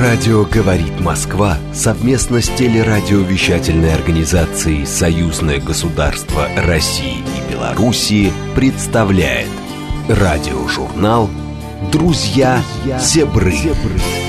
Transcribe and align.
Радио 0.00 0.46
«Говорит 0.46 1.00
Москва» 1.00 1.58
совместно 1.74 2.40
с 2.40 2.48
телерадиовещательной 2.48 3.92
организацией 3.92 4.86
«Союзное 4.86 5.60
государство 5.60 6.48
России 6.56 7.18
и 7.18 7.52
Белоруссии» 7.52 8.32
представляет 8.56 9.50
радиожурнал 10.08 11.28
«Друзья 11.92 12.62
Зебры». 13.00 13.52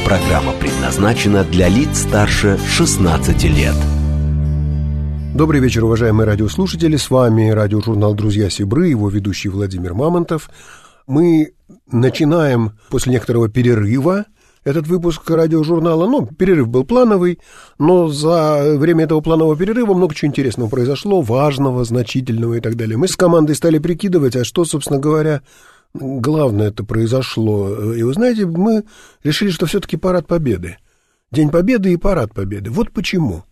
Программа 0.05 0.51
предназначена 0.51 1.45
для 1.45 1.69
лиц 1.69 2.01
старше 2.01 2.59
16 2.67 3.43
лет. 3.45 3.75
Добрый 5.33 5.61
вечер, 5.61 5.85
уважаемые 5.85 6.27
радиослушатели. 6.27 6.97
С 6.97 7.09
вами 7.09 7.51
радиожурнал 7.51 8.15
«Друзья 8.15 8.49
Сибры», 8.49 8.89
его 8.89 9.07
ведущий 9.07 9.47
Владимир 9.47 9.93
Мамонтов. 9.93 10.49
Мы 11.07 11.53
начинаем 11.89 12.77
после 12.89 13.13
некоторого 13.13 13.47
перерыва 13.47 14.25
этот 14.63 14.87
выпуск 14.87 15.29
радиожурнала. 15.29 16.07
Ну, 16.07 16.25
перерыв 16.25 16.67
был 16.67 16.85
плановый, 16.85 17.39
но 17.77 18.07
за 18.07 18.75
время 18.77 19.05
этого 19.05 19.21
планового 19.21 19.55
перерыва 19.57 19.93
много 19.93 20.15
чего 20.15 20.29
интересного 20.29 20.69
произошло, 20.69 21.21
важного, 21.21 21.83
значительного 21.83 22.55
и 22.55 22.59
так 22.61 22.75
далее. 22.75 22.97
Мы 22.97 23.07
с 23.07 23.15
командой 23.15 23.55
стали 23.55 23.79
прикидывать, 23.79 24.35
а 24.35 24.43
что, 24.43 24.65
собственно 24.65 24.99
говоря, 24.99 25.41
главное 25.93 26.69
это 26.69 26.83
произошло. 26.83 27.93
И 27.93 28.03
вы 28.03 28.13
знаете, 28.13 28.45
мы 28.45 28.83
решили, 29.23 29.49
что 29.49 29.65
все-таки 29.65 29.97
парад 29.97 30.27
победы. 30.27 30.77
День 31.31 31.49
победы 31.49 31.91
и 31.91 31.97
парад 31.97 32.33
победы. 32.33 32.69
Вот 32.69 32.91
почему. 32.91 33.43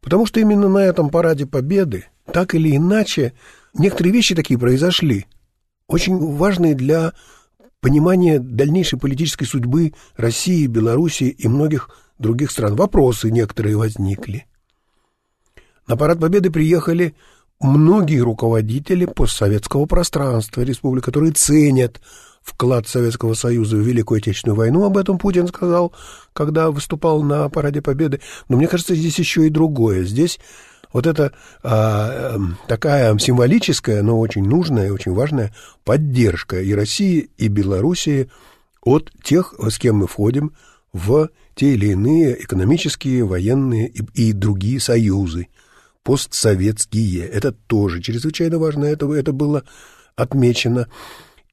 Потому 0.00 0.26
что 0.26 0.40
именно 0.40 0.68
на 0.68 0.78
этом 0.78 1.10
параде 1.10 1.46
победы, 1.46 2.06
так 2.32 2.54
или 2.54 2.76
иначе, 2.76 3.32
некоторые 3.74 4.12
вещи 4.12 4.34
такие 4.34 4.58
произошли, 4.58 5.26
очень 5.86 6.18
важные 6.18 6.74
для 6.74 7.12
понимание 7.82 8.38
дальнейшей 8.38 8.98
политической 8.98 9.44
судьбы 9.44 9.92
России, 10.16 10.66
Белоруссии 10.66 11.28
и 11.28 11.48
многих 11.48 11.90
других 12.18 12.52
стран. 12.52 12.76
Вопросы 12.76 13.30
некоторые 13.30 13.76
возникли. 13.76 14.46
На 15.88 15.96
парад 15.96 16.20
Победы 16.20 16.50
приехали 16.50 17.14
многие 17.60 18.20
руководители 18.20 19.04
постсоветского 19.04 19.86
пространства 19.86 20.62
республик, 20.62 21.04
которые 21.04 21.32
ценят 21.32 22.00
вклад 22.40 22.86
Советского 22.86 23.34
Союза 23.34 23.76
в 23.76 23.80
Великую 23.80 24.18
Отечественную 24.18 24.56
войну. 24.56 24.84
Об 24.84 24.96
этом 24.96 25.18
Путин 25.18 25.48
сказал, 25.48 25.92
когда 26.32 26.70
выступал 26.70 27.22
на 27.22 27.48
Параде 27.48 27.82
Победы. 27.82 28.20
Но 28.48 28.56
мне 28.56 28.68
кажется, 28.68 28.94
здесь 28.94 29.18
еще 29.18 29.48
и 29.48 29.50
другое. 29.50 30.04
Здесь 30.04 30.38
вот 30.92 31.06
это 31.06 31.32
а, 31.62 32.34
эм, 32.34 32.58
такая 32.68 33.16
символическая, 33.18 34.02
но 34.02 34.18
очень 34.18 34.44
нужная 34.44 34.92
очень 34.92 35.12
важная 35.12 35.54
поддержка 35.84 36.60
и 36.60 36.72
России, 36.74 37.30
и 37.38 37.48
Белоруссии 37.48 38.30
от 38.82 39.10
тех, 39.22 39.54
с 39.58 39.78
кем 39.78 39.96
мы 39.96 40.06
входим 40.06 40.52
в 40.92 41.30
те 41.54 41.74
или 41.74 41.88
иные 41.88 42.42
экономические, 42.42 43.24
военные 43.24 43.88
и, 43.88 44.02
и 44.14 44.32
другие 44.32 44.80
союзы, 44.80 45.48
постсоветские. 46.02 47.26
Это 47.26 47.52
тоже 47.52 48.00
чрезвычайно 48.02 48.58
важно, 48.58 48.84
это, 48.84 49.10
это 49.12 49.32
было 49.32 49.64
отмечено. 50.16 50.88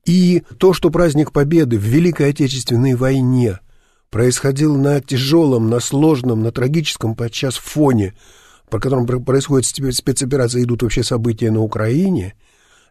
И 0.05 0.43
то, 0.57 0.73
что 0.73 0.89
праздник 0.89 1.31
Победы 1.31 1.77
в 1.77 1.83
Великой 1.83 2.31
Отечественной 2.31 2.95
войне 2.95 3.59
происходил 4.09 4.75
на 4.75 5.01
тяжелом, 5.01 5.69
на 5.69 5.79
сложном, 5.79 6.41
на 6.41 6.51
трагическом 6.51 7.15
подчас 7.15 7.55
фоне– 7.55 8.15
по 8.69 8.79
которым 8.79 9.05
происходят 9.23 9.65
спецоперации, 9.65 10.63
идут 10.63 10.83
вообще 10.83 11.03
события 11.03 11.51
на 11.51 11.61
Украине, 11.61 12.35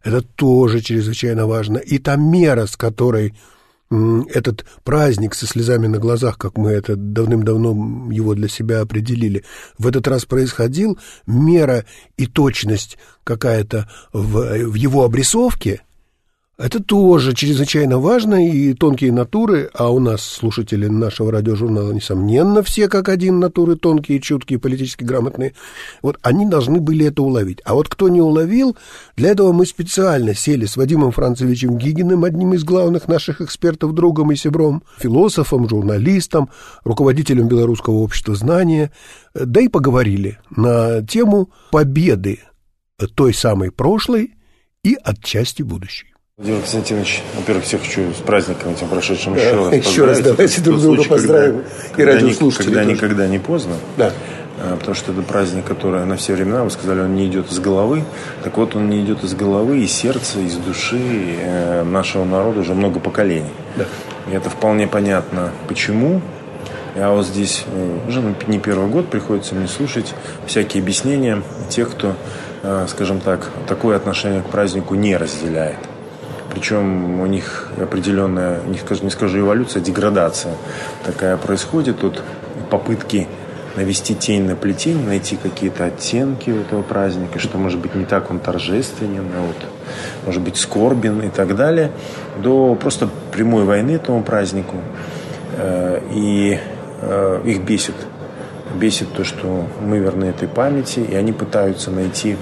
это 0.03 0.23
тоже 0.23 0.81
чрезвычайно 0.81 1.47
важно. 1.47 1.79
И 1.79 1.99
та 1.99 2.17
мера, 2.17 2.67
с 2.67 2.77
которой 2.77 3.35
этот 3.91 4.67
праздник 4.85 5.35
со 5.35 5.47
слезами 5.47 5.87
на 5.87 5.99
глазах, 5.99 6.37
как 6.37 6.59
мы 6.59 6.71
это 6.71 6.95
давным-давно 6.95 8.13
его 8.13 8.35
для 8.35 8.49
себя 8.49 8.81
определили, 8.81 9.45
в 9.79 9.87
этот 9.87 10.07
раз 10.09 10.27
происходил, 10.27 10.99
мера 11.27 11.87
и 12.19 12.27
точность 12.27 12.99
какая-то 13.25 13.89
в, 14.13 14.69
в 14.69 14.75
его 14.75 15.05
обрисовке– 15.05 15.83
это 16.59 16.83
тоже 16.83 17.35
чрезвычайно 17.35 17.99
важно, 17.99 18.45
и 18.45 18.75
тонкие 18.75 19.13
натуры, 19.13 19.71
а 19.75 19.91
у 19.91 20.01
нас 20.01 20.23
слушатели 20.23 20.89
нашего 20.89 21.31
радиожурнала, 21.31 21.93
несомненно, 21.93 22.65
все 22.65 22.89
как 22.89 23.09
один 23.09 23.39
натуры 23.39 23.77
тонкие, 23.77 24.21
чуткие, 24.21 24.59
политически 24.59 25.05
грамотные, 25.05 25.55
вот 26.03 26.19
они 26.23 26.47
должны 26.47 26.81
были 26.81 27.07
это 27.07 27.23
уловить. 27.23 27.61
А 27.65 27.75
вот 27.75 27.89
кто 27.89 28.09
не 28.09 28.21
уловил, 28.21 28.77
для 29.17 29.31
этого 29.31 29.53
мы 29.53 29.67
специально 29.67 30.35
сели 30.35 30.67
с 30.67 30.77
Вадимом 30.77 31.13
Францевичем 31.13 31.79
Гигиным, 31.79 32.25
одним 32.25 32.55
из 32.55 32.65
главных 32.65 33.07
наших 33.07 33.41
экспертов, 33.41 33.95
другом 33.95 34.33
и 34.33 34.37
сябром, 34.37 34.83
философом, 34.99 35.69
журналистом, 35.69 36.51
руководителем 36.83 37.47
Белорусского 37.47 37.99
общества 37.99 38.35
знания, 38.35 38.91
да 39.33 39.61
и 39.61 39.69
поговорили 39.69 40.39
на 40.51 41.07
тему 41.07 41.51
победы 41.71 42.41
той 43.15 43.33
самой 43.33 43.71
прошлой 43.71 44.35
и 44.83 44.97
отчасти 45.05 45.63
будущей. 45.63 46.08
Владимир 46.39 46.61
Константинович, 46.61 47.23
во-первых, 47.35 47.65
всех 47.65 47.81
хочу 47.81 48.13
с 48.13 48.23
праздником 48.25 48.71
этим 48.71 48.87
прошедшим 48.87 49.35
да, 49.35 49.41
еще 49.41 49.57
раз 49.57 49.73
Еще 49.75 50.05
раз 50.05 50.21
давайте 50.21 50.61
друг 50.61 50.81
друга 50.81 51.03
поздравим 51.03 51.65
когда, 51.97 52.13
и 52.13 52.15
радиослушателей 52.15 52.67
Когда 52.67 52.83
тоже. 52.85 52.95
никогда 52.95 53.27
не 53.27 53.39
поздно. 53.41 53.75
Да. 53.97 54.13
А, 54.61 54.77
потому 54.77 54.95
что 54.95 55.11
это 55.11 55.23
праздник, 55.23 55.65
который 55.65 56.05
на 56.05 56.17
все 56.17 56.35
времена, 56.35 56.63
вы 56.63 56.71
сказали, 56.71 57.01
он 57.01 57.17
не 57.17 57.27
идет 57.27 57.51
из 57.51 57.59
головы. 57.59 58.05
Так 58.45 58.57
вот, 58.57 58.77
он 58.77 58.89
не 58.89 59.01
идет 59.01 59.25
из 59.25 59.35
головы, 59.35 59.81
из 59.81 59.91
сердца, 59.91 60.39
из 60.39 60.55
души 60.59 61.01
э, 61.41 61.83
нашего 61.83 62.25
народа 62.25 62.61
уже 62.61 62.73
много 62.73 63.01
поколений. 63.01 63.51
Да. 63.75 63.87
И 64.31 64.37
это 64.37 64.49
вполне 64.49 64.87
понятно, 64.87 65.51
почему. 65.67 66.21
А 66.95 67.17
вот 67.17 67.27
здесь 67.27 67.65
э, 67.67 67.99
уже 68.07 68.23
не 68.47 68.61
первый 68.61 68.89
год 68.89 69.09
приходится 69.09 69.57
мне 69.57 69.67
слушать 69.67 70.15
всякие 70.47 70.85
объяснения 70.85 71.43
тех, 71.69 71.91
кто, 71.91 72.15
э, 72.63 72.87
скажем 72.89 73.19
так, 73.19 73.51
такое 73.67 73.97
отношение 73.97 74.43
к 74.43 74.47
празднику 74.47 74.95
не 74.95 75.17
разделяет. 75.17 75.79
Причем 76.51 77.21
у 77.21 77.27
них 77.27 77.71
определенная, 77.81 78.61
не 78.67 78.79
скажу, 78.79 79.05
не 79.05 79.11
скажу 79.11 79.39
эволюция, 79.41 79.83
деградация 79.83 80.55
такая 81.05 81.37
происходит. 81.37 82.01
Тут 82.01 82.23
попытки 82.71 83.27
навести 83.77 84.15
тень 84.15 84.45
на 84.45 84.57
плетень, 84.57 85.05
найти 85.05 85.37
какие-то 85.37 85.85
оттенки 85.85 86.51
этого 86.51 86.83
праздника, 86.83 87.39
что 87.39 87.59
может 87.59 87.79
быть 87.79 87.95
не 87.95 88.05
так 88.05 88.31
он 88.31 88.41
торжественен, 88.41 89.27
а 89.37 89.47
вот 89.47 89.57
может 90.27 90.43
быть 90.43 90.57
скорбен 90.57 91.21
и 91.23 91.29
так 91.29 91.55
далее, 91.55 91.93
до 92.43 92.75
просто 92.75 93.09
прямой 93.33 93.65
войны 93.65 93.93
этому 93.93 94.23
празднику. 94.23 94.77
Э, 95.57 96.01
и 96.13 96.59
э, 97.01 97.43
их 97.45 97.63
бесит. 97.63 97.95
Бесит 98.75 99.13
то, 99.13 99.25
что 99.25 99.67
мы 99.81 99.99
верны 99.99 100.27
этой 100.27 100.49
памяти, 100.49 101.01
и 101.01 101.15
они 101.15 101.33
пытаются 101.33 101.91
найти 101.91 102.37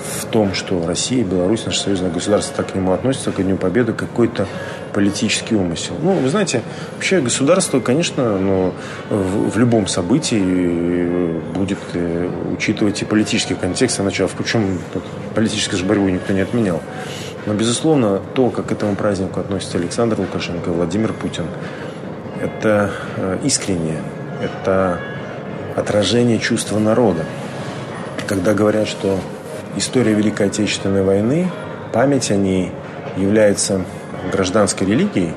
в 0.00 0.26
том, 0.26 0.54
что 0.54 0.84
Россия, 0.86 1.24
Беларусь, 1.24 1.66
наше 1.66 1.80
союзное 1.80 2.10
государство 2.10 2.56
так 2.56 2.72
к 2.72 2.74
нему 2.74 2.92
относятся, 2.92 3.32
к 3.32 3.42
Дню 3.42 3.56
Победы, 3.56 3.92
какой-то 3.92 4.46
политический 4.92 5.54
умысел. 5.54 5.94
Ну, 6.02 6.12
вы 6.14 6.28
знаете, 6.28 6.62
вообще 6.94 7.20
государство, 7.20 7.80
конечно, 7.80 8.38
ну, 8.38 8.72
в, 9.08 9.50
в 9.50 9.58
любом 9.58 9.86
событии 9.86 11.40
будет 11.54 11.78
э, 11.94 12.30
учитывать 12.52 13.02
и 13.02 13.04
политический 13.04 13.54
контекст, 13.54 14.00
иначе, 14.00 14.28
причем 14.36 14.78
политическую 15.34 15.78
же 15.78 15.84
борьбу 15.84 16.08
никто 16.08 16.32
не 16.32 16.40
отменял. 16.40 16.80
Но, 17.46 17.54
безусловно, 17.54 18.20
то, 18.34 18.50
как 18.50 18.66
к 18.66 18.72
этому 18.72 18.96
празднику 18.96 19.40
относится 19.40 19.78
Александр 19.78 20.18
Лукашенко, 20.18 20.70
Владимир 20.70 21.12
Путин, 21.12 21.44
это 22.40 22.90
э, 23.16 23.38
искреннее, 23.44 24.02
это 24.42 25.00
отражение 25.76 26.38
чувства 26.38 26.78
народа. 26.78 27.24
Когда 28.26 28.54
говорят, 28.54 28.88
что 28.88 29.18
история 29.76 30.14
Великой 30.14 30.46
Отечественной 30.46 31.02
войны, 31.02 31.50
память 31.92 32.30
о 32.30 32.36
ней 32.36 32.72
является 33.16 33.84
гражданской 34.32 34.86
религией, 34.86 35.32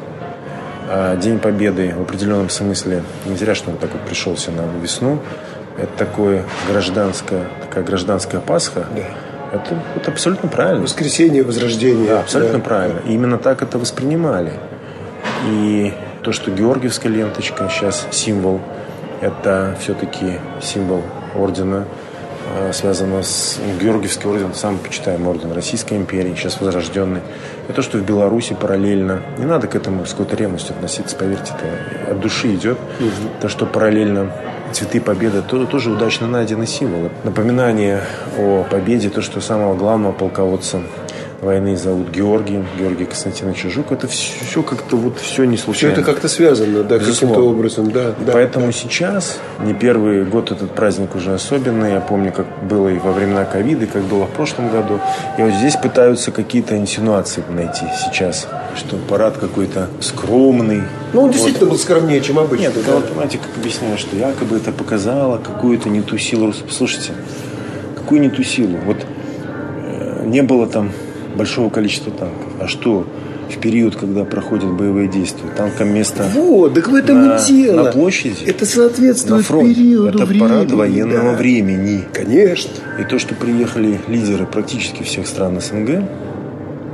а 0.90 1.16
День 1.16 1.40
Победы 1.40 1.94
в 1.98 2.02
определенном 2.02 2.50
смысле, 2.50 3.04
не 3.26 3.36
зря, 3.36 3.56
что 3.56 3.72
он 3.72 3.78
так 3.78 3.92
вот 3.94 4.02
пришелся 4.02 4.52
на 4.52 4.64
весну, 4.82 5.20
это 5.78 5.92
такое 5.98 6.44
гражданское, 6.70 7.46
такая 7.62 7.84
гражданская 7.84 8.42
Пасха, 8.42 8.86
да. 8.96 9.58
это, 9.58 9.82
это 9.96 10.12
абсолютно 10.12 10.50
правильно. 10.50 10.84
Воскресенье, 10.84 11.44
Возрождение. 11.44 12.10
Да, 12.10 12.20
абсолютно 12.20 12.60
да. 12.60 12.64
правильно. 12.64 13.00
И 13.08 13.14
именно 13.14 13.38
так 13.38 13.64
это 13.64 13.80
воспринимали. 13.80 14.54
И 15.48 15.94
то, 16.22 16.32
что 16.32 16.52
Георгиевская 16.52 17.12
ленточка 17.12 17.68
сейчас 17.70 18.08
символ, 18.12 18.62
это 19.22 19.76
все-таки 19.80 20.40
символ 20.62 21.02
ордена 21.36 21.86
связано 22.72 23.24
с 23.24 23.60
Георгиевский 23.82 24.30
орден, 24.30 24.54
самый 24.54 24.80
почитаемый 24.80 25.30
орден 25.30 25.52
Российской 25.52 25.96
империи, 25.96 26.36
сейчас 26.36 26.60
возрожденный. 26.60 27.22
И 27.70 27.74
то, 27.74 27.82
что 27.82 27.98
в 27.98 28.04
Беларуси 28.04 28.56
параллельно, 28.60 29.22
не 29.38 29.46
надо 29.46 29.68
к 29.68 29.76
этому 29.76 30.06
с 30.06 30.12
какой-то 30.12 30.36
ревностью 30.36 30.76
относиться, 30.76 31.16
поверьте, 31.16 31.54
это 31.58 32.12
от 32.12 32.20
души 32.20 32.54
идет. 32.56 32.78
Угу. 33.00 33.42
То, 33.42 33.50
что 33.50 33.66
параллельно 33.66 34.32
цветы 34.74 35.00
победы, 35.00 35.42
то, 35.42 35.66
тоже 35.66 35.92
удачно 35.92 36.28
найденный 36.28 36.68
символ. 36.68 37.10
Напоминание 37.24 38.02
о 38.38 38.66
победе, 38.70 39.10
то, 39.10 39.22
что 39.22 39.40
самого 39.40 39.76
главного 39.76 40.12
полководца 40.12 40.82
войны 41.44 41.78
зовут 41.78 42.10
Георгием, 42.10 42.66
Георгий 42.80 43.06
Константинович 43.06 43.66
Жук. 43.66 43.92
Это 43.92 44.08
все, 44.08 44.34
все 44.46 44.64
как-то 44.64 44.98
вот 44.98 45.20
все 45.20 45.44
не 45.44 45.58
случайно. 45.58 45.94
Все 45.94 46.02
это 46.02 46.12
как-то 46.12 46.28
связано, 46.28 46.84
да, 46.84 47.00
каким-то 47.00 47.42
образом, 47.42 47.92
да. 47.92 48.14
да 48.26 48.32
Поэтому 48.34 48.68
да. 48.68 48.72
сейчас, 48.72 49.38
не 49.60 49.74
первый 49.74 50.24
год 50.26 50.52
этот 50.52 50.72
праздник 50.72 51.16
уже 51.16 51.34
особенный. 51.34 51.92
Я 51.92 52.00
помню, 52.00 52.32
как 52.32 52.48
было 52.64 52.88
и 52.88 52.98
во 52.98 53.12
времена 53.12 53.46
ковида, 53.46 53.86
и 53.86 53.88
как 53.88 54.04
было 54.04 54.26
в 54.26 54.32
прошлом 54.32 54.70
году. 54.70 55.00
И 55.38 55.42
вот 55.42 55.54
здесь 55.54 55.76
пытаются 55.76 56.32
какие-то 56.32 56.78
инсинуации 56.78 57.44
найти 57.50 57.86
сейчас, 58.04 58.48
что 58.76 58.98
парад 58.98 59.38
какой-то 59.38 59.90
скромный. 60.00 60.84
Ну, 61.14 61.24
он 61.24 61.32
действительно 61.32 61.66
вот. 61.66 61.74
был 61.74 61.80
скромнее, 61.80 62.22
чем 62.22 62.40
обычно. 62.40 62.64
Нет, 62.64 62.74
да. 62.86 62.96
вот, 62.96 63.10
понимаете, 63.10 63.38
как 63.38 63.56
объясняю, 63.58 63.98
что 63.98 64.16
якобы 64.16 64.58
это 64.58 64.72
показало 64.72 65.38
какую-то 65.38 65.90
не 65.90 66.02
ту 66.02 66.18
силу. 66.18 66.54
Слушайте, 66.70 67.12
какую 67.96 68.22
не 68.22 68.30
ту 68.30 68.44
силу? 68.44 68.78
Вот 68.86 68.98
э, 68.98 70.24
не 70.26 70.42
было 70.42 70.68
там 70.68 70.92
большого 71.36 71.70
количества 71.70 72.12
танков. 72.12 72.48
А 72.60 72.68
что 72.68 73.06
в 73.50 73.58
период, 73.60 73.96
когда 73.96 74.26
проходят 74.26 74.72
боевые 74.72 75.08
действия, 75.08 75.50
танкам 75.56 75.94
место 75.94 76.26
вот, 76.34 76.74
так 76.74 76.88
в 76.88 76.96
этом 76.96 77.28
на, 77.28 77.38
и 77.38 77.46
дело. 77.46 77.84
на 77.84 77.92
площади, 77.92 78.44
это 78.46 78.66
соответствует 78.66 79.42
на 79.42 79.44
фронт. 79.44 79.76
периоду 79.76 80.18
это 80.18 80.26
времени. 80.26 80.48
парад 80.48 80.72
военного 80.72 81.32
да. 81.32 81.38
времени. 81.38 82.04
Конечно. 82.14 82.72
И 83.00 83.04
то, 83.04 83.20
что 83.20 83.36
приехали 83.36 84.00
лидеры 84.08 84.46
практически 84.46 85.04
всех 85.04 85.28
стран 85.28 85.60
СНГ, 85.60 86.04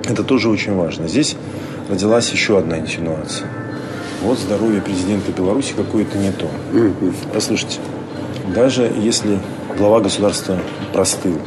это 0.10 0.24
тоже 0.24 0.50
очень 0.50 0.74
важно. 0.74 1.08
Здесь 1.08 1.36
родилась 1.90 2.30
еще 2.32 2.58
одна 2.58 2.80
инсинуация. 2.80 3.48
Вот 4.22 4.38
здоровье 4.38 4.82
президента 4.82 5.32
Беларуси 5.32 5.74
какое-то 5.78 6.18
не 6.18 6.32
то. 6.32 6.50
Послушайте, 7.34 7.80
даже 8.54 8.92
если 9.02 9.40
глава 9.78 10.02
государства 10.02 10.58
простыл, 10.92 11.38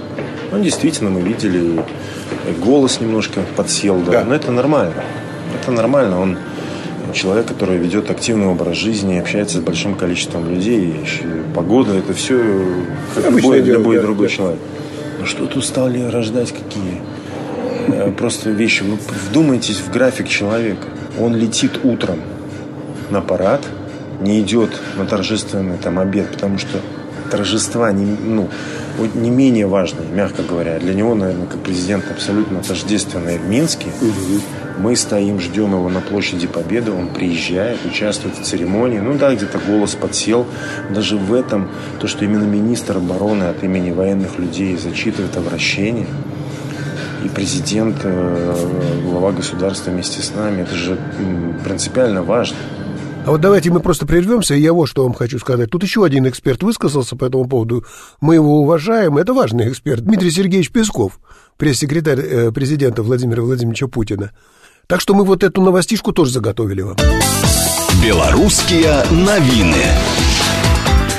ну, 0.52 0.62
действительно, 0.62 1.10
мы 1.10 1.22
видели 1.22 1.82
голос 2.62 3.00
немножко 3.00 3.40
подсел, 3.56 3.99
да. 4.00 4.12
да. 4.12 4.25
Но 4.25 4.34
это 4.34 4.52
нормально. 4.52 5.02
Это 5.60 5.70
нормально. 5.72 6.20
Он 6.20 6.38
человек, 7.12 7.46
который 7.46 7.78
ведет 7.78 8.10
активный 8.10 8.46
образ 8.46 8.76
жизни, 8.76 9.19
общается 9.19 9.58
с 9.58 9.60
большим 9.60 9.94
количеством 9.94 10.49
людей. 10.49 10.94
Погода 11.54 11.94
это 11.94 12.14
все 12.14 12.38
как 13.14 13.31
любой, 13.31 13.62
дело, 13.62 13.78
любой 13.78 13.96
да, 13.96 14.02
другой 14.02 14.28
да. 14.28 14.34
человек. 14.34 14.60
Но 15.20 15.26
что 15.26 15.46
тут 15.46 15.64
стали 15.64 16.02
рождать 16.02 16.52
какие? 16.52 17.00
Э, 17.88 18.10
просто 18.10 18.50
вещи. 18.50 18.82
Вы 18.82 18.98
вдумайтесь 19.28 19.81
в 19.81 19.90
график 19.93 20.28
человека. 20.28 20.87
Он 21.19 21.37
летит 21.37 21.81
утром 21.84 22.20
на 23.10 23.20
парад, 23.20 23.62
не 24.20 24.40
идет 24.40 24.70
на 24.96 25.06
торжественный 25.06 25.78
там 25.78 25.98
обед, 25.98 26.31
потому 26.32 26.58
что 26.58 26.81
торжества 27.31 27.93
не, 27.93 28.05
ну, 28.05 28.48
не 29.15 29.31
менее 29.31 29.67
важные, 29.67 30.09
мягко 30.09 30.43
говоря. 30.43 30.79
Для 30.79 30.94
него, 30.94 31.15
наверное, 31.15 31.47
как 31.47 31.61
президент 31.61 32.11
абсолютно 32.11 32.62
тождественный 32.62 33.39
в 33.39 33.49
Минске. 33.49 33.89
Угу. 34.00 34.41
Мы 34.79 34.97
стоим, 34.97 35.39
ждем 35.41 35.73
его 35.73 35.89
на 35.89 36.00
площади 36.00 36.47
Победы, 36.47 36.93
он 36.93 37.09
приезжает, 37.09 37.85
участвует 37.85 38.37
в 38.39 38.43
церемонии. 38.43 38.99
Ну 38.99 39.19
да, 39.19 39.35
где-то 39.35 39.59
голос 39.59 39.94
подсел. 39.94 40.47
Даже 40.91 41.17
в 41.17 41.33
этом, 41.35 41.69
то, 42.00 42.06
что 42.06 42.25
именно 42.25 42.44
министр 42.44 42.97
обороны 42.97 43.44
от 43.44 43.62
имени 43.62 43.91
военных 43.91 44.39
людей 44.39 44.77
зачитывает 44.77 45.37
обращение, 45.37 46.06
и 47.25 47.29
президент, 47.29 47.99
э, 48.03 48.55
глава 49.05 49.33
государства 49.33 49.91
вместе 49.91 50.23
с 50.23 50.35
нами, 50.35 50.62
это 50.62 50.75
же 50.75 50.99
принципиально 51.65 52.23
важно. 52.23 52.56
А 53.24 53.30
вот 53.30 53.40
давайте 53.40 53.70
мы 53.70 53.78
просто 53.78 54.04
прервемся, 54.04 54.54
и 54.54 54.60
я 54.60 54.72
вот 54.72 54.86
что 54.86 55.04
вам 55.04 55.14
хочу 55.14 55.38
сказать. 55.38 55.70
Тут 55.70 55.84
еще 55.84 56.04
один 56.04 56.28
эксперт 56.28 56.62
высказался 56.64 57.14
по 57.14 57.24
этому 57.24 57.46
поводу. 57.46 57.84
Мы 58.20 58.34
его 58.34 58.60
уважаем, 58.60 59.16
это 59.16 59.32
важный 59.32 59.70
эксперт. 59.70 60.02
Дмитрий 60.02 60.32
Сергеевич 60.32 60.72
Песков, 60.72 61.20
пресс-секретарь 61.56 62.19
э, 62.19 62.52
президента 62.52 63.04
Владимира 63.04 63.42
Владимировича 63.42 63.86
Путина. 63.86 64.32
Так 64.88 65.00
что 65.00 65.14
мы 65.14 65.24
вот 65.24 65.44
эту 65.44 65.62
новостишку 65.62 66.12
тоже 66.12 66.32
заготовили 66.32 66.82
вам. 66.82 66.96
Белорусские 68.02 69.04
новины. 69.12 69.84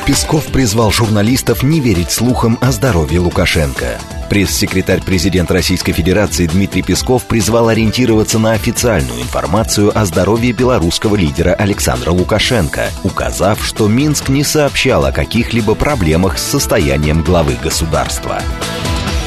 Песков 0.06 0.48
призвал 0.48 0.92
журналистов 0.92 1.64
не 1.64 1.80
верить 1.80 2.12
слухам 2.12 2.58
о 2.60 2.74
здоровье 2.74 3.22
Лукашенко. 3.22 3.98
Пресс-секретарь 4.30 5.02
президента 5.02 5.54
Российской 5.54 5.94
Федерации 5.94 6.46
Дмитрий 6.46 6.82
Песков 6.82 7.26
призвал 7.26 7.70
ориентироваться 7.70 8.38
на 8.38 8.52
официальную 8.52 9.22
информацию 9.22 9.98
о 9.98 10.04
здоровье 10.04 10.52
белорусского 10.52 11.16
лидера 11.16 11.54
Александра 11.54 12.12
Лукашенко, 12.12 12.90
указав, 13.06 13.64
что 13.64 13.88
Минск 13.88 14.28
не 14.28 14.44
сообщал 14.44 15.06
о 15.06 15.14
каких-либо 15.14 15.74
проблемах 15.74 16.38
с 16.38 16.44
состоянием 16.44 17.24
главы 17.24 17.54
государства. 17.64 18.42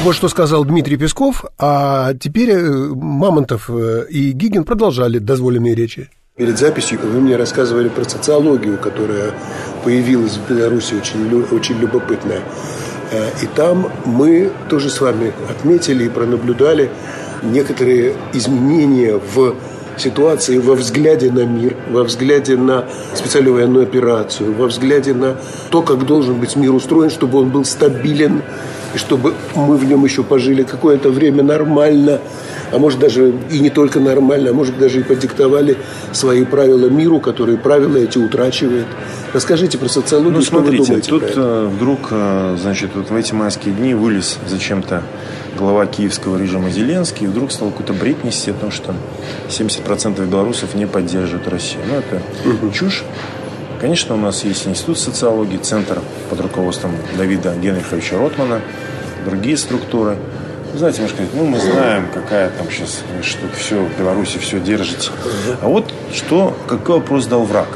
Вот 0.02 0.14
что 0.14 0.28
сказал 0.28 0.67
Дмитрий 0.67 0.99
Песков, 0.99 1.46
а 1.58 2.12
теперь 2.12 2.50
э, 2.50 2.88
Мамонтов 2.94 3.70
э, 3.70 4.08
и 4.11 4.32
Гигин 4.32 4.64
продолжали 4.64 5.19
дозволенные 5.19 5.75
речи. 5.75 6.11
Перед 6.37 6.59
записью 6.59 6.99
вы 7.03 7.19
мне 7.19 7.35
рассказывали 7.35 7.88
про 7.88 8.05
социологию, 8.05 8.77
которая 8.77 9.33
появилась 9.85 10.37
в 10.37 10.47
Беларуси, 10.47 10.93
очень, 10.93 11.43
очень 11.50 11.79
любопытная. 11.79 12.43
Э, 13.11 13.31
и 13.43 13.47
там 13.47 13.91
мы 14.05 14.53
тоже 14.69 14.91
с 14.91 15.00
вами 15.00 15.33
отметили 15.49 16.05
и 16.05 16.09
пронаблюдали 16.11 16.91
некоторые 17.43 18.17
изменения 18.35 19.19
в 19.35 19.55
ситуации, 19.97 20.59
во 20.59 20.75
взгляде 20.75 21.31
на 21.33 21.47
мир, 21.47 21.75
во 21.88 22.05
взгляде 22.05 22.59
на 22.59 22.85
специальную 23.15 23.55
военную 23.55 23.85
операцию, 23.85 24.53
во 24.53 24.67
взгляде 24.67 25.15
на 25.15 25.38
то, 25.71 25.81
как 25.81 26.05
должен 26.05 26.38
быть 26.38 26.55
мир 26.55 26.75
устроен, 26.75 27.09
чтобы 27.09 27.38
он 27.38 27.49
был 27.49 27.65
стабилен, 27.65 28.43
и 28.97 28.99
чтобы 28.99 29.35
мы 29.55 29.77
в 29.77 29.85
нем 29.85 30.05
еще 30.05 30.23
пожили 30.23 30.63
какое-то 30.63 31.11
время 31.11 31.43
нормально, 31.43 32.19
а 32.73 32.79
может 32.79 32.99
даже 32.99 33.35
и 33.51 33.59
не 33.59 33.69
только 33.69 34.01
нормально, 34.01 34.51
а 34.51 34.53
может 34.55 34.79
даже 34.79 35.01
и 35.01 35.03
подиктовали 35.03 35.77
свои 36.13 36.47
правила 36.47 36.89
миру, 36.89 37.21
которые 37.21 37.59
правила 37.59 37.99
эти 37.99 38.17
утрачивает. 38.17 38.87
Расскажите 39.35 39.77
про 39.77 39.89
социологию, 39.89 40.33
ну, 40.33 40.41
что 40.41 40.61
смотрите, 40.61 40.79
вы 40.79 40.87
думаете 40.87 41.11
тут 41.11 41.23
э, 41.37 41.71
вдруг, 41.77 42.09
э, 42.11 42.57
значит, 42.59 42.91
вот 42.95 43.11
в 43.11 43.15
эти 43.15 43.35
майские 43.35 43.75
дни 43.75 43.93
вылез 43.93 44.39
зачем-то 44.49 45.03
глава 45.59 45.87
киевского 45.87 46.39
режима 46.39 46.71
Зеленский 46.71 47.27
и 47.27 47.29
вдруг 47.29 47.53
стал 47.53 47.71
какой-то 47.71 47.93
бред 47.93 48.25
нести 48.25 48.51
о 48.51 48.55
том, 48.55 48.71
что 48.71 48.95
70% 49.49 50.27
белорусов 50.27 50.75
не 50.75 50.87
поддерживают 50.87 51.49
Россию. 51.49 51.83
Ну, 51.89 51.95
это 51.97 52.23
угу. 52.49 52.73
чушь. 52.73 53.05
Конечно, 53.81 54.14
у 54.14 54.19
нас 54.19 54.44
есть 54.44 54.67
институт 54.67 54.99
социологии, 54.99 55.58
центр 55.58 56.00
под 56.31 56.40
руководством 56.40 56.93
Давида 57.17 57.55
Генриховича 57.56 58.17
Ротмана, 58.17 58.61
другие 59.25 59.56
структуры. 59.56 60.17
знаете, 60.75 61.02
можно 61.02 61.17
сказать, 61.17 61.34
ну, 61.34 61.46
мы 61.46 61.61
знаем, 61.61 62.08
какая 62.12 62.50
там 62.50 62.70
сейчас, 62.70 63.02
что 63.23 63.49
все 63.56 63.82
в 63.82 63.99
Беларуси 63.99 64.38
все 64.38 64.61
держите. 64.61 65.11
А 65.61 65.69
вот 65.69 65.93
что, 66.12 66.56
какой 66.67 66.96
вопрос 66.96 67.26
дал 67.26 67.44
враг? 67.44 67.69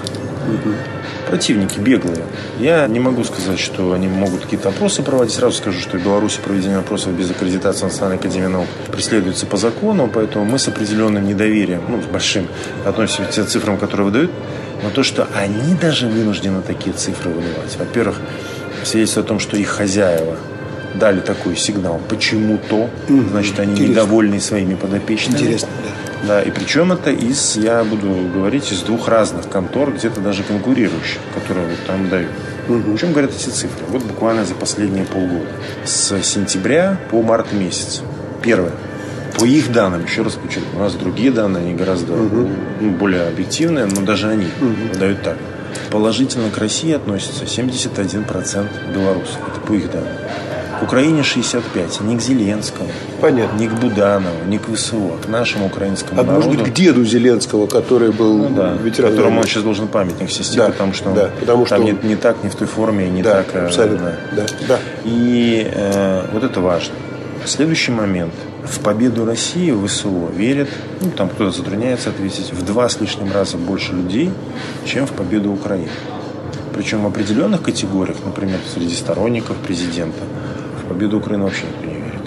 Противники 1.30 1.78
беглые. 1.78 2.24
Я 2.58 2.88
не 2.88 2.98
могу 2.98 3.22
сказать, 3.22 3.60
что 3.60 3.92
они 3.92 4.08
могут 4.08 4.42
какие-то 4.42 4.70
опросы 4.70 5.02
проводить. 5.04 5.32
Сразу 5.34 5.58
скажу, 5.58 5.78
что 5.78 5.96
в 5.96 6.02
Беларуси 6.02 6.40
проведение 6.44 6.78
опросов 6.78 7.12
без 7.12 7.30
аккредитации 7.30 7.84
Национальной 7.84 8.18
академии 8.18 8.48
наук 8.48 8.66
преследуется 8.90 9.46
по 9.46 9.56
закону, 9.56 10.10
поэтому 10.12 10.44
мы 10.44 10.58
с 10.58 10.66
определенным 10.66 11.24
недоверием, 11.24 11.82
ну, 11.88 12.02
с 12.02 12.06
большим, 12.06 12.48
относимся 12.84 13.24
к 13.24 13.30
тем 13.30 13.46
цифрам, 13.46 13.78
которые 13.78 14.06
выдают, 14.06 14.30
но 14.82 14.90
то, 14.90 15.04
что 15.04 15.28
они 15.34 15.74
даже 15.74 16.08
вынуждены 16.08 16.62
такие 16.62 16.94
цифры 16.96 17.30
выливать. 17.30 17.76
Во-первых, 17.78 18.16
свидетельствует 18.82 19.26
о 19.26 19.28
том, 19.28 19.38
что 19.38 19.56
их 19.56 19.68
хозяева 19.68 20.36
дали 20.94 21.20
такой 21.20 21.56
сигнал 21.56 22.00
почему-то, 22.08 22.90
значит, 23.08 23.60
они 23.60 23.72
Интересно. 23.72 23.92
недовольны 23.92 24.40
своими 24.40 24.74
подопечными. 24.74 25.38
Интересно, 25.38 25.68
да. 25.84 26.09
Да, 26.26 26.42
и 26.42 26.50
причем 26.50 26.92
это 26.92 27.10
из, 27.10 27.56
я 27.56 27.82
буду 27.82 28.08
говорить, 28.32 28.70
из 28.72 28.82
двух 28.82 29.08
разных 29.08 29.48
контор, 29.48 29.92
где-то 29.92 30.20
даже 30.20 30.42
конкурирующих, 30.42 31.20
которые 31.34 31.66
вот 31.66 31.78
там 31.86 32.08
дают. 32.08 32.30
Угу. 32.68 32.94
О 32.94 32.98
чем 32.98 33.12
говорят 33.12 33.32
эти 33.34 33.48
цифры? 33.48 33.84
Вот 33.88 34.02
буквально 34.02 34.44
за 34.44 34.54
последние 34.54 35.04
полгода. 35.04 35.48
С 35.84 36.22
сентября 36.22 37.00
по 37.10 37.22
март 37.22 37.52
месяц. 37.52 38.02
Первое. 38.42 38.72
По 39.38 39.44
их 39.44 39.72
данным, 39.72 40.04
еще 40.04 40.22
раз 40.22 40.34
подчеркну, 40.34 40.80
у 40.80 40.82
нас 40.82 40.94
другие 40.94 41.30
данные, 41.30 41.64
они 41.64 41.74
гораздо 41.74 42.12
угу. 42.14 42.48
ну, 42.80 42.90
более 42.90 43.28
объективные, 43.28 43.86
но 43.86 44.02
даже 44.02 44.28
они 44.28 44.46
угу. 44.60 44.98
дают 44.98 45.22
так. 45.22 45.38
Положительно 45.90 46.50
к 46.50 46.58
России 46.58 46.92
относится 46.92 47.44
71% 47.44 48.92
белорусов. 48.92 49.38
Это 49.50 49.60
по 49.60 49.72
их 49.72 49.90
данным. 49.90 50.12
К 50.80 50.84
Украине 50.84 51.22
65, 51.22 52.00
не 52.00 52.16
к 52.16 52.22
Зеленскому, 52.22 52.88
Понятно. 53.20 53.58
не 53.58 53.68
к 53.68 53.72
Буданову, 53.72 54.34
не 54.46 54.58
к 54.58 54.66
ВСУ, 54.74 55.12
а 55.14 55.22
к 55.22 55.28
нашему 55.28 55.66
украинскому 55.66 56.18
а 56.18 56.24
народу. 56.24 56.46
может 56.46 56.62
быть, 56.62 56.72
к 56.72 56.74
деду 56.74 57.04
Зеленского, 57.04 57.66
который 57.66 58.12
был 58.12 58.48
ну, 58.48 58.56
да, 58.56 58.72
ветераном. 58.72 59.16
Которому 59.16 59.40
он 59.40 59.46
сейчас 59.46 59.62
должен 59.62 59.88
памятник 59.88 60.30
снести, 60.30 60.56
да, 60.56 60.68
потому 60.68 60.94
что 60.94 61.12
да, 61.12 61.30
потому 61.38 61.66
там 61.66 61.82
что 61.82 61.92
не, 61.92 62.08
не 62.08 62.16
так, 62.16 62.42
не 62.42 62.48
в 62.48 62.54
той 62.54 62.66
форме, 62.66 63.10
не 63.10 63.22
да, 63.22 63.42
так. 63.42 63.54
Э, 63.54 63.66
Абсолютно. 63.66 64.16
Да. 64.34 64.46
Да, 64.66 64.78
И 65.04 65.70
э, 65.70 66.24
вот 66.32 66.44
это 66.44 66.60
важно. 66.60 66.94
Следующий 67.44 67.92
момент. 67.92 68.32
В 68.64 68.80
победу 68.80 69.26
России 69.26 69.70
в 69.72 69.86
ВСУ 69.86 70.30
верят, 70.34 70.68
ну, 71.00 71.10
там 71.10 71.28
кто-то 71.28 71.50
затрудняется 71.50 72.10
ответить, 72.10 72.52
в 72.52 72.64
два 72.64 72.88
с 72.88 73.00
лишним 73.00 73.32
раза 73.32 73.58
больше 73.58 73.92
людей, 73.92 74.30
чем 74.86 75.06
в 75.06 75.12
победу 75.12 75.52
Украины. 75.52 75.90
Причем 76.74 77.02
в 77.02 77.06
определенных 77.06 77.62
категориях, 77.62 78.18
например, 78.24 78.58
среди 78.72 78.94
сторонников 78.94 79.56
президента, 79.58 80.20
победу 80.90 81.18
Украины 81.18 81.44
вообще 81.44 81.62
никто 81.66 81.86
не 81.86 81.94
верит. 81.94 82.20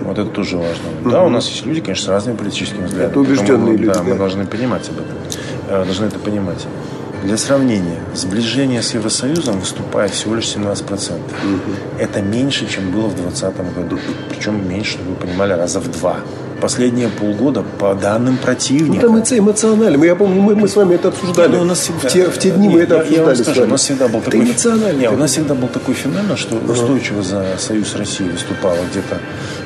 Вот 0.00 0.18
это 0.18 0.30
тоже 0.30 0.56
важно. 0.56 1.10
Да, 1.10 1.24
у 1.24 1.28
нас 1.28 1.48
есть 1.48 1.66
люди, 1.66 1.80
конечно, 1.80 2.06
с 2.06 2.08
разными 2.08 2.36
политическими 2.36 2.86
взглядами. 2.86 3.10
Это 3.10 3.20
убежденные 3.20 3.76
люди. 3.76 3.92
Да, 3.92 4.02
мы 4.02 4.14
должны 4.14 4.46
понимать 4.46 4.88
об 4.88 4.96
этом. 4.96 5.16
Э, 5.68 5.84
должны 5.84 6.06
это 6.06 6.18
понимать. 6.18 6.66
Для 7.22 7.36
сравнения, 7.36 8.00
сближение 8.14 8.82
с 8.82 8.94
Евросоюзом 8.94 9.60
выступает 9.60 10.10
всего 10.12 10.36
лишь 10.36 10.44
17%. 10.44 11.12
Угу. 11.12 11.20
Это 11.98 12.22
меньше, 12.22 12.66
чем 12.66 12.90
было 12.90 13.08
в 13.08 13.14
2020 13.14 13.74
году. 13.74 13.98
Причем 14.30 14.68
меньше, 14.68 14.92
чтобы 14.92 15.10
вы 15.10 15.16
понимали, 15.16 15.52
раза 15.52 15.80
в 15.80 15.90
два 15.90 16.16
последние 16.60 17.08
полгода 17.08 17.62
по 17.78 17.94
данным 17.94 18.36
противника. 18.36 19.06
Ну, 19.08 19.22
там 19.22 19.38
эмоционально. 19.38 20.02
Я 20.04 20.16
помню, 20.16 20.40
мы, 20.40 20.56
мы 20.56 20.68
с 20.68 20.76
вами 20.76 20.94
это 20.94 21.08
обсуждали. 21.08 21.56
Ну, 21.56 21.62
у 21.62 21.64
нас 21.64 21.88
в, 21.88 22.08
те, 22.08 22.28
в 22.28 22.38
те 22.38 22.50
дни 22.50 22.68
нет, 22.68 22.74
мы 22.74 22.80
это 22.82 23.00
обсуждали. 23.00 23.20
Я 23.20 23.26
вам 23.26 23.36
скажу, 23.36 23.62
у 23.62 23.66
нас 23.66 23.80
всегда 23.80 24.08
был 24.08 24.20
такой 24.20 24.40
эмоционально. 24.40 25.00
Нет, 25.00 25.12
у 25.12 25.16
нас 25.16 25.30
всегда 25.30 25.54
был 25.54 25.68
такой 25.68 25.94
феномен, 25.94 26.36
что 26.36 26.56
uh-huh. 26.56 26.72
устойчиво 26.72 27.22
за 27.22 27.56
Союз 27.58 27.94
России 27.96 28.24
выступало 28.24 28.78
где-то 28.90 29.18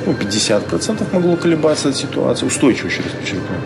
ну, 0.07 0.13
50% 0.13 1.07
могло 1.13 1.37
колебаться 1.37 1.91
от 1.91 1.97
ситуации. 1.97 2.47
Устойчиво, 2.47 2.89
еще 2.89 3.03
раз 3.03 3.13
подчеркну. 3.13 3.57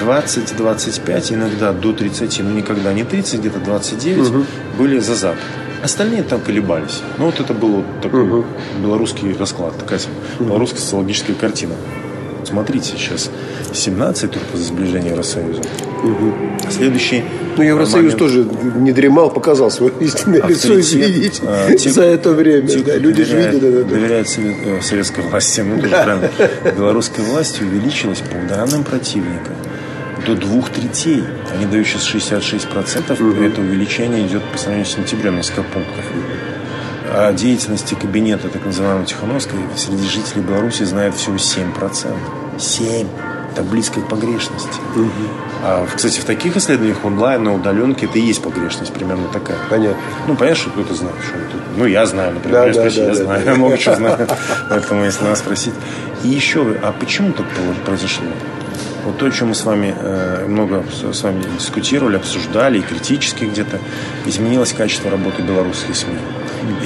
20-25, 0.00 1.34
иногда 1.34 1.72
до 1.72 1.92
30, 1.92 2.40
но 2.40 2.50
никогда 2.50 2.92
не 2.92 3.04
30, 3.04 3.40
где-то 3.40 3.60
29 3.60 4.18
uh-huh. 4.18 4.44
были 4.76 4.98
за 4.98 5.14
Запад. 5.14 5.38
Остальные 5.82 6.22
там 6.22 6.40
колебались. 6.40 7.02
Ну, 7.18 7.26
вот 7.26 7.40
это 7.40 7.54
был 7.54 7.68
вот 7.68 8.00
такой 8.02 8.24
uh-huh. 8.24 8.44
белорусский 8.82 9.36
расклад, 9.36 9.78
такая 9.78 9.98
uh-huh. 9.98 10.46
белорусская 10.46 10.80
социологическая 10.80 11.34
картина. 11.34 11.74
Смотрите, 12.54 12.92
сейчас 12.96 13.30
17 13.72 14.30
только 14.30 14.56
за 14.56 14.62
сближение 14.62 15.10
Евросоюза. 15.10 15.60
Угу. 16.04 16.34
Следующий 16.70 17.24
Ну, 17.56 17.64
Евросоюз 17.64 18.12
момент... 18.14 18.18
тоже 18.18 18.46
не 18.76 18.92
дремал, 18.92 19.30
показал 19.30 19.72
свое 19.72 19.92
истинное 19.98 20.40
лицо, 20.46 20.78
извините, 20.78 21.42
а, 21.44 21.74
те, 21.74 21.90
за 21.90 22.04
это 22.04 22.30
время. 22.30 22.68
Те, 22.68 22.78
да, 22.78 22.96
люди 22.96 23.24
же 23.24 23.36
видели 23.36 23.80
это. 23.80 23.84
Доверяют 23.84 24.28
э, 24.38 24.80
советской 24.82 25.22
власти. 25.22 25.62
Ну, 25.62 25.80
правильно. 25.80 26.30
Белорусская 26.76 27.22
власть 27.22 27.60
увеличилась 27.60 28.20
по 28.20 28.36
данным 28.48 28.84
противника 28.84 29.50
до 30.24 30.36
двух 30.36 30.70
третей. 30.70 31.24
Они 31.52 31.66
дают 31.66 31.88
сейчас 31.88 32.14
66%. 32.14 33.20
Угу. 33.20 33.42
Это 33.42 33.60
увеличение 33.60 34.24
идет 34.28 34.44
по 34.44 34.58
сравнению 34.58 34.86
с 34.86 34.94
сентябрем 34.94 35.36
несколько 35.36 35.62
пунктов 35.64 36.04
о 37.14 37.32
деятельности 37.32 37.94
кабинета 37.94 38.48
так 38.48 38.64
называемого 38.64 39.06
Тихановской 39.06 39.58
среди 39.76 40.06
жителей 40.06 40.42
Беларуси 40.42 40.82
знает 40.82 41.14
всего 41.14 41.36
7%. 41.36 42.16
7%. 42.58 43.06
Это 43.52 43.62
близко 43.62 44.00
к 44.00 44.08
погрешности. 44.08 44.80
Угу. 44.96 45.10
А, 45.62 45.86
кстати, 45.94 46.18
в 46.18 46.24
таких 46.24 46.56
исследованиях 46.56 47.04
онлайн 47.04 47.44
на 47.44 47.54
удаленке 47.54 48.06
это 48.06 48.18
и 48.18 48.22
есть 48.22 48.42
погрешность 48.42 48.92
примерно 48.92 49.28
такая. 49.28 49.58
Понятно. 49.70 49.96
Ну, 50.26 50.34
понятно, 50.34 50.60
что 50.60 50.70
кто-то 50.70 50.94
знает. 50.94 51.14
Что 51.24 51.38
это. 51.38 51.56
Ну, 51.76 51.86
я 51.86 52.04
знаю, 52.04 52.34
например. 52.34 52.60
Да, 52.60 52.66
да, 52.66 52.74
спроси, 52.74 52.96
да, 52.96 53.02
я 53.04 53.08
да, 53.10 53.14
знаю. 53.14 53.44
Да. 53.44 53.50
Я 53.50 53.56
много 53.56 53.78
чего 53.78 53.94
знаю. 53.94 54.28
Поэтому, 54.70 55.04
если 55.04 55.24
нас 55.24 55.38
спросить. 55.38 55.74
И 56.24 56.28
еще, 56.28 56.66
а 56.82 56.92
почему 56.92 57.32
так 57.32 57.46
произошло? 57.84 58.26
Вот 59.04 59.18
то, 59.18 59.26
о 59.26 59.30
чем 59.30 59.48
мы 59.48 59.54
с 59.54 59.64
вами 59.64 59.94
э, 59.96 60.46
много 60.48 60.82
с 61.12 61.22
вами 61.22 61.44
дискутировали, 61.58 62.16
обсуждали 62.16 62.78
и 62.78 62.82
критически 62.82 63.44
где-то, 63.44 63.78
изменилось 64.24 64.72
качество 64.72 65.10
работы 65.10 65.42
белорусских 65.42 65.94
СМИ. 65.94 66.16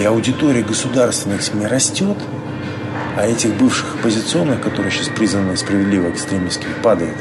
И 0.00 0.04
аудитория 0.04 0.62
государственных 0.62 1.42
СМИ 1.42 1.66
растет, 1.66 2.16
а 3.16 3.26
этих 3.26 3.54
бывших 3.54 3.94
оппозиционных, 3.94 4.60
которые 4.60 4.90
сейчас 4.90 5.08
признаны 5.08 5.56
справедливо 5.56 6.10
экстремистскими, 6.10 6.72
падает. 6.82 7.16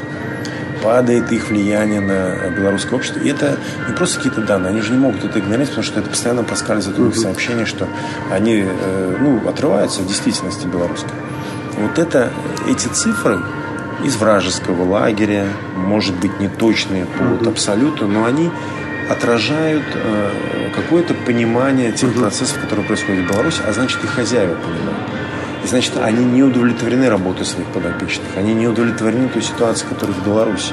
Падает 0.82 1.30
их 1.30 1.48
влияние 1.48 2.00
на 2.00 2.50
белорусское 2.50 2.98
общество. 2.98 3.20
И 3.20 3.28
это 3.28 3.56
не 3.88 3.94
просто 3.94 4.16
какие-то 4.18 4.42
данные, 4.42 4.70
они 4.70 4.80
же 4.80 4.92
не 4.92 4.98
могут 4.98 5.24
это 5.24 5.38
игнорировать, 5.38 5.70
потому 5.70 5.84
что 5.84 6.00
это 6.00 6.10
постоянно 6.10 6.42
проскальзывает 6.42 6.98
в 6.98 7.08
их 7.08 7.16
сообщения, 7.16 7.66
что 7.66 7.86
они 8.32 8.64
э, 8.64 9.16
ну, 9.20 9.48
отрываются 9.48 10.00
от 10.00 10.08
действительности 10.08 10.66
белорусской. 10.66 11.12
Вот 11.78 11.98
это, 11.98 12.32
эти 12.68 12.88
цифры 12.88 13.38
из 14.04 14.16
вражеского 14.16 14.84
лагеря, 14.84 15.46
может 15.76 16.14
быть, 16.16 16.38
не 16.40 16.48
точные 16.48 17.06
по 17.06 17.24
вот 17.24 17.46
абсолюту, 17.46 18.06
но 18.06 18.24
они 18.24 18.50
отражают 19.10 19.84
э, 19.94 20.70
какое-то 20.74 21.14
понимание 21.14 21.92
тех 21.92 22.10
угу. 22.10 22.20
процессов, 22.20 22.60
которые 22.60 22.86
происходят 22.86 23.24
в 23.24 23.32
Беларуси, 23.32 23.60
а 23.66 23.72
значит 23.72 24.02
и 24.04 24.06
хозяева 24.06 24.54
понимают. 24.54 25.08
И 25.64 25.66
значит, 25.66 25.94
они 25.96 26.24
не 26.24 26.42
удовлетворены 26.42 27.08
работой 27.08 27.44
своих 27.44 27.68
подопечных, 27.68 28.26
они 28.36 28.54
не 28.54 28.68
удовлетворены 28.68 29.28
той 29.28 29.42
ситуацией, 29.42 29.88
которая 29.88 30.16
в 30.16 30.24
Беларуси. 30.24 30.72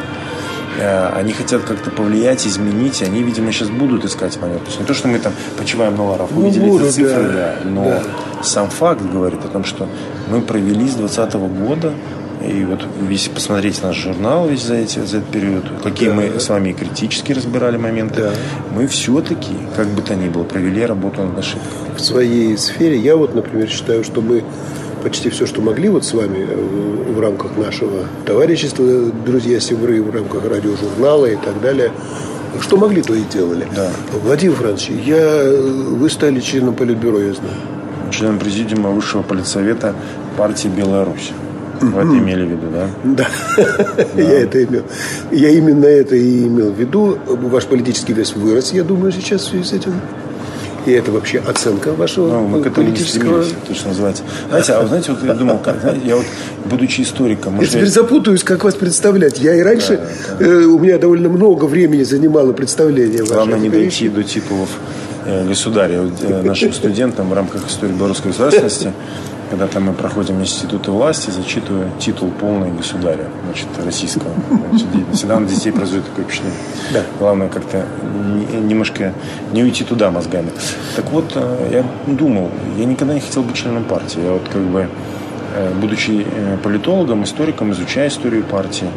Э, 0.78 1.08
они 1.16 1.32
хотят 1.32 1.64
как-то 1.64 1.90
повлиять, 1.90 2.46
изменить, 2.46 3.02
и 3.02 3.06
они, 3.06 3.24
видимо, 3.24 3.52
сейчас 3.52 3.70
будут 3.70 4.04
искать 4.06 4.40
монету. 4.42 4.66
Не 4.80 4.86
то, 4.86 4.94
что 4.94 5.08
мы 5.08 5.20
там 5.20 5.34
почиваем 5.58 5.96
на 5.96 6.04
ларах, 6.04 6.30
ну, 6.32 6.42
увидели 6.42 6.66
ну, 6.66 6.80
эти 6.80 6.92
цифры, 6.92 7.24
да, 7.24 7.56
да, 7.64 7.70
но 7.70 7.84
да. 7.86 8.04
сам 8.44 8.70
факт 8.70 9.02
говорит 9.02 9.44
о 9.46 9.48
том, 9.48 9.64
что 9.64 9.88
мы 10.28 10.42
провели 10.42 10.88
с 10.88 10.96
2020 10.96 11.34
года 11.36 11.94
и 12.42 12.66
вот 12.66 12.86
весь 13.02 13.28
посмотреть 13.28 13.82
наш 13.82 13.98
журнал 13.98 14.48
весь 14.48 14.64
за, 14.64 14.76
эти, 14.76 15.00
за 15.00 15.18
этот 15.18 15.30
период, 15.30 15.64
какие 15.84 16.10
да, 16.10 16.16
мы 16.16 16.30
да. 16.30 16.40
с 16.40 16.50
вами 16.50 16.74
критически 16.74 17.32
разбирали 17.32 17.78
моменты, 17.78 18.22
да. 18.24 18.32
мы 18.76 18.88
все-таки, 18.88 19.54
как 19.76 19.88
бы 19.88 20.02
то 20.02 20.16
ни 20.16 20.30
было, 20.30 20.44
провели 20.44 20.86
работу 20.86 21.22
над 21.24 21.38
ошибками. 21.38 21.96
В 21.96 22.02
своей 22.02 22.58
сфере 22.58 22.98
я 22.98 23.16
вот, 23.16 23.36
например, 23.36 23.70
считаю, 23.70 24.04
что 24.04 24.22
мы 24.22 24.44
почти 25.04 25.30
все, 25.30 25.46
что 25.46 25.62
могли 25.62 25.90
вот 25.90 26.04
с 26.04 26.14
вами 26.14 26.40
э, 26.40 26.56
в, 26.56 27.14
в 27.14 27.20
рамках 27.20 27.58
нашего 27.58 28.06
товарищества, 28.26 28.86
друзья 29.26 29.60
Севры, 29.60 30.02
в 30.02 30.14
рамках 30.14 30.44
радиожурнала 30.46 31.28
и 31.28 31.36
так 31.36 31.62
далее, 31.62 31.92
что 32.62 32.78
могли, 32.78 33.02
то 33.02 33.14
и 33.14 33.22
делали. 33.22 33.68
Да. 33.76 33.92
Владимир 34.24 34.56
Францович, 34.56 35.06
я, 35.06 35.44
вы 35.52 36.10
стали 36.10 36.40
членом 36.40 36.74
Политбюро, 36.74 37.20
я 37.20 37.34
знаю. 37.34 37.56
Членом 38.12 38.40
президиума 38.40 38.90
Высшего 38.90 39.22
политсовета 39.24 39.94
партии 40.38 40.68
«Беларусь». 40.68 41.32
Вы 41.82 42.02
это 42.02 42.18
имели 42.18 42.46
в 42.46 42.50
виду, 42.52 42.68
да? 42.72 42.90
Да, 43.04 43.28
да. 44.16 44.22
я 44.22 44.42
это 44.42 44.64
имел. 44.64 44.84
Я 45.32 45.50
именно 45.50 45.86
это 45.86 46.16
и 46.16 46.48
имел 46.48 46.72
в 46.72 46.80
виду. 46.80 47.18
Ваш 47.26 47.66
политический 47.66 48.14
вес 48.14 48.36
вырос, 48.36 48.74
я 48.74 48.84
думаю, 48.84 49.12
сейчас 49.12 49.42
в 49.42 49.50
связи 49.50 49.64
с 49.64 49.74
этим. 49.74 49.94
И 50.86 50.92
это 50.92 51.12
вообще 51.12 51.40
оценка 51.40 51.94
вашего 51.94 52.28
ну, 52.28 52.48
мы 52.48 52.62
к 52.62 52.68
этому 52.68 52.88
политического... 52.88 53.44
не 53.44 53.50
то, 53.68 53.74
что 53.74 53.88
называется. 53.88 54.24
Знаете, 54.50 54.74
а 54.74 54.82
вы 54.82 54.88
знаете, 54.88 55.12
вот 55.14 55.24
я 55.24 55.34
думал, 55.34 55.58
как, 55.58 55.82
знаете, 55.82 56.02
я 56.06 56.16
вот, 56.16 56.26
будучи 56.66 57.02
историком... 57.02 57.60
Я 57.60 57.66
теперь 57.66 57.88
запутаюсь, 57.88 58.44
как 58.44 58.64
вас 58.64 58.76
представлять. 58.76 59.40
Я 59.40 59.56
и 59.56 59.62
раньше, 59.62 59.98
да, 59.98 60.36
да. 60.40 60.46
Э, 60.46 60.66
у 60.66 60.78
меня 60.78 61.00
довольно 61.00 61.30
много 61.30 61.66
времени 61.66 62.04
занимало 62.04 62.54
представление 62.54 63.22
ваше. 63.22 63.34
Главное 63.34 63.60
не 63.60 63.70
дойти 63.70 64.10
до 64.10 64.24
титулов 64.24 64.70
э, 65.26 65.48
государя. 65.48 66.08
Э, 66.22 66.42
нашим 66.44 66.72
студентам 66.72 67.30
в 67.30 67.34
рамках 67.34 67.68
истории 67.68 67.94
белорусской 67.94 68.30
государственности 68.30 68.94
когда 69.50 69.68
там 69.68 69.84
мы 69.84 69.94
проходим 69.94 70.42
институты 70.42 70.92
власти, 70.92 71.30
зачитываю 71.30 71.92
титул 72.00 72.32
полный 72.32 72.72
государя, 72.72 73.26
значит, 73.46 73.68
российского. 73.84 74.32
всегда 75.14 75.40
на 75.40 75.48
детей 75.48 75.72
производит 75.72 76.06
такое 76.06 76.26
впечатление. 76.26 76.60
Да. 76.94 77.04
Главное 77.20 77.50
как-то 77.50 77.86
немножко 78.54 79.14
не 79.52 79.64
уйти 79.64 79.84
туда 79.84 80.12
мозгами. 80.12 80.52
Так 80.96 81.06
вот, 81.12 81.32
э, 81.36 81.70
я 81.72 82.14
думал, 82.14 82.50
я 82.78 82.86
никогда 82.86 83.14
не 83.14 83.20
хотел 83.20 83.44
быть 83.44 83.56
членом 83.56 83.84
партии. 83.84 84.22
Я 84.24 84.32
вот 84.32 84.48
как 84.52 84.62
бы 84.62 84.88
э, 85.56 85.74
будучи 85.80 86.26
э, 86.26 86.58
политологом, 86.64 87.24
историком, 87.24 87.72
изучая 87.72 88.08
историю 88.10 88.44
партии, 88.44 88.88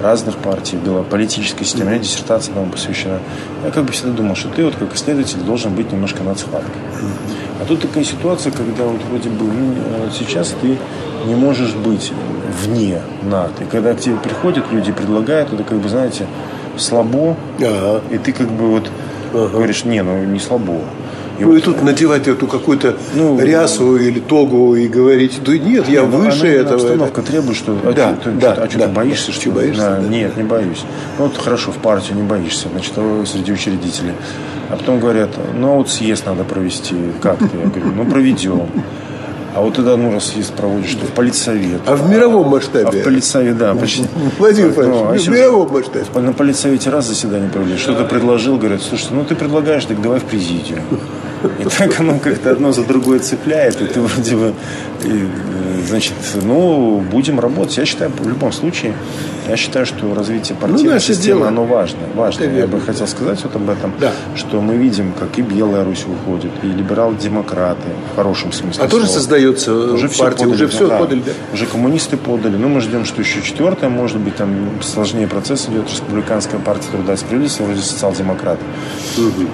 разных 0.00 0.36
партий, 0.36 0.76
была 0.76 1.02
политическая 1.02 1.64
система, 1.64 1.92
mm-hmm. 1.92 2.00
диссертация 2.00 2.54
нам 2.54 2.70
посвящена. 2.70 3.18
Я 3.64 3.70
как 3.70 3.84
бы 3.84 3.92
всегда 3.92 4.12
думал, 4.12 4.36
что 4.36 4.48
ты 4.48 4.64
вот 4.64 4.76
как 4.76 4.94
исследователь 4.94 5.40
должен 5.40 5.74
быть 5.74 5.90
немножко 5.90 6.22
над 6.22 6.38
схваткой. 6.38 6.70
Mm-hmm. 6.70 7.25
Тут 7.68 7.80
такая 7.80 8.04
ситуация, 8.04 8.52
когда 8.52 8.84
вот 8.84 9.02
вроде 9.10 9.28
бы 9.28 9.46
э, 9.46 10.08
сейчас 10.16 10.54
ты 10.60 10.78
не 11.26 11.34
можешь 11.34 11.74
быть 11.74 12.12
вне 12.62 13.00
над. 13.22 13.60
И 13.60 13.64
когда 13.64 13.94
к 13.94 14.00
тебе 14.00 14.16
приходят 14.16 14.64
люди, 14.70 14.92
предлагают, 14.92 15.52
это 15.52 15.64
как 15.64 15.78
бы, 15.78 15.88
знаете, 15.88 16.26
слабо. 16.76 17.36
Ага. 17.58 18.02
И 18.10 18.18
ты 18.18 18.32
как 18.32 18.48
бы 18.50 18.68
вот 18.68 18.90
ага. 19.32 19.48
говоришь, 19.48 19.84
не, 19.84 20.02
ну 20.02 20.22
не 20.24 20.38
слабо. 20.38 20.80
И 21.38 21.44
ну 21.44 21.54
и 21.54 21.60
тут 21.60 21.82
надевать 21.82 22.28
эту 22.28 22.46
какую-то 22.46 22.96
ну, 23.14 23.38
рясу 23.40 23.96
или 23.96 24.20
тогу 24.20 24.74
и 24.74 24.88
говорить, 24.88 25.40
да 25.44 25.52
нет, 25.52 25.88
я 25.88 26.02
нет, 26.02 26.10
ну, 26.10 26.18
выше 26.18 26.46
она, 26.46 26.48
этого. 26.48 26.74
Обстановка 26.74 27.20
это... 27.20 27.30
требует, 27.30 27.56
что 27.56 27.78
а 27.84 27.92
да, 27.92 28.16
что, 28.20 28.30
да, 28.32 28.52
а 28.52 28.68
что 28.68 28.78
да. 28.78 28.86
ты 28.86 28.92
боишься, 28.92 29.32
что 29.32 29.50
боишься? 29.50 29.82
Да, 29.82 30.00
да. 30.00 30.08
Нет, 30.08 30.36
не 30.36 30.42
боюсь. 30.44 30.82
Ну 31.18 31.24
вот 31.26 31.36
хорошо, 31.36 31.72
в 31.72 31.76
партию 31.76 32.16
не 32.16 32.22
боишься, 32.22 32.68
значит, 32.70 32.92
среди 33.26 33.52
учредителей. 33.52 34.14
А 34.68 34.76
потом 34.76 34.98
говорят, 34.98 35.30
ну 35.54 35.76
вот 35.76 35.90
съезд 35.90 36.26
надо 36.26 36.44
провести, 36.44 36.94
как 37.20 37.38
ты? 37.38 37.44
Я 37.44 37.66
говорю, 37.66 37.92
ну 37.94 38.04
проведем. 38.04 38.68
А 39.56 39.62
вот 39.62 39.72
тогда 39.72 39.96
ну 39.96 40.12
раз 40.12 40.26
съезд 40.26 40.52
проводишь, 40.52 40.90
что 40.90 41.06
в 41.06 41.12
политсовет. 41.12 41.80
А 41.86 41.96
в 41.96 42.10
мировом 42.10 42.48
масштабе? 42.48 42.86
А 42.86 42.90
в 42.90 43.04
политсовет, 43.04 43.56
да, 43.56 43.74
почти. 43.74 44.04
Владимир 44.38 44.72
Владимирович, 44.72 45.26
ну, 45.26 45.30
а 45.30 45.32
в 45.32 45.34
мировом 45.34 45.72
масштабе. 45.72 46.04
На 46.20 46.32
политсовете 46.34 46.90
раз 46.90 47.06
заседание 47.06 47.48
провели, 47.48 47.78
что-то 47.78 48.04
предложил, 48.04 48.58
говорят, 48.58 48.82
слушай, 48.82 49.08
ну 49.12 49.24
ты 49.24 49.34
предлагаешь, 49.34 49.86
так 49.86 50.02
давай 50.02 50.20
в 50.20 50.24
президиум. 50.24 50.80
И 51.58 51.64
так 51.64 52.00
оно 52.00 52.18
как-то 52.18 52.50
одно 52.50 52.72
за 52.72 52.84
другое 52.84 53.18
цепляет, 53.18 53.80
и 53.80 53.86
ты 53.86 54.00
вроде 54.00 54.36
бы, 54.36 54.54
и, 55.04 55.28
значит, 55.86 56.14
ну, 56.42 57.00
будем 57.10 57.40
работать. 57.40 57.76
Я 57.78 57.84
считаю, 57.84 58.10
в 58.10 58.28
любом 58.28 58.52
случае, 58.52 58.94
я 59.48 59.56
считаю, 59.56 59.86
что 59.86 60.12
развитие 60.14 60.56
ну, 60.60 60.68
партийной 60.68 60.94
ну, 60.94 61.00
системы, 61.00 61.40
дело. 61.40 61.48
оно 61.48 61.64
важно. 61.64 62.00
важно. 62.14 62.44
Я 62.44 62.66
бы 62.66 62.80
хотел 62.80 63.06
сказать 63.06 63.40
вот 63.42 63.54
об 63.54 63.70
этом, 63.70 63.92
да. 64.00 64.12
что 64.34 64.60
мы 64.60 64.76
видим, 64.76 65.12
как 65.12 65.38
и 65.38 65.42
Белая 65.42 65.84
Русь 65.84 66.04
уходит, 66.04 66.50
и 66.62 66.66
либерал-демократы, 66.66 67.88
в 68.12 68.16
хорошем 68.16 68.52
смысле 68.52 68.84
А 68.84 68.88
слова. 68.88 68.90
тоже 68.90 69.06
создается 69.06 69.72
уже 69.74 70.08
партия, 70.08 70.44
подали, 70.44 70.54
уже 70.54 70.68
все 70.68 70.88
да, 70.88 70.98
подали, 70.98 71.22
да? 71.24 71.32
Уже 71.52 71.66
коммунисты 71.66 72.16
подали. 72.16 72.56
Ну, 72.56 72.68
мы 72.68 72.80
ждем, 72.80 73.04
что 73.04 73.20
еще 73.20 73.42
четвертое, 73.42 73.88
может 73.88 74.18
быть, 74.18 74.36
там 74.36 74.82
сложнее 74.82 75.28
процесс 75.28 75.68
идет, 75.68 75.88
республиканская 75.90 76.60
партия 76.60 76.90
труда 76.90 77.14
и 77.14 77.16
справедливости, 77.16 77.62
вроде 77.62 77.80
социал-демократы. 77.80 78.62
Угу. 79.16 79.46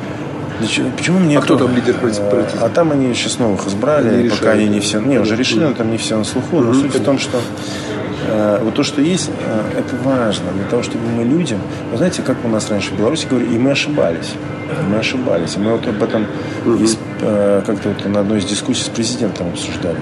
Почему? 0.97 1.19
Мне 1.19 1.39
а 1.39 1.41
кто 1.41 1.57
там 1.57 1.75
лидер 1.75 1.95
правительства? 1.95 2.47
А 2.61 2.69
там 2.69 2.93
они 2.93 3.15
сейчас 3.15 3.39
новых 3.39 3.67
избрали, 3.67 4.09
они 4.09 4.29
пока 4.29 4.53
они 4.53 4.69
не 4.69 4.81
все, 4.81 5.01
не 5.01 5.19
уже 5.19 5.37
решили, 5.37 5.65
но 5.65 5.75
там 5.75 5.91
не 5.91 5.99
все 5.99 6.17
на 6.17 6.25
слуху. 6.25 6.61
Но 6.61 6.75
суть 6.75 6.95
в 6.95 7.05
том, 7.05 7.19
что 7.19 7.41
э, 8.29 8.61
вот 8.63 8.75
то, 8.75 8.83
что 8.83 9.01
есть, 9.01 9.31
э, 9.31 9.79
это 9.79 9.97
важно 10.03 10.53
для 10.53 10.65
того, 10.65 10.83
чтобы 10.83 11.07
мы 11.09 11.25
людям, 11.25 11.61
вы 11.91 11.97
знаете, 11.97 12.23
как 12.23 12.45
у 12.45 12.49
нас 12.49 12.71
раньше 12.71 12.91
в 12.91 12.99
Беларуси 12.99 13.27
говорили, 13.29 13.55
и 13.55 13.59
мы 13.59 13.73
ошибались, 13.73 14.35
мы 14.89 14.99
ошибались, 14.99 15.57
и 15.57 15.59
мы 15.59 15.73
вот 15.73 15.87
об 15.87 16.03
этом 16.03 16.27
э, 16.65 17.63
как-то 17.67 17.89
вот 17.91 18.05
на 18.07 18.21
одной 18.21 18.39
из 18.39 18.45
дискуссий 18.45 18.85
с 18.85 18.89
президентом 18.89 19.49
обсуждали 19.49 19.99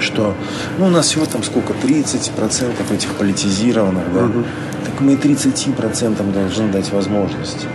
что 0.00 0.34
ну, 0.78 0.86
у 0.86 0.88
нас 0.88 1.06
всего 1.06 1.26
там 1.26 1.42
сколько, 1.42 1.74
30% 1.74 2.94
этих 2.94 3.10
политизированных, 3.14 4.12
да, 4.14 4.24
угу. 4.24 4.44
так 4.84 5.00
мы 5.00 5.12
и 5.12 5.16
30% 5.16 6.32
должны 6.32 6.72
дать 6.72 6.90
возможность 6.92 7.66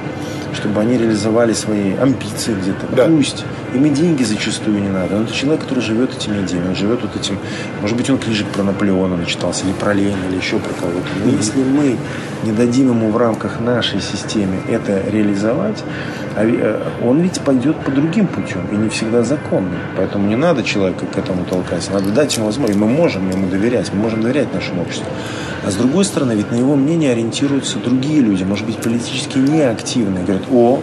чтобы 0.56 0.82
они 0.82 0.98
реализовали 0.98 1.54
свои 1.54 1.94
амбиции 1.96 2.54
где-то. 2.54 2.88
Да. 2.96 3.06
Пусть. 3.06 3.46
Им 3.76 3.86
и 3.86 3.90
деньги 3.90 4.24
зачастую 4.24 4.82
не 4.82 4.90
надо. 4.90 5.18
Но 5.18 5.24
это 5.24 5.34
человек, 5.34 5.64
который 5.64 5.82
живет 5.82 6.16
этими 6.16 6.42
идеями. 6.46 6.70
Он 6.70 6.76
живет 6.76 7.02
вот 7.02 7.16
этим... 7.16 7.38
Может 7.82 7.98
быть, 7.98 8.10
он 8.10 8.18
книжек 8.18 8.48
про 8.48 8.64
Наполеона 8.64 9.18
начитался, 9.18 9.66
или 9.66 9.74
про 9.74 9.94
Ленина, 9.94 10.26
или 10.30 10.38
еще 10.38 10.60
про 10.60 10.74
кого-то. 10.74 11.08
Но 11.24 11.32
mm-hmm. 11.32 11.38
если 11.38 11.64
мы 11.64 11.98
не 12.44 12.52
дадим 12.54 12.90
ему 12.90 13.12
в 13.12 13.18
рамках 13.18 13.60
нашей 13.60 14.00
системы 14.00 14.62
это 14.70 15.04
реализовать, 15.10 15.84
а 16.36 16.46
э, 16.46 16.80
он 17.04 17.20
ведь 17.20 17.42
пойдет 17.42 17.78
по 17.84 17.92
другим 17.92 18.28
путем 18.28 18.62
и 18.72 18.76
не 18.76 18.90
всегда 18.90 19.24
законным. 19.24 19.80
Поэтому 19.98 20.28
не 20.28 20.38
надо 20.38 20.64
человека 20.64 21.06
к 21.06 21.18
этому 21.18 21.44
толкать. 21.44 21.90
Надо 21.92 22.12
дать 22.12 22.36
ему 22.38 22.46
возможность. 22.46 22.80
Мы 22.80 22.88
можем 22.88 23.30
ему 23.30 23.50
доверять. 23.50 23.92
Мы 23.94 24.00
можем 24.00 24.22
доверять 24.22 24.54
нашему 24.54 24.84
обществу. 24.84 25.08
А 25.66 25.72
с 25.72 25.76
другой 25.76 26.06
стороны, 26.06 26.34
ведь 26.34 26.52
на 26.52 26.56
его 26.56 26.76
мнение 26.76 27.12
ориентируются 27.12 27.80
другие 27.80 28.22
люди, 28.22 28.44
может 28.44 28.66
быть, 28.66 28.78
политически 28.78 29.38
неактивные. 29.38 30.24
Говорят, 30.24 30.46
о, 30.52 30.82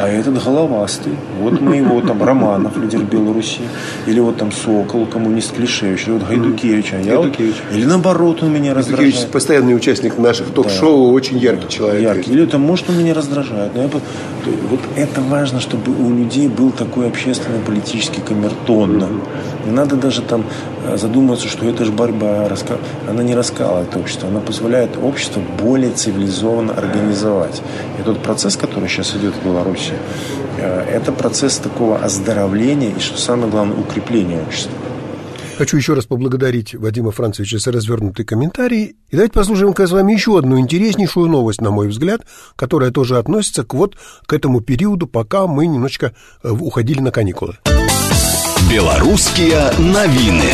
а 0.00 0.08
этот 0.08 0.42
головастый. 0.42 1.12
Вот 1.40 1.60
мы 1.60 1.76
его 1.76 2.00
там, 2.00 2.22
Романов, 2.22 2.76
лидер 2.76 3.02
Беларуси, 3.02 3.60
или 4.06 4.20
вот 4.20 4.36
там 4.36 4.50
Сокол, 4.52 5.06
коммунист 5.06 5.54
Клишевич, 5.54 6.06
или 6.06 6.12
вот 6.12 6.28
Гайдукевич. 6.28 6.92
А 6.92 6.98
я 6.98 7.16
Гайдукевич. 7.16 7.56
Вот, 7.68 7.76
или 7.76 7.84
наоборот, 7.84 8.42
он 8.42 8.52
меня 8.52 8.74
раздражает. 8.74 9.12
Гайдукевич 9.12 9.32
постоянный 9.32 9.76
участник 9.76 10.18
наших 10.18 10.48
ток-шоу, 10.50 11.08
да. 11.08 11.12
очень 11.12 11.38
яркий 11.38 11.68
человек. 11.68 12.02
Яркий. 12.02 12.32
Или 12.32 12.46
там, 12.46 12.62
может, 12.62 12.88
он 12.88 12.98
меня 12.98 13.14
раздражает. 13.14 13.74
Но 13.74 13.82
я, 13.82 13.90
вот 14.46 14.80
это 14.96 15.20
важно, 15.20 15.60
чтобы 15.60 15.92
у 15.92 16.10
людей 16.14 16.48
был 16.48 16.70
такой 16.70 17.08
общественный 17.08 17.60
политический 17.60 18.20
камертон. 18.20 19.22
Не 19.66 19.72
надо 19.72 19.96
даже 19.96 20.22
там 20.22 20.44
э, 20.86 20.96
задумываться, 20.96 21.48
что 21.48 21.66
это 21.66 21.84
же 21.84 21.92
борьба. 21.92 22.48
Она 23.08 23.22
не 23.22 23.34
раскалывает 23.34 23.94
общество, 23.96 24.28
она 24.28 24.40
позволяет 24.40 24.96
обществу 25.02 25.42
более 25.62 25.92
цивилизованно 25.92 26.72
организовать. 26.72 27.62
И 27.98 28.02
тот 28.02 28.22
процесс, 28.22 28.56
который 28.56 28.88
сейчас 28.88 29.14
идет 29.16 29.34
в 29.34 29.44
Беларуси, 29.44 29.92
э, 30.58 30.84
это 30.90 31.12
процесс 31.12 31.56
такого 31.56 31.98
оздоровления 31.98 32.90
и, 32.96 33.00
что 33.00 33.18
самое 33.18 33.50
главное, 33.50 33.76
укрепления 33.76 34.40
общества. 34.40 34.72
Хочу 35.60 35.76
еще 35.76 35.92
раз 35.92 36.06
поблагодарить 36.06 36.74
Вадима 36.74 37.10
Францевича 37.10 37.58
за 37.58 37.70
развернутый 37.70 38.24
комментарий. 38.24 38.96
И 39.10 39.12
давайте 39.12 39.34
послушаем 39.34 39.74
с 39.76 39.90
вами 39.90 40.14
еще 40.14 40.38
одну 40.38 40.58
интереснейшую 40.58 41.28
новость, 41.28 41.60
на 41.60 41.70
мой 41.70 41.88
взгляд, 41.88 42.22
которая 42.56 42.90
тоже 42.90 43.18
относится 43.18 43.62
к 43.62 43.74
вот 43.74 43.94
к 44.24 44.32
этому 44.32 44.62
периоду, 44.62 45.06
пока 45.06 45.46
мы 45.46 45.66
немножечко 45.66 46.14
э, 46.42 46.48
уходили 46.48 47.00
на 47.00 47.10
каникулы. 47.10 47.58
Белорусские 48.70 49.70
новины. 49.78 50.50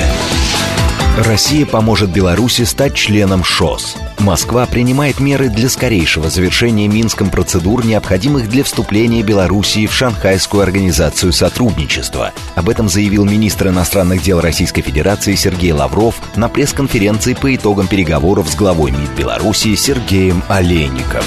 Россия 1.17 1.65
поможет 1.65 2.11
Беларуси 2.11 2.63
стать 2.65 2.95
членом 2.95 3.43
ШОС. 3.43 3.97
Москва 4.19 4.67
принимает 4.67 5.19
меры 5.19 5.49
для 5.49 5.71
скорейшего 5.71 6.29
завершения 6.29 6.89
Минском 6.89 7.31
процедур, 7.31 7.87
необходимых 7.87 8.51
для 8.51 8.63
вступления 8.65 9.23
Белоруссии 9.23 9.87
в 9.87 9.95
Шанхайскую 9.95 10.63
организацию 10.63 11.33
сотрудничества. 11.33 12.33
Об 12.55 12.69
этом 12.69 12.91
заявил 12.91 13.25
министр 13.25 13.69
иностранных 13.69 14.23
дел 14.23 14.43
Российской 14.43 14.83
Федерации 14.83 15.35
Сергей 15.37 15.73
Лавров 15.73 16.17
на 16.37 16.51
пресс-конференции 16.51 17.33
по 17.33 17.55
итогам 17.55 17.87
переговоров 17.87 18.51
с 18.51 18.55
главой 18.55 18.91
МИД 18.91 19.11
Беларуси 19.17 19.75
Сергеем 19.75 20.43
Олейником. 20.49 21.23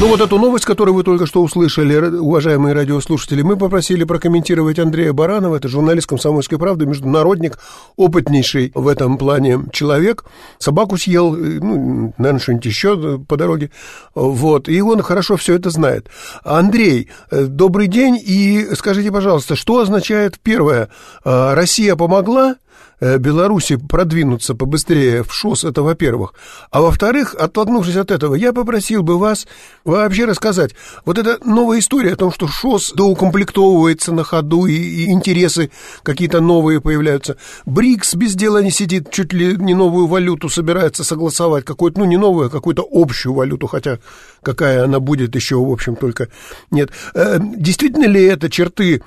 Ну 0.00 0.06
вот 0.06 0.20
эту 0.20 0.38
новость, 0.38 0.64
которую 0.64 0.94
вы 0.94 1.02
только 1.02 1.26
что 1.26 1.42
услышали, 1.42 1.96
уважаемые 1.96 2.72
радиослушатели, 2.72 3.42
мы 3.42 3.56
попросили 3.56 4.04
прокомментировать 4.04 4.78
Андрея 4.78 5.12
Баранова, 5.12 5.56
это 5.56 5.66
журналист 5.66 6.06
«Комсомольской 6.06 6.56
правды», 6.56 6.86
международник, 6.86 7.58
опытнейший 7.96 8.70
в 8.76 8.86
этом 8.86 9.18
плане 9.18 9.64
человек. 9.72 10.24
Собаку 10.58 10.96
съел, 10.96 11.34
э, 11.34 11.58
ну, 11.60 12.14
наверное, 12.16 12.40
что-нибудь 12.40 12.66
еще 12.66 13.18
по 13.18 13.36
дороге. 13.36 13.72
Вот, 14.14 14.68
и 14.68 14.80
он 14.80 15.02
хорошо 15.02 15.36
все 15.36 15.54
это 15.54 15.70
знает. 15.70 16.06
Андрей, 16.44 17.10
э, 17.32 17.46
добрый 17.46 17.88
день, 17.88 18.20
и 18.24 18.68
скажите, 18.76 19.10
пожалуйста, 19.10 19.56
что 19.56 19.80
означает 19.80 20.38
первое? 20.40 20.90
Э, 21.24 21.54
Россия 21.54 21.96
помогла? 21.96 22.54
Э, 23.00 23.18
Беларуси 23.18 23.76
продвинуться 23.76 24.56
побыстрее 24.56 25.22
в 25.22 25.32
ШОС, 25.32 25.64
это 25.64 25.82
во-первых. 25.82 26.34
А 26.72 26.80
во-вторых, 26.80 27.34
оттолкнувшись 27.38 27.96
от 27.96 28.10
этого, 28.10 28.34
я 28.34 28.52
попросил 28.52 29.04
бы 29.04 29.18
вас 29.18 29.46
вообще 29.84 30.24
рассказать, 30.24 30.74
вот 31.04 31.16
эта 31.16 31.38
новая 31.44 31.78
история 31.78 32.14
о 32.14 32.16
том, 32.16 32.32
что 32.32 32.48
ШОС 32.48 32.92
доукомплектовывается 32.96 34.12
на 34.12 34.24
ходу, 34.24 34.66
и, 34.66 34.74
и 34.74 35.12
интересы 35.12 35.70
какие-то 36.02 36.40
новые 36.40 36.80
появляются. 36.80 37.36
БРИКС 37.66 38.14
без 38.16 38.34
дела 38.34 38.62
не 38.62 38.72
сидит, 38.72 39.12
чуть 39.12 39.32
ли 39.32 39.56
не 39.56 39.74
новую 39.74 40.08
валюту 40.08 40.48
собирается 40.48 41.04
согласовать, 41.04 41.64
какую-то, 41.64 42.00
ну, 42.00 42.04
не 42.04 42.16
новую, 42.16 42.48
а 42.48 42.50
какую-то 42.50 42.84
общую 42.90 43.32
валюту, 43.32 43.68
хотя 43.68 44.00
какая 44.42 44.84
она 44.84 44.98
будет 44.98 45.36
еще, 45.36 45.56
в 45.56 45.70
общем, 45.70 45.94
только 45.94 46.28
нет. 46.72 46.90
Э, 47.14 47.38
действительно 47.40 48.06
ли 48.06 48.24
это 48.24 48.50
черты 48.50 49.02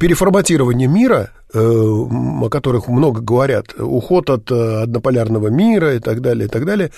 переформатирования 0.00 0.88
мира, 0.88 1.28
э, 1.54 1.58
о 1.58 2.48
которых 2.48 2.88
много 2.88 3.20
говорят, 3.20 3.66
уход 3.78 4.30
от 4.30 4.50
э, 4.50 4.82
однополярного 4.84 5.48
мира 5.48 5.94
и 5.94 6.00
так 6.00 6.20
далее, 6.20 6.46
и 6.46 6.48
так 6.48 6.64
далее, 6.64 6.90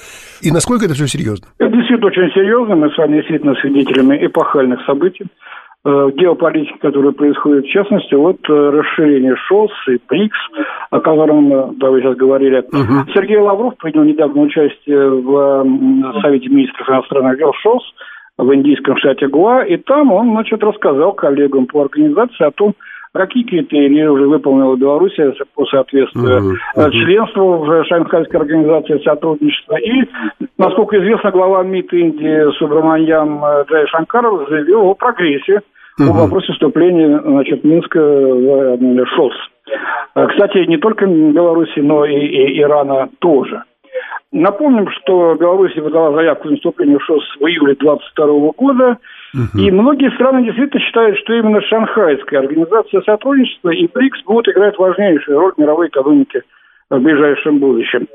и 0.42 0.51
насколько 0.51 0.85
это 0.85 0.94
все 0.94 1.07
серьезно? 1.07 1.49
Это 1.59 1.70
действительно 1.70 2.07
очень 2.07 2.31
серьезно, 2.33 2.77
мы 2.77 2.90
с 2.90 2.96
вами 2.96 3.16
действительно 3.16 3.55
свидетелями 3.57 4.27
эпохальных 4.27 4.81
событий 4.87 5.27
геополитики, 5.85 6.77
которая 6.81 7.12
происходит, 7.12 7.64
в 7.64 7.68
частности, 7.68 8.12
вот 8.14 8.38
расширение 8.49 9.37
ШОС 9.37 9.70
и 9.87 10.01
БРИКС, 10.09 10.38
о 10.90 10.99
котором 10.99 11.79
да, 11.79 11.90
вы 11.90 12.01
сейчас 12.01 12.16
говорили. 12.16 12.59
Угу. 12.59 13.12
Сергей 13.14 13.38
Лавров 13.38 13.77
принял 13.77 14.03
недавно 14.03 14.42
участие 14.42 15.09
в 15.09 16.20
Совете 16.22 16.49
министров 16.49 16.88
иностранных 16.88 17.38
дел 17.38 17.53
ШОС 17.62 17.85
в 18.38 18.55
индийском 18.55 18.96
штате 18.99 19.29
Гуа, 19.29 19.64
и 19.64 19.77
там 19.77 20.12
он, 20.12 20.31
значит, 20.31 20.62
рассказал 20.62 21.12
коллегам 21.12 21.66
по 21.66 21.83
организации 21.83 22.44
о 22.44 22.51
том, 22.51 22.75
какие 23.12 23.44
критерии 23.44 24.05
уже 24.07 24.27
выполнила 24.27 24.77
Беларусь 24.77 25.16
по 25.55 25.64
соответствию 25.66 26.59
uh-huh, 26.77 26.90
членству 26.90 27.64
в 27.64 27.85
Шанхайской 27.85 28.40
организации 28.40 28.99
сотрудничества. 29.03 29.77
И, 29.77 30.05
насколько 30.59 30.99
известно, 30.99 31.31
глава 31.31 31.62
МИД 31.62 31.92
Индии 31.94 32.59
Субраманьям 32.59 33.40
Джай 33.70 33.87
Шанкаров 33.87 34.49
заявил 34.51 34.83
о 34.83 34.94
прогрессе 34.94 35.62
uh-huh. 35.99 36.07
по 36.07 36.12
вопросу 36.12 36.53
вступления 36.53 37.18
значит, 37.25 37.64
Минска 37.64 38.01
в 38.01 39.07
ШОС. 39.16 39.33
Э, 40.14 40.27
кстати, 40.29 40.59
не 40.66 40.79
только 40.79 41.07
Беларуси, 41.07 41.81
но 41.81 42.05
и, 42.05 42.14
и 42.14 42.61
Ирана 42.61 43.09
тоже. 43.18 43.62
Напомним, 44.32 44.88
что 44.90 45.35
Беларусь 45.35 45.74
подала 45.74 46.12
заявку 46.12 46.48
на 46.48 46.56
вступление 46.56 46.98
в 46.98 47.04
ШОС 47.04 47.22
в 47.40 47.46
июле 47.46 47.74
2022 47.74 48.50
года, 48.56 48.98
угу. 49.35 49.59
и 49.59 49.70
многие 49.70 50.11
страны 50.12 50.44
действительно 50.44 50.80
считают, 50.80 51.18
что 51.18 51.32
именно 51.32 51.61
Шанхайская 51.62 52.40
организация 52.40 53.02
сотрудничества 53.02 53.70
и 53.70 53.88
БРИКС 53.92 54.22
будут 54.24 54.48
играть 54.48 54.78
важнейшую 54.78 55.38
роль 55.38 55.52
в 55.56 55.59
мировой 55.59 55.88
экономике 55.88 56.42
в 56.90 56.98
ближайшем 56.98 57.59
будущем. 57.59 58.06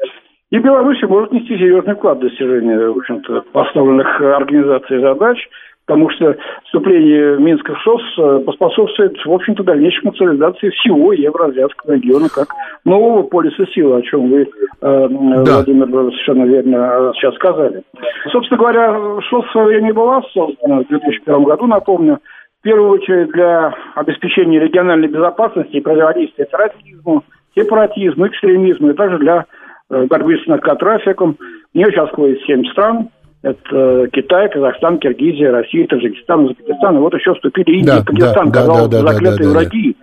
И 0.52 0.58
Беларусь 0.58 1.02
может 1.04 1.32
нести 1.32 1.58
серьезный 1.58 1.96
вклад 1.96 2.17
в 2.17 2.22
достижение, 2.22 2.91
в 2.91 2.98
общем-то, 2.98 3.46
поставленных 3.54 4.22
организацией 4.22 5.02
задач– 5.02 5.38
потому 5.86 6.10
что 6.12 6.38
вступление 6.65 7.38
Минска 7.38 7.74
в 7.74 7.80
ШОС 7.80 8.02
э, 8.17 8.39
поспособствует, 8.46 9.17
в 9.26 9.32
общем-то, 9.32 9.63
дальнейшей 9.63 10.02
консолидации 10.02 10.70
всего 10.70 11.13
евроазиатского 11.13 11.94
региона 11.94 12.28
как 12.34 12.48
нового 12.86 13.24
полиса 13.24 13.65
силы, 13.74 13.98
о 13.98 14.02
чем 14.02 14.30
вы, 14.30 14.41
э, 14.41 14.48
да. 14.82 15.08
Владимир, 15.56 15.88
совершенно 15.88 16.46
верно 16.46 16.76
э, 16.76 17.12
сейчас 17.15 17.36
сказали. 17.36 17.84
Собственно 18.32 18.60
говоря, 18.60 19.22
ШОС 19.22 19.46
в 19.46 19.52
свое 19.52 19.67
время 19.67 19.94
была 19.94 20.22
создана 20.34 20.82
в 20.82 20.88
2001 20.88 21.44
году, 21.44 21.67
напомню, 21.67 22.20
в 22.62 22.63
первую 22.63 22.91
очередь 22.91 23.32
для 23.32 23.74
обеспечения 23.96 24.60
региональной 24.60 25.08
безопасности 25.08 25.78
и 25.78 25.82
противодействия 25.82 26.46
терроризму, 26.46 27.24
сепаратизму, 27.56 28.28
экстремизму, 28.28 28.91
и 28.91 28.94
также 28.94 29.17
для 29.17 29.46
э, 29.89 30.06
борьбы 30.06 30.38
с 30.38 30.48
наркотрафиком. 30.48 31.38
В 31.74 31.76
нее 31.76 31.88
сейчас 31.91 32.10
входит 32.10 32.39
семь 32.46 32.63
стран. 32.65 33.10
Это 33.44 34.08
Китай, 34.14 34.50
Казахстан, 34.50 35.00
Киргизия, 35.00 35.52
Россия, 35.52 35.88
Таджикистан, 35.88 36.46
Узбекистан. 36.46 36.98
И 36.98 37.00
вот 37.00 37.14
еще 37.16 37.34
вступили 37.34 37.78
Индия 37.78 37.94
да, 37.94 37.98
и 37.98 38.06
Пакистан, 38.06 38.52
да, 38.52 38.60
казалось, 38.60 38.90
да, 38.90 39.02
да, 39.02 39.08
заклятые 39.08 39.48
да, 39.48 39.54
да, 39.54 39.60
враги. 39.60 39.96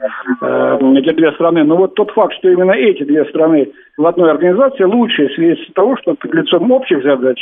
Э, 0.42 0.78
эти 0.98 1.12
две 1.14 1.32
страны. 1.32 1.62
Но 1.62 1.76
вот 1.76 1.94
тот 1.94 2.10
факт, 2.10 2.34
что 2.34 2.48
именно 2.48 2.72
эти 2.72 3.04
две 3.04 3.24
страны 3.26 3.70
в 3.96 4.06
одной 4.06 4.32
организации, 4.32 4.82
лучшее 4.82 5.28
свидетельство 5.30 5.74
того, 5.74 5.96
что 5.98 6.14
под 6.14 6.34
лицом 6.34 6.70
общих 6.72 7.02
задач 7.04 7.38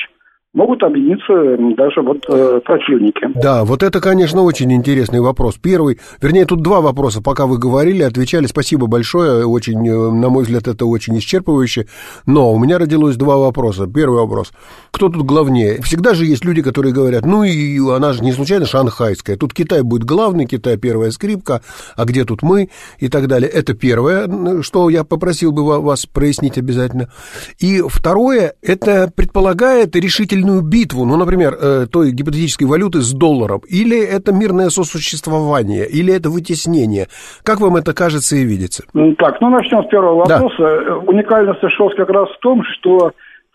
могут 0.57 0.83
объединиться 0.83 1.57
даже 1.77 2.01
вот 2.01 2.25
э, 2.29 2.61
противники. 2.65 3.29
Да, 3.35 3.65
вот 3.65 3.83
это, 3.83 4.01
конечно, 4.01 4.43
очень 4.43 4.73
интересный 4.73 5.21
вопрос. 5.21 5.57
Первый, 5.63 6.01
вернее, 6.23 6.47
тут 6.47 6.63
два 6.63 6.81
вопроса, 6.81 7.21
пока 7.21 7.47
вы 7.47 7.59
говорили, 7.59 8.03
отвечали. 8.03 8.47
Спасибо 8.47 8.87
большое, 8.87 9.47
очень, 9.47 9.87
э, 9.87 10.11
на 10.11 10.31
мой 10.31 10.45
взгляд, 10.45 10.67
это 10.67 10.87
очень 10.87 11.19
исчерпывающе. 11.19 11.87
Но 12.25 12.55
у 12.55 12.59
меня 12.59 12.79
родилось 12.79 13.17
два 13.17 13.37
вопроса. 13.37 13.87
Первый 13.87 14.21
вопрос, 14.21 14.53
кто 14.91 15.11
тут 15.11 15.27
главнее? 15.27 15.83
Всегда 15.83 16.15
же 16.15 16.25
есть 16.25 16.45
люди, 16.45 16.63
которые 16.63 16.95
говорят, 16.95 17.27
ну 17.27 17.45
и 17.45 17.79
она 17.91 18.15
же 18.15 18.25
не 18.25 18.33
случайно 18.33 18.65
шанхайская. 18.65 19.37
Тут 19.37 19.53
Китай 19.53 19.83
будет 19.83 20.05
главный, 20.05 20.47
Китай 20.47 20.79
первая 20.79 21.11
скрипка, 21.11 21.61
а 21.97 22.07
где 22.07 22.25
тут 22.25 22.43
мы 22.43 22.71
и 22.99 23.09
так 23.09 23.29
далее. 23.29 23.51
Это 23.51 23.75
первое, 23.75 24.63
что 24.63 24.89
я 24.89 25.05
попросил 25.05 25.53
бы 25.53 25.83
вас 25.83 26.07
прояснить 26.07 26.57
обязательно. 26.57 27.11
И 27.59 27.83
второе, 27.87 28.55
это 28.63 29.13
предполагает 29.15 29.95
решительный 29.95 30.46
реальную 30.47 30.63
битву, 30.63 31.05
ну, 31.05 31.17
например, 31.17 31.55
э, 31.55 31.87
той 31.93 32.13
гипотетической 32.13 32.67
валюты 32.67 33.01
с 33.01 33.13
долларом, 33.13 33.61
или 33.69 33.99
это 33.99 34.33
мирное 34.33 34.69
сосуществование, 34.71 35.87
или 35.87 36.15
это 36.15 36.31
вытеснение? 36.31 37.07
Как 37.45 37.61
вам 37.61 37.77
это 37.77 37.93
кажется 37.95 38.37
и 38.37 38.45
видится? 38.45 38.85
Так, 39.19 39.41
ну, 39.41 39.51
начнем 39.51 39.85
с 39.85 39.89
первого 39.89 40.25
вопроса. 40.25 40.57
Да. 40.59 40.97
Уникальность 41.07 41.61
США 41.61 41.89
как 41.97 42.11
раз 42.11 42.29
в 42.31 42.39
том, 42.41 42.63
что 42.65 43.13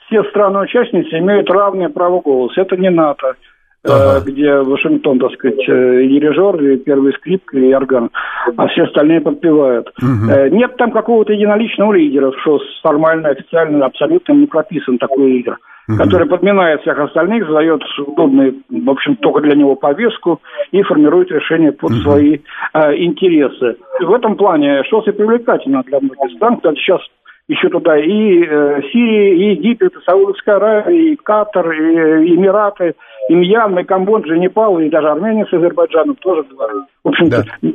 все 0.07 0.23
страны-участницы 0.29 1.19
имеют 1.19 1.49
равное 1.49 1.89
право 1.89 2.21
голоса. 2.21 2.61
Это 2.61 2.75
не 2.77 2.89
НАТО. 2.89 3.35
Э, 3.83 3.89
ага. 3.89 4.21
где 4.25 4.57
Вашингтон, 4.57 5.19
так 5.19 5.31
сказать, 5.33 5.67
э, 5.67 6.03
дирижер, 6.03 6.63
и 6.63 6.77
первый 6.77 7.13
скрипка 7.13 7.57
и 7.57 7.73
орган, 7.73 8.11
а 8.55 8.67
все 8.67 8.83
остальные 8.83 9.21
подпевают. 9.21 9.91
Угу. 10.01 10.55
Нет 10.55 10.77
там 10.77 10.91
какого-то 10.91 11.33
единоличного 11.33 11.93
лидера, 11.93 12.31
что 12.41 12.59
формально, 12.83 13.29
официально, 13.29 13.85
абсолютно 13.85 14.33
не 14.33 14.45
прописан 14.45 14.97
такой 14.97 15.31
лидер 15.31 15.57
угу. 15.91 15.97
который 15.97 16.27
подминает 16.27 16.81
всех 16.81 16.99
остальных, 16.99 17.47
задает 17.47 17.81
удобную, 17.97 18.55
в 18.69 18.89
общем, 18.89 19.15
только 19.17 19.41
для 19.41 19.55
него 19.55 19.75
повестку 19.75 20.41
и 20.71 20.81
формирует 20.83 21.31
решение 21.31 21.71
под 21.71 21.91
угу. 21.91 21.99
свои 22.01 22.39
э, 22.73 22.95
интересы. 22.97 23.77
В 23.99 24.13
этом 24.13 24.35
плане 24.35 24.83
ШОС 24.83 25.07
и 25.07 25.11
привлекательно 25.11 25.83
для 25.83 25.99
многих 25.99 26.35
стран. 26.35 26.57
Кстати, 26.57 26.79
сейчас 26.79 27.01
еще 27.47 27.69
туда 27.69 27.97
и 27.97 28.43
э, 28.43 28.81
Сирия, 28.91 29.35
и 29.35 29.55
Египет, 29.55 29.93
и 29.93 30.03
Саудовская 30.05 30.55
Аравия, 30.55 31.13
и 31.13 31.15
Катар, 31.17 31.71
и 31.71 31.95
э, 31.95 32.25
Эмираты, 32.25 32.95
и 33.29 33.35
Мьянма, 33.35 33.81
и 33.81 33.83
Камбоджа, 33.83 34.35
и 34.35 34.39
Непал, 34.39 34.79
и 34.79 34.89
даже 34.89 35.09
Армения 35.09 35.45
с 35.45 35.53
Азербайджаном 35.53 36.15
тоже. 36.15 36.43
В 37.03 37.07
общем-то, 37.07 37.43
да. 37.61 37.69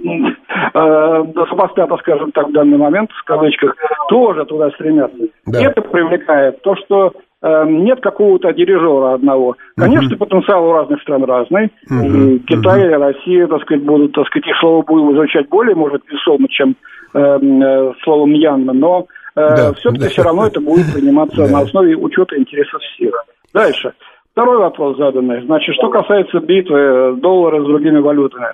э, 0.75 1.47
супостата, 1.49 1.97
скажем 1.99 2.33
так, 2.33 2.49
в 2.49 2.53
данный 2.53 2.79
момент, 2.79 3.11
в 3.13 3.25
кавычках, 3.25 3.75
тоже 4.09 4.45
туда 4.45 4.71
стремятся. 4.71 5.19
Да. 5.47 5.63
Это 5.63 5.81
привлекает 5.83 6.61
то, 6.63 6.77
что 6.77 7.13
Эм, 7.43 7.85
нет 7.85 8.01
какого-то 8.01 8.53
дирижера 8.53 9.15
одного. 9.15 9.57
Конечно, 9.77 10.15
uh-huh. 10.15 10.19
потенциал 10.19 10.65
у 10.65 10.73
разных 10.73 11.01
стран 11.03 11.23
разный. 11.25 11.71
Uh-huh. 11.91 12.37
И 12.37 12.39
Китай 12.41 12.87
uh-huh. 12.87 12.91
и 12.91 12.95
Россия, 12.95 13.47
так 13.47 13.61
сказать, 13.63 13.85
будут, 13.85 14.13
так 14.13 14.27
сказать, 14.27 14.49
их 14.49 14.57
слово 14.59 14.83
будем 14.83 15.15
изучать 15.15 15.49
более, 15.49 15.77
может, 15.77 16.03
весомо, 16.09 16.49
чем 16.49 16.75
э, 17.15 17.21
э, 17.21 17.93
слово 18.03 18.27
Мьянма, 18.27 18.73
но 18.73 19.07
э, 19.37 19.57
да, 19.57 19.73
все-таки 19.75 20.05
да. 20.05 20.09
все 20.09 20.23
равно 20.23 20.47
это 20.47 20.61
будет 20.61 20.93
приниматься 20.95 21.37
да. 21.47 21.53
на 21.53 21.59
основе 21.61 21.95
учета 21.95 22.39
интересов 22.39 22.81
всех. 22.95 23.15
Дальше. 23.53 23.93
Второй 24.37 24.59
вопрос 24.59 24.99
заданный. 24.99 25.41
Значит, 25.47 25.77
что 25.77 25.89
касается 25.89 26.41
битвы 26.41 27.17
доллара 27.17 27.63
с 27.63 27.65
другими 27.65 28.01
валютами. 28.01 28.49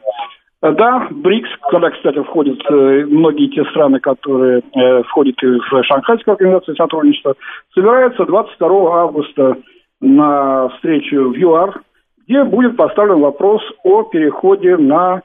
Да, 0.63 1.09
БРИКС, 1.11 1.49
куда, 1.61 1.91
кстати, 1.91 2.23
входят 2.23 2.57
э, 2.71 3.05
многие 3.09 3.49
те 3.49 3.65
страны, 3.65 3.99
которые 3.99 4.63
э, 4.77 5.03
входят 5.03 5.35
и 5.43 5.47
в 5.47 5.83
Шанхайскую 5.83 6.35
организацию 6.35 6.77
сотрудничества, 6.77 7.35
собирается 7.75 8.25
22 8.25 9.03
августа 9.03 9.57
на 10.01 10.69
встречу 10.69 11.31
в 11.31 11.37
ЮАР, 11.37 11.83
где 12.29 12.45
будет 12.45 12.77
поставлен 12.77 13.19
вопрос 13.19 13.61
о 13.83 14.05
переходе 14.05 14.77
на 14.77 15.23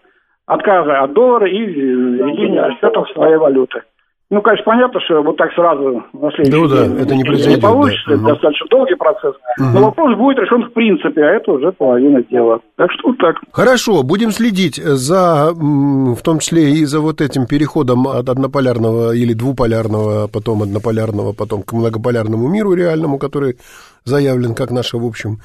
отказы 0.47 0.89
от 0.89 1.13
доллара 1.13 1.47
и 1.47 1.65
введении 1.65 2.57
расчетов 2.57 3.07
своей 3.11 3.37
валюты. 3.37 3.83
Ну, 4.29 4.41
конечно, 4.41 4.65
понятно, 4.65 4.99
что 4.99 5.23
вот 5.23 5.37
так 5.37 5.53
сразу 5.53 6.03
на 6.11 6.31
следующий 6.31 6.57
ну, 6.57 6.67
да, 6.67 6.85
день 6.85 6.99
это 6.99 7.15
не, 7.15 7.23
произойдет, 7.23 7.55
не 7.55 7.61
получится, 7.61 8.09
да. 8.09 8.13
это 8.13 8.21
угу. 8.21 8.29
достаточно 8.31 8.67
долгий 8.69 8.95
процесс. 8.95 9.35
Угу. 9.57 9.67
Но 9.73 9.81
вопрос 9.85 10.17
будет 10.17 10.39
решен 10.39 10.63
в 10.63 10.73
принципе, 10.73 11.21
а 11.21 11.31
это 11.31 11.51
уже 11.53 11.71
половина 11.71 12.21
дела. 12.23 12.59
Так 12.75 12.91
что 12.91 13.07
вот 13.07 13.17
так. 13.19 13.37
Хорошо, 13.53 14.03
будем 14.03 14.31
следить 14.31 14.75
за, 14.75 15.53
в 15.53 16.21
том 16.23 16.39
числе 16.39 16.71
и 16.71 16.83
за 16.83 16.99
вот 16.99 17.21
этим 17.21 17.47
переходом 17.47 18.05
от 18.05 18.27
однополярного 18.27 19.15
или 19.15 19.33
двуполярного, 19.33 20.27
потом 20.27 20.61
однополярного, 20.61 21.31
потом 21.31 21.63
к 21.63 21.71
многополярному 21.71 22.49
миру 22.49 22.73
реальному, 22.73 23.19
который 23.19 23.55
заявлен 24.03 24.55
как 24.55 24.71
наша, 24.71 24.97
в 24.97 25.05
общем, 25.05 25.37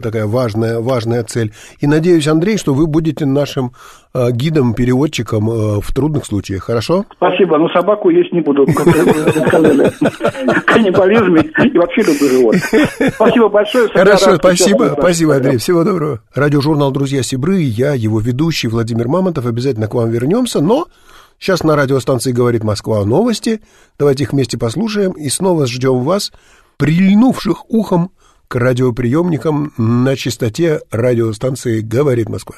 такая 0.00 0.26
важная, 0.26 0.80
важная 0.80 1.22
цель. 1.24 1.52
И 1.80 1.86
надеюсь, 1.86 2.26
Андрей, 2.26 2.56
что 2.56 2.74
вы 2.74 2.86
будете 2.86 3.26
нашим 3.26 3.72
э, 4.14 4.30
гидом, 4.30 4.74
переводчиком 4.74 5.50
э, 5.50 5.80
в 5.80 5.92
трудных 5.94 6.26
случаях, 6.26 6.64
хорошо? 6.64 7.04
Спасибо, 7.16 7.58
но 7.58 7.68
собаку 7.70 8.10
есть 8.10 8.32
не 8.32 8.40
буду, 8.40 8.66
как 8.66 8.86
вы 8.86 9.46
сказали. 9.46 9.92
Каннибализм 10.66 11.36
и 11.36 11.78
вообще 11.78 12.02
любой 12.02 12.28
живот. 12.28 12.56
Спасибо 13.14 13.48
большое. 13.48 13.88
Хорошо, 13.88 14.36
спасибо, 14.36 14.96
спасибо, 14.98 15.36
Андрей, 15.36 15.58
всего 15.58 15.84
доброго. 15.84 16.20
Радиожурнал 16.34 16.90
«Друзья 16.90 17.22
Сибры», 17.22 17.60
я, 17.60 17.94
его 17.94 18.20
ведущий 18.20 18.68
Владимир 18.68 19.08
Мамонтов, 19.08 19.46
обязательно 19.46 19.88
к 19.88 19.94
вам 19.94 20.10
вернемся, 20.10 20.60
но 20.60 20.86
сейчас 21.38 21.62
на 21.64 21.76
радиостанции 21.76 22.32
«Говорит 22.32 22.64
Москва» 22.64 23.04
новости, 23.04 23.60
давайте 23.98 24.24
их 24.24 24.32
вместе 24.32 24.58
послушаем 24.58 25.12
и 25.12 25.28
снова 25.28 25.66
ждем 25.66 26.00
вас, 26.00 26.32
прильнувших 26.78 27.70
ухом 27.70 28.10
к 28.48 28.56
радиоприемникам 28.56 29.72
на 29.76 30.16
частоте 30.16 30.80
радиостанции 30.90 31.80
«Говорит 31.80 32.28
Москва». 32.28 32.56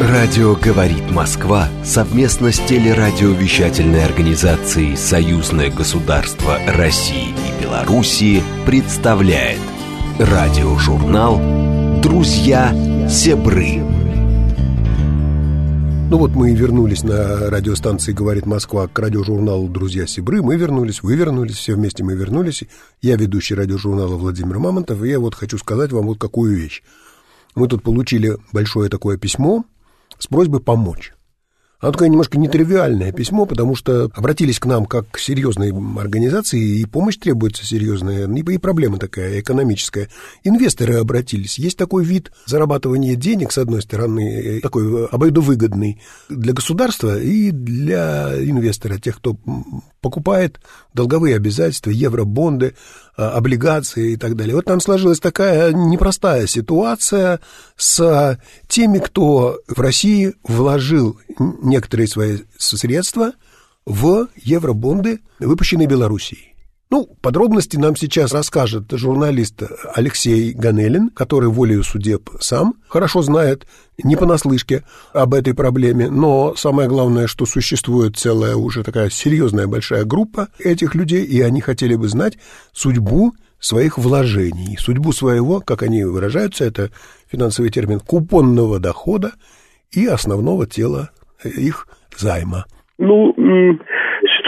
Радио 0.00 0.54
«Говорит 0.54 1.10
Москва» 1.10 1.68
совместно 1.82 2.52
с 2.52 2.60
телерадиовещательной 2.60 4.04
организацией 4.04 4.96
«Союзное 4.96 5.70
государство 5.70 6.58
России 6.66 7.30
и 7.30 7.62
Белоруссии» 7.62 8.42
представляет 8.64 9.60
радиожурнал 10.18 11.40
«Друзья 12.00 12.72
Себры». 13.10 13.97
Ну 16.10 16.16
вот 16.16 16.30
мы 16.30 16.52
и 16.52 16.54
вернулись 16.54 17.02
на 17.02 17.50
радиостанции 17.50 18.14
«Говорит 18.14 18.46
Москва» 18.46 18.88
к 18.88 18.98
радиожурналу 18.98 19.68
«Друзья 19.68 20.06
Сибры». 20.06 20.40
Мы 20.40 20.56
вернулись, 20.56 21.02
вы 21.02 21.16
вернулись, 21.16 21.56
все 21.56 21.74
вместе 21.74 22.02
мы 22.02 22.14
вернулись. 22.14 22.64
Я 23.02 23.16
ведущий 23.16 23.54
радиожурнала 23.54 24.16
Владимир 24.16 24.58
Мамонтов, 24.58 25.02
и 25.02 25.10
я 25.10 25.20
вот 25.20 25.34
хочу 25.34 25.58
сказать 25.58 25.92
вам 25.92 26.06
вот 26.06 26.18
какую 26.18 26.56
вещь. 26.56 26.82
Мы 27.54 27.68
тут 27.68 27.82
получили 27.82 28.38
большое 28.52 28.88
такое 28.88 29.18
письмо 29.18 29.66
с 30.18 30.26
просьбой 30.28 30.60
помочь. 30.60 31.12
Оно 31.80 31.92
такое 31.92 32.08
немножко 32.08 32.38
нетривиальное 32.38 33.12
письмо, 33.12 33.46
потому 33.46 33.76
что 33.76 34.10
обратились 34.14 34.58
к 34.58 34.66
нам 34.66 34.84
как 34.84 35.12
к 35.12 35.18
серьезной 35.18 35.72
организации, 36.00 36.80
и 36.80 36.84
помощь 36.86 37.16
требуется 37.16 37.64
серьезная, 37.64 38.26
и 38.26 38.58
проблема 38.58 38.98
такая 38.98 39.40
экономическая. 39.40 40.08
Инвесторы 40.42 40.94
обратились. 40.94 41.56
Есть 41.58 41.78
такой 41.78 42.04
вид 42.04 42.32
зарабатывания 42.46 43.14
денег, 43.14 43.52
с 43.52 43.58
одной 43.58 43.82
стороны, 43.82 44.60
такой 44.60 45.06
обоюдовыгодный 45.06 46.00
для 46.28 46.52
государства 46.52 47.16
и 47.16 47.52
для 47.52 48.34
инвестора, 48.42 48.98
тех, 48.98 49.18
кто 49.18 49.36
покупает 50.00 50.60
долговые 50.94 51.36
обязательства, 51.36 51.90
евробонды, 51.90 52.74
облигации 53.18 54.12
и 54.12 54.16
так 54.16 54.36
далее. 54.36 54.54
Вот 54.54 54.66
там 54.66 54.80
сложилась 54.80 55.18
такая 55.18 55.72
непростая 55.72 56.46
ситуация 56.46 57.40
с 57.76 58.38
теми, 58.68 58.98
кто 58.98 59.58
в 59.66 59.80
России 59.80 60.34
вложил 60.44 61.18
некоторые 61.38 62.06
свои 62.06 62.38
средства 62.56 63.32
в 63.84 64.28
евробонды, 64.36 65.20
выпущенные 65.40 65.88
Белоруссией. 65.88 66.47
Ну, 66.90 67.06
подробности 67.20 67.76
нам 67.76 67.96
сейчас 67.96 68.32
расскажет 68.32 68.90
журналист 68.92 69.62
Алексей 69.94 70.52
Ганелин, 70.52 71.10
который 71.10 71.50
волею 71.50 71.82
судеб 71.82 72.30
сам 72.40 72.74
хорошо 72.88 73.20
знает, 73.20 73.66
не 74.02 74.16
понаслышке 74.16 74.84
об 75.12 75.34
этой 75.34 75.54
проблеме, 75.54 76.08
но 76.08 76.54
самое 76.56 76.88
главное, 76.88 77.26
что 77.26 77.44
существует 77.44 78.16
целая 78.16 78.56
уже 78.56 78.84
такая 78.84 79.10
серьезная 79.10 79.66
большая 79.66 80.04
группа 80.04 80.48
этих 80.58 80.94
людей, 80.94 81.24
и 81.24 81.42
они 81.42 81.60
хотели 81.60 81.94
бы 81.94 82.08
знать 82.08 82.38
судьбу 82.72 83.34
своих 83.58 83.98
вложений, 83.98 84.78
судьбу 84.78 85.12
своего, 85.12 85.60
как 85.60 85.82
они 85.82 86.04
выражаются, 86.04 86.64
это 86.64 86.90
финансовый 87.30 87.68
термин, 87.68 88.00
купонного 88.00 88.78
дохода, 88.78 89.32
и 89.90 90.06
основного 90.06 90.66
тела 90.66 91.10
их 91.44 91.86
займа. 92.16 92.64
Ну, 92.98 93.34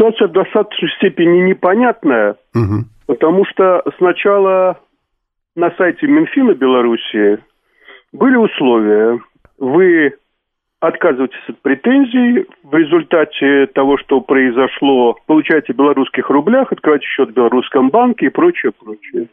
ситуация 0.01 0.29
в 0.29 0.33
достаточной 0.33 0.91
степени 0.97 1.43
непонятная, 1.43 2.37
угу. 2.55 2.85
потому 3.07 3.45
что 3.45 3.83
сначала 3.99 4.81
на 5.55 5.71
сайте 5.77 6.07
Минфина 6.07 6.55
Белоруссии 6.55 7.39
были 8.13 8.37
условия. 8.37 9.21
Вы 9.59 10.15
отказываетесь 10.81 11.37
от 11.49 11.61
претензий, 11.61 12.47
в 12.63 12.75
результате 12.75 13.67
того, 13.75 13.99
что 13.99 14.23
произошло, 14.23 15.17
получаете 15.27 15.75
в 15.75 15.77
белорусских 15.77 16.31
рублях, 16.31 16.73
открываете 16.73 17.07
счет 17.07 17.29
в 17.29 17.35
белорусском 17.35 17.91
банке 17.91 18.27
и 18.27 18.31
прочее, 18.31 18.73
прочее. 18.73 19.29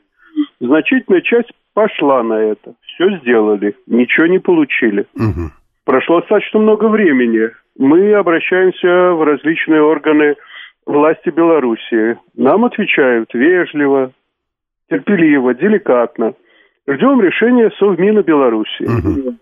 Значительная 0.59 1.21
часть 1.21 1.49
пошла 1.73 2.23
на 2.23 2.33
это. 2.33 2.73
Все 2.81 3.17
сделали, 3.19 3.73
ничего 3.87 4.27
не 4.27 4.39
получили. 4.39 5.05
Угу. 5.15 5.49
Прошло 5.85 6.19
достаточно 6.19 6.59
много 6.59 6.89
времени. 6.89 7.51
Мы 7.77 8.13
обращаемся 8.13 9.13
в 9.13 9.23
различные 9.23 9.81
органы 9.81 10.35
власти 10.87 11.29
Белоруссии. 11.29 12.17
Нам 12.35 12.65
отвечают 12.65 13.33
вежливо, 13.33 14.11
терпеливо, 14.89 15.53
деликатно. 15.53 16.33
Ждем 16.87 17.21
решения 17.21 17.69
Совмина 17.77 18.23
Белоруссии. 18.23 18.85
Угу. 18.85 19.35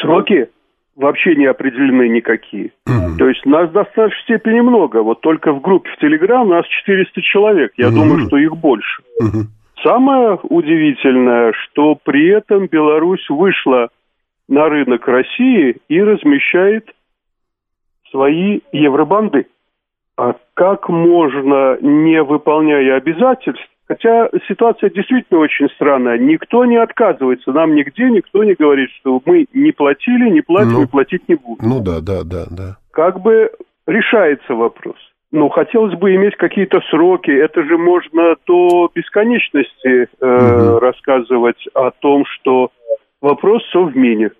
Сроки 0.00 0.48
вообще 0.96 1.34
не 1.34 1.46
определены 1.46 2.08
никакие. 2.08 2.70
Угу. 2.86 3.18
То 3.18 3.28
есть 3.28 3.44
нас 3.44 3.68
в 3.68 3.72
достаточной 3.72 4.22
степени 4.22 4.60
много. 4.60 5.02
Вот 5.02 5.20
только 5.20 5.52
в 5.52 5.60
группе 5.60 5.90
в 5.90 5.98
Телеграм 5.98 6.48
нас 6.48 6.64
400 6.66 7.20
человек. 7.22 7.72
Я 7.76 7.88
угу. 7.88 7.96
думаю, 7.96 8.26
что 8.26 8.36
их 8.36 8.56
больше. 8.56 9.02
Угу. 9.20 9.46
Самое 9.82 10.38
удивительное, 10.44 11.52
что 11.52 11.98
при 12.02 12.28
этом 12.28 12.68
Беларусь 12.68 13.28
вышла 13.28 13.88
на 14.48 14.68
рынок 14.68 15.06
России 15.08 15.76
и 15.88 16.00
размещает 16.00 16.88
свои 18.10 18.60
евробанды. 18.72 19.46
А 20.16 20.34
как 20.54 20.88
можно, 20.88 21.78
не 21.80 22.22
выполняя 22.22 22.96
обязательств, 22.96 23.68
Хотя 23.86 24.30
ситуация 24.48 24.88
действительно 24.88 25.40
очень 25.40 25.68
странная. 25.74 26.16
Никто 26.16 26.64
не 26.64 26.76
отказывается. 26.76 27.52
Нам 27.52 27.74
нигде 27.74 28.10
никто 28.10 28.42
не 28.42 28.54
говорит, 28.54 28.88
что 29.00 29.20
мы 29.26 29.46
не 29.52 29.72
платили, 29.72 30.30
не 30.30 30.40
платим 30.40 30.72
ну, 30.72 30.82
и 30.84 30.86
платить 30.86 31.28
не 31.28 31.34
будем. 31.34 31.68
Ну 31.68 31.80
да, 31.82 32.00
да, 32.00 32.24
да, 32.24 32.46
да. 32.50 32.76
Как 32.92 33.20
бы 33.20 33.50
решается 33.86 34.54
вопрос. 34.54 34.96
Ну, 35.32 35.48
хотелось 35.50 35.98
бы 35.98 36.14
иметь 36.14 36.36
какие-то 36.36 36.80
сроки. 36.90 37.30
Это 37.30 37.62
же 37.64 37.76
можно 37.76 38.36
до 38.46 38.90
бесконечности 38.94 40.08
э, 40.20 40.68
угу. 40.70 40.78
рассказывать 40.78 41.62
о 41.74 41.90
том, 41.90 42.24
что 42.24 42.70
вопрос 43.20 43.62
в 43.64 43.70
Совмине. 43.72 44.30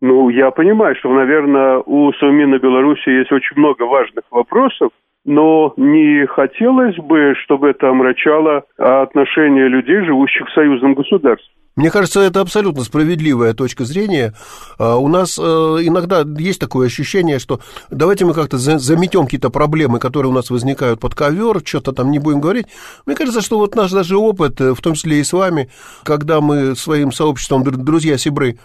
Ну, 0.00 0.30
я 0.30 0.50
понимаю, 0.50 0.96
что, 0.96 1.12
наверное, 1.12 1.82
у 1.84 2.12
Совмина 2.14 2.58
Беларуси 2.58 3.08
есть 3.08 3.30
очень 3.32 3.56
много 3.56 3.82
важных 3.82 4.24
вопросов, 4.30 4.90
но 5.26 5.74
не 5.76 6.26
хотелось 6.26 6.96
бы, 6.96 7.34
чтобы 7.44 7.70
это 7.70 7.90
омрачало 7.90 8.64
отношения 8.78 9.68
людей, 9.68 10.02
живущих 10.04 10.48
в 10.48 10.54
союзном 10.54 10.94
государстве. 10.94 11.52
Мне 11.76 11.90
кажется, 11.90 12.20
это 12.20 12.40
абсолютно 12.40 12.82
справедливая 12.82 13.54
точка 13.54 13.84
зрения. 13.84 14.34
А, 14.78 14.96
у 14.96 15.08
нас 15.08 15.38
э, 15.38 15.42
иногда 15.42 16.24
есть 16.38 16.60
такое 16.60 16.88
ощущение, 16.88 17.38
что 17.38 17.60
давайте 17.90 18.24
мы 18.24 18.34
как-то 18.34 18.58
заметем 18.58 19.24
какие-то 19.24 19.50
проблемы, 19.50 19.98
которые 19.98 20.30
у 20.30 20.34
нас 20.34 20.50
возникают 20.50 21.00
под 21.00 21.14
ковер, 21.14 21.62
что-то 21.64 21.92
там 21.92 22.10
не 22.10 22.18
будем 22.18 22.40
говорить. 22.40 22.66
Мне 23.06 23.14
кажется, 23.14 23.40
что 23.40 23.58
вот 23.58 23.76
наш 23.76 23.92
даже 23.92 24.18
опыт, 24.18 24.60
э, 24.60 24.74
в 24.74 24.80
том 24.82 24.94
числе 24.94 25.20
и 25.20 25.24
с 25.24 25.32
вами, 25.32 25.70
когда 26.02 26.40
мы 26.40 26.74
своим 26.74 27.12
сообществом 27.12 27.62
друзья 27.62 28.18
Сибры 28.18 28.58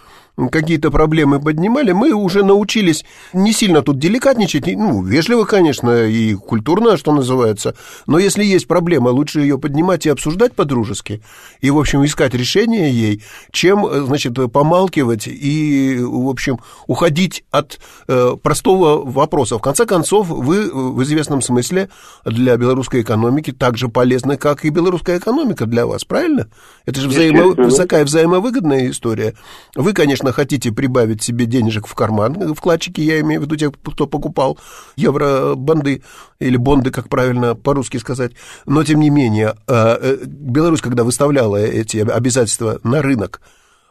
какие-то 0.50 0.90
проблемы 0.90 1.40
поднимали, 1.40 1.92
мы 1.92 2.12
уже 2.12 2.44
научились 2.44 3.04
не 3.32 3.52
сильно 3.52 3.82
тут 3.82 3.98
деликатничать, 3.98 4.66
ну, 4.66 5.02
вежливо, 5.02 5.44
конечно, 5.44 6.04
и 6.04 6.34
культурно, 6.34 6.96
что 6.96 7.12
называется, 7.12 7.74
но 8.06 8.18
если 8.18 8.44
есть 8.44 8.66
проблема, 8.66 9.08
лучше 9.08 9.40
ее 9.40 9.58
поднимать 9.58 10.04
и 10.04 10.10
обсуждать 10.10 10.52
по-дружески, 10.52 11.22
и, 11.60 11.70
в 11.70 11.78
общем, 11.78 12.04
искать 12.04 12.34
решение 12.34 12.90
ей, 12.90 13.22
чем, 13.50 13.88
значит, 14.06 14.34
помалкивать 14.52 15.26
и, 15.26 15.98
в 16.00 16.28
общем, 16.28 16.58
уходить 16.86 17.44
от 17.50 17.78
э, 18.08 18.36
простого 18.42 19.02
вопроса. 19.10 19.58
В 19.58 19.62
конце 19.62 19.86
концов, 19.86 20.28
вы 20.28 20.70
в 20.70 21.02
известном 21.02 21.40
смысле 21.40 21.88
для 22.24 22.56
белорусской 22.56 23.00
экономики 23.00 23.52
так 23.52 23.78
же 23.78 23.88
полезны, 23.88 24.36
как 24.36 24.64
и 24.64 24.70
белорусская 24.70 25.18
экономика 25.18 25.66
для 25.66 25.86
вас, 25.86 26.04
правильно? 26.04 26.48
Это 26.84 27.00
же 27.00 27.08
взаимо... 27.08 27.54
такая 27.76 28.04
взаимовыгодная 28.04 28.90
история. 28.90 29.34
Вы, 29.74 29.92
конечно, 29.92 30.25
конечно, 30.26 30.32
хотите 30.32 30.72
прибавить 30.72 31.22
себе 31.22 31.46
денежек 31.46 31.86
в 31.86 31.94
карман, 31.94 32.54
вкладчики, 32.54 33.00
я 33.00 33.20
имею 33.20 33.40
в 33.40 33.44
виду 33.44 33.56
тех, 33.56 33.72
кто 33.82 34.06
покупал 34.06 34.58
евробанды 34.96 36.02
или 36.40 36.56
бонды, 36.56 36.90
как 36.90 37.08
правильно 37.08 37.54
по-русски 37.54 37.98
сказать, 37.98 38.32
но 38.66 38.84
тем 38.84 39.00
не 39.00 39.10
менее, 39.10 39.54
а, 39.66 39.98
э, 40.00 40.18
Беларусь, 40.24 40.80
когда 40.80 41.04
выставляла 41.04 41.56
эти 41.56 41.98
обязательства 41.98 42.80
на 42.82 43.02
рынок, 43.02 43.40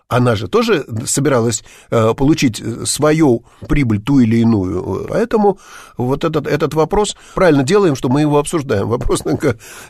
она 0.09 0.35
же 0.35 0.47
тоже 0.47 0.83
собиралась 1.05 1.63
э, 1.91 2.13
получить 2.17 2.57
свою 2.87 3.43
прибыль, 3.67 3.99
ту 3.99 4.19
или 4.19 4.37
иную. 4.37 5.07
Поэтому 5.09 5.57
вот 5.97 6.23
этот, 6.23 6.47
этот 6.47 6.73
вопрос 6.73 7.15
правильно 7.35 7.63
делаем, 7.63 7.95
что 7.95 8.09
мы 8.09 8.21
его 8.21 8.37
обсуждаем. 8.37 8.87
Вопрос, 8.87 9.23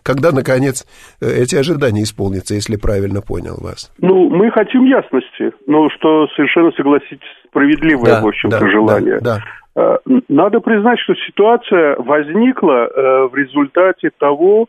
когда, 0.03 0.31
наконец, 0.31 0.85
эти 1.21 1.55
ожидания 1.55 2.03
исполнятся, 2.03 2.53
если 2.53 2.77
правильно 2.77 3.21
понял 3.21 3.57
вас. 3.59 3.91
Ну, 3.99 4.29
мы 4.29 4.51
хотим 4.51 4.85
ясности, 4.85 5.51
ну, 5.67 5.89
что 5.89 6.27
совершенно, 6.35 6.71
согласитесь, 6.71 7.19
справедливое, 7.49 8.05
да, 8.05 8.21
в 8.21 8.27
общем-то, 8.27 8.59
да, 8.59 8.69
желание. 8.69 9.19
Да, 9.19 9.37
да. 9.75 9.99
Надо 10.29 10.61
признать, 10.61 10.99
что 10.99 11.13
ситуация 11.27 11.97
возникла 11.97 12.87
э, 12.87 13.27
в 13.27 13.35
результате 13.35 14.09
того, 14.17 14.67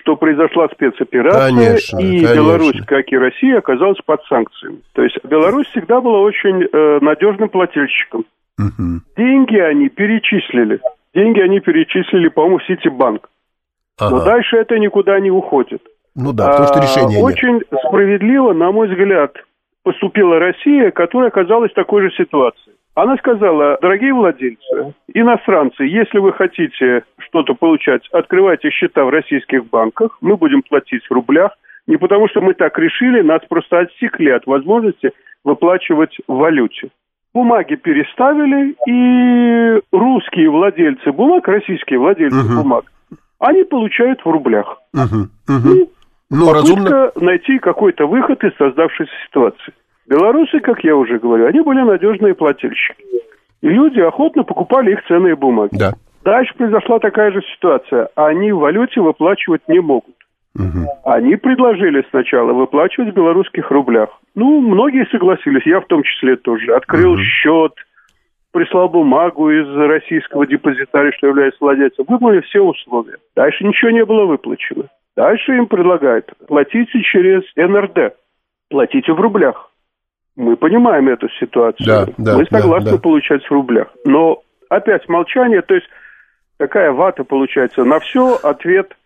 что 0.00 0.16
произошла 0.16 0.68
спецоперация, 0.68 1.48
конечно, 1.48 1.98
и 1.98 2.02
конечно. 2.02 2.34
Беларусь, 2.34 2.80
как 2.86 3.12
и 3.12 3.18
Россия, 3.18 3.58
оказалась 3.58 3.98
под 4.04 4.22
санкциями. 4.24 4.80
То 4.92 5.02
есть 5.02 5.16
Беларусь 5.24 5.66
всегда 5.68 6.00
была 6.00 6.20
очень 6.20 6.62
э, 6.62 6.98
надежным 7.00 7.48
плательщиком. 7.48 8.24
Угу. 8.58 9.00
Деньги 9.16 9.56
они 9.56 9.88
перечислили. 9.88 10.80
Деньги 11.14 11.40
они 11.40 11.60
перечислили, 11.60 12.28
по-моему, 12.28 12.58
в 12.58 12.64
Ситибанк. 12.66 13.28
Ага. 13.98 14.16
Но 14.16 14.24
дальше 14.24 14.56
это 14.56 14.78
никуда 14.78 15.18
не 15.18 15.30
уходит. 15.30 15.82
Ну 16.14 16.32
да, 16.32 16.48
потому 16.48 16.68
что 16.68 16.80
решение 16.80 17.20
а, 17.20 17.24
Очень 17.24 17.60
справедливо, 17.86 18.52
на 18.52 18.70
мой 18.70 18.88
взгляд, 18.88 19.34
поступила 19.82 20.38
Россия, 20.38 20.90
которая 20.90 21.28
оказалась 21.28 21.72
в 21.72 21.74
такой 21.74 22.02
же 22.02 22.16
ситуации. 22.16 22.67
Она 22.98 23.16
сказала, 23.18 23.78
дорогие 23.80 24.12
владельцы, 24.12 24.92
иностранцы, 25.14 25.84
если 25.84 26.18
вы 26.18 26.32
хотите 26.32 27.04
что-то 27.18 27.54
получать, 27.54 28.02
открывайте 28.10 28.70
счета 28.70 29.04
в 29.04 29.10
российских 29.10 29.66
банках, 29.66 30.18
мы 30.20 30.36
будем 30.36 30.62
платить 30.62 31.06
в 31.06 31.12
рублях, 31.12 31.52
не 31.86 31.96
потому 31.96 32.28
что 32.28 32.40
мы 32.40 32.54
так 32.54 32.76
решили, 32.76 33.22
нас 33.22 33.40
просто 33.48 33.78
отсекли 33.78 34.30
от 34.30 34.46
возможности 34.46 35.12
выплачивать 35.44 36.16
в 36.26 36.34
валюте. 36.38 36.88
Бумаги 37.32 37.76
переставили, 37.76 38.74
и 38.88 39.80
русские 39.92 40.50
владельцы 40.50 41.12
бумаг, 41.12 41.46
российские 41.46 42.00
владельцы 42.00 42.40
угу. 42.40 42.62
бумаг, 42.62 42.84
они 43.38 43.62
получают 43.62 44.24
в 44.24 44.28
рублях. 44.28 44.76
Угу. 44.92 45.54
Угу. 45.56 45.74
И 45.76 45.88
ну, 46.30 46.52
разумно. 46.52 47.12
найти 47.14 47.60
какой-то 47.60 48.08
выход 48.08 48.42
из 48.42 48.56
создавшейся 48.56 49.12
ситуации. 49.28 49.72
Белорусы, 50.08 50.60
как 50.60 50.82
я 50.84 50.96
уже 50.96 51.18
говорю, 51.18 51.46
они 51.46 51.60
были 51.60 51.80
надежные 51.80 52.34
плательщики. 52.34 53.04
И 53.60 53.68
люди 53.68 54.00
охотно 54.00 54.42
покупали 54.42 54.92
их 54.92 55.04
ценные 55.06 55.36
бумаги. 55.36 55.76
Да. 55.76 55.92
Дальше 56.24 56.54
произошла 56.56 56.98
такая 56.98 57.30
же 57.32 57.42
ситуация. 57.54 58.08
Они 58.14 58.52
в 58.52 58.58
валюте 58.58 59.00
выплачивать 59.00 59.62
не 59.68 59.80
могут. 59.80 60.14
Угу. 60.54 60.88
Они 61.04 61.36
предложили 61.36 62.04
сначала 62.10 62.52
выплачивать 62.52 63.10
в 63.10 63.14
белорусских 63.14 63.70
рублях. 63.70 64.10
Ну, 64.34 64.60
многие 64.60 65.06
согласились, 65.10 65.66
я 65.66 65.80
в 65.80 65.86
том 65.86 66.02
числе 66.02 66.36
тоже. 66.36 66.74
Открыл 66.74 67.12
угу. 67.12 67.22
счет, 67.22 67.72
прислал 68.52 68.88
бумагу 68.88 69.50
из 69.50 69.68
российского 69.76 70.46
депозитария, 70.46 71.12
что 71.12 71.26
является 71.26 71.58
владельцем. 71.60 72.06
Выполнили 72.08 72.40
все 72.42 72.60
условия. 72.60 73.18
Дальше 73.36 73.64
ничего 73.64 73.90
не 73.90 74.04
было 74.04 74.24
выплачено. 74.24 74.84
Дальше 75.16 75.56
им 75.56 75.66
предлагают 75.66 76.32
платите 76.46 77.02
через 77.02 77.42
НРД, 77.56 78.14
платите 78.70 79.12
в 79.12 79.20
рублях. 79.20 79.67
Мы 80.38 80.56
понимаем 80.56 81.08
эту 81.08 81.28
ситуацию. 81.40 81.84
Да, 81.84 82.06
да, 82.16 82.38
Мы 82.38 82.46
согласны 82.46 82.92
да, 82.92 82.96
да. 82.96 83.02
получать 83.02 83.44
в 83.44 83.50
рублях. 83.50 83.88
Но 84.04 84.40
опять 84.68 85.08
молчание, 85.08 85.62
то 85.62 85.74
есть 85.74 85.88
такая 86.58 86.92
вата 86.92 87.24
получается. 87.24 87.82
На 87.82 87.98
все 87.98 88.36
ответ 88.36 88.96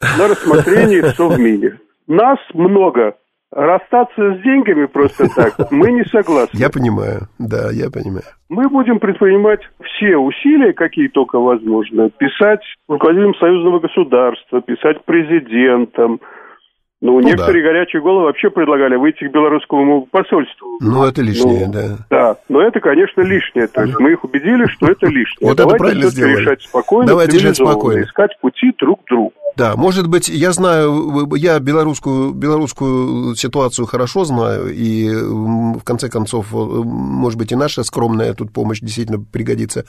на 0.00 0.28
рассмотрение 0.28 1.02
в 1.02 1.08
Совмине. 1.16 1.80
Нас 2.06 2.38
много. 2.54 3.16
Расстаться 3.50 4.34
с 4.34 4.42
деньгами 4.42 4.84
просто 4.84 5.26
так 5.34 5.72
мы 5.72 5.90
не 5.90 6.04
согласны. 6.04 6.56
Я 6.56 6.70
понимаю, 6.70 7.22
да, 7.40 7.70
я 7.72 7.90
понимаю. 7.90 8.22
Мы 8.48 8.68
будем 8.68 9.00
предпринимать 9.00 9.60
все 9.82 10.16
усилия, 10.16 10.74
какие 10.74 11.08
только 11.08 11.40
возможно. 11.40 12.08
Писать 12.10 12.60
руководителям 12.86 13.34
союзного 13.34 13.80
государства, 13.80 14.60
писать 14.60 15.04
президентам, 15.04 16.20
Ну, 17.00 17.20
ну 17.20 17.20
некоторые 17.20 17.62
да. 17.62 17.70
горячие 17.70 18.02
головы 18.02 18.24
вообще 18.24 18.50
предлагали 18.50 18.96
выйти 18.96 19.28
к 19.28 19.30
белорусскому 19.30 20.06
посольству. 20.10 20.78
Ну, 20.80 21.04
это 21.04 21.22
лишнее, 21.22 21.66
ну, 21.66 21.72
да. 21.72 21.96
Да, 22.10 22.36
но 22.48 22.60
это, 22.60 22.80
конечно, 22.80 23.20
лишнее. 23.20 23.68
То 23.68 23.84
есть 23.84 23.98
мы 24.00 24.12
их 24.12 24.24
убедили, 24.24 24.66
что 24.66 24.86
это 24.86 25.06
лишнее. 25.06 25.48
Вот 25.48 25.60
это 25.60 25.68
правильно 25.68 26.08
сделали. 26.08 26.40
решать 26.40 26.62
спокойно, 26.62 27.06
Давайте 27.08 27.38
решать 27.38 27.56
спокойно. 27.56 28.02
Искать 28.02 28.36
пути 28.40 28.72
друг 28.78 29.04
к 29.04 29.08
другу. 29.08 29.32
Да, 29.58 29.74
может 29.74 30.06
быть, 30.06 30.28
я 30.28 30.52
знаю, 30.52 31.34
я 31.34 31.58
белорусскую, 31.58 32.32
белорусскую 32.32 33.34
ситуацию 33.34 33.86
хорошо 33.86 34.24
знаю, 34.24 34.72
и 34.72 35.10
в 35.10 35.80
конце 35.82 36.08
концов, 36.08 36.52
может 36.52 37.36
быть, 37.36 37.50
и 37.50 37.56
наша 37.56 37.82
скромная 37.82 38.34
тут 38.34 38.52
помощь 38.52 38.78
действительно 38.78 39.18
пригодится. 39.18 39.84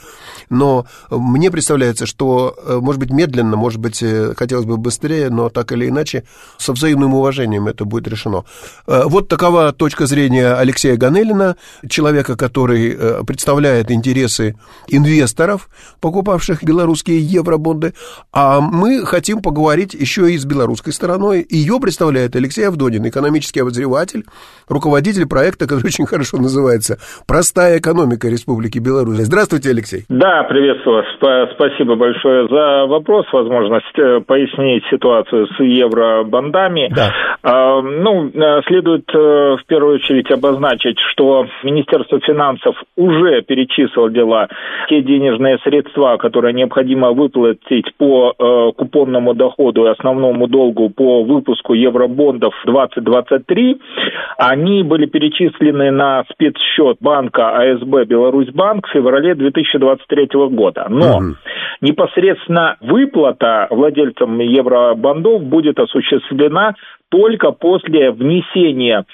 Но 0.49 0.87
мне 1.11 1.51
представляется, 1.51 2.07
что, 2.07 2.55
может 2.81 2.99
быть, 2.99 3.11
медленно, 3.11 3.57
может 3.57 3.79
быть, 3.79 4.03
хотелось 4.35 4.65
бы 4.65 4.77
быстрее, 4.77 5.29
но 5.29 5.49
так 5.49 5.71
или 5.71 5.87
иначе, 5.87 6.23
со 6.57 6.73
взаимным 6.73 7.13
уважением 7.13 7.67
это 7.67 7.85
будет 7.85 8.07
решено. 8.07 8.45
Вот 8.87 9.27
такова 9.27 9.71
точка 9.71 10.07
зрения 10.07 10.55
Алексея 10.55 10.97
Ганелина, 10.97 11.57
человека, 11.87 12.35
который 12.35 13.23
представляет 13.23 13.91
интересы 13.91 14.55
инвесторов, 14.87 15.69
покупавших 16.01 16.63
белорусские 16.63 17.23
евробонды, 17.23 17.93
а 18.31 18.61
мы 18.61 19.05
хотим 19.05 19.43
поговорить 19.43 19.58
поговорить 19.59 19.93
еще 19.93 20.31
и 20.31 20.37
с 20.37 20.45
белорусской 20.45 20.93
стороной. 20.93 21.45
Ее 21.49 21.79
представляет 21.81 22.33
Алексей 22.33 22.65
Авдонин, 22.65 23.05
экономический 23.09 23.59
обозреватель, 23.59 24.23
руководитель 24.69 25.27
проекта, 25.27 25.67
который 25.67 25.87
очень 25.87 26.05
хорошо 26.05 26.37
называется 26.37 26.95
«Простая 27.27 27.79
экономика 27.79 28.29
Республики 28.29 28.79
Беларусь». 28.79 29.19
Здравствуйте, 29.27 29.71
Алексей. 29.71 30.05
Да, 30.07 30.43
приветствую. 30.43 31.03
Спасибо 31.55 31.95
большое 31.95 32.47
за 32.47 32.87
вопрос, 32.87 33.25
возможность 33.33 33.99
э, 33.99 34.21
пояснить 34.25 34.83
ситуацию 34.89 35.47
с 35.47 35.59
евробандами. 35.59 36.89
Да. 36.95 37.11
А, 37.43 37.81
ну, 37.81 38.29
э, 38.29 38.61
следует 38.65 39.09
э, 39.13 39.57
в 39.59 39.65
первую 39.67 39.95
очередь 39.95 40.31
обозначить, 40.31 40.97
что 41.11 41.47
Министерство 41.63 42.17
финансов 42.21 42.75
уже 42.95 43.41
перечислило 43.41 44.47
те 44.87 45.01
денежные 45.01 45.57
средства, 45.65 46.15
которые 46.15 46.53
необходимо 46.53 47.11
выплатить 47.11 47.91
по 47.97 48.33
купонному 48.77 49.33
доходу 49.39 49.85
и 49.85 49.89
основному 49.89 50.47
долгу 50.47 50.89
по 50.89 51.23
выпуску 51.23 51.73
евробондов 51.73 52.53
2023, 52.65 53.81
они 54.37 54.83
были 54.83 55.05
перечислены 55.05 55.91
на 55.91 56.23
спецсчет 56.31 56.97
банка 56.99 57.57
АСБ 57.57 58.05
«Беларусьбанк» 58.05 58.87
в 58.87 58.91
феврале 58.91 59.33
2023 59.33 60.27
года. 60.51 60.85
Но 60.89 61.17
угу. 61.17 61.35
непосредственно 61.81 62.75
выплата 62.81 63.67
владельцам 63.71 64.39
евробондов 64.39 65.43
будет 65.43 65.79
осуществлена 65.79 66.75
только 67.09 67.51
после 67.51 68.11
внесения 68.11 69.05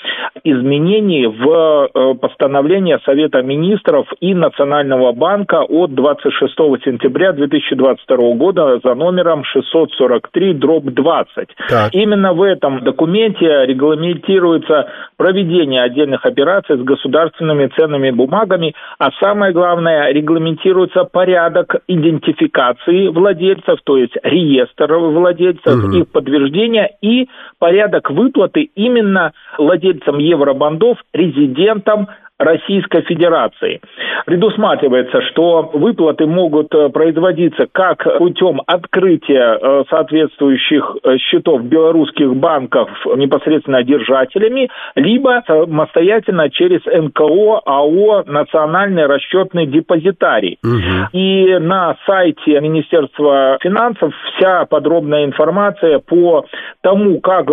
изменений 0.44 1.28
в 1.28 1.90
э, 1.94 2.14
постановление 2.16 3.00
Совета 3.06 3.42
министров 3.42 4.08
и 4.20 4.34
Национального 4.34 5.14
банка 5.14 5.64
от 5.64 5.94
26 5.94 6.54
сентября 6.84 7.32
2022 7.32 8.18
года 8.36 8.80
за 8.84 8.94
номером 8.96 9.44
643 9.46 10.54
дробь 10.56 10.86
20. 10.86 11.48
Так. 11.70 11.94
Именно 11.94 12.34
в 12.34 12.42
этом 12.42 12.84
документе 12.84 13.66
регламентируется 13.66 14.90
проведение 15.18 15.82
отдельных 15.82 16.26
операций 16.26 16.78
с 16.78 16.82
государственными 16.82 17.68
ценными 17.78 18.12
бумагами, 18.12 18.76
а 19.00 19.10
самое 19.22 19.54
главное, 19.54 20.12
регламентируется 20.12 21.06
порядок 21.06 21.78
идентификации 21.88 23.08
владельцев, 23.08 23.80
то 23.84 23.98
есть 23.98 24.16
реестр 24.24 24.94
владельцев, 24.96 25.86
угу. 25.86 25.98
их 25.98 26.08
подтверждения 26.10 26.92
и 27.02 27.28
порядок 27.60 27.85
порядок 27.86 28.10
выплаты 28.10 28.70
именно 28.76 29.34
владельцам 29.58 30.18
евробандов, 30.18 30.98
резидентам 31.14 32.08
Российской 32.38 33.02
Федерации. 33.04 33.80
Предусматривается, 34.26 35.22
что 35.22 35.70
выплаты 35.74 36.26
могут 36.26 36.74
э, 36.76 36.90
производиться 36.90 37.66
как 37.72 38.04
путем 38.18 38.62
открытия 38.68 39.58
э, 39.58 39.84
соответствующих 39.90 40.98
э, 41.04 41.18
счетов 41.18 41.64
белорусских 41.64 42.36
банков 42.36 42.90
непосредственно 43.16 43.84
держателями, 43.84 44.70
либо 44.96 45.44
самостоятельно 45.48 46.50
через 46.50 46.82
НКО, 46.86 47.62
АО, 47.66 48.24
Национальный 48.26 49.06
расчетный 49.06 49.66
депозитарий. 49.66 50.60
Угу. 50.62 51.18
И 51.18 51.58
на 51.60 51.96
сайте 52.06 52.60
Министерства 52.60 53.58
финансов 53.62 54.14
вся 54.36 54.66
подробная 54.66 55.24
информация 55.24 56.00
по 56.00 56.46
тому, 56.82 57.22
как 57.22 57.46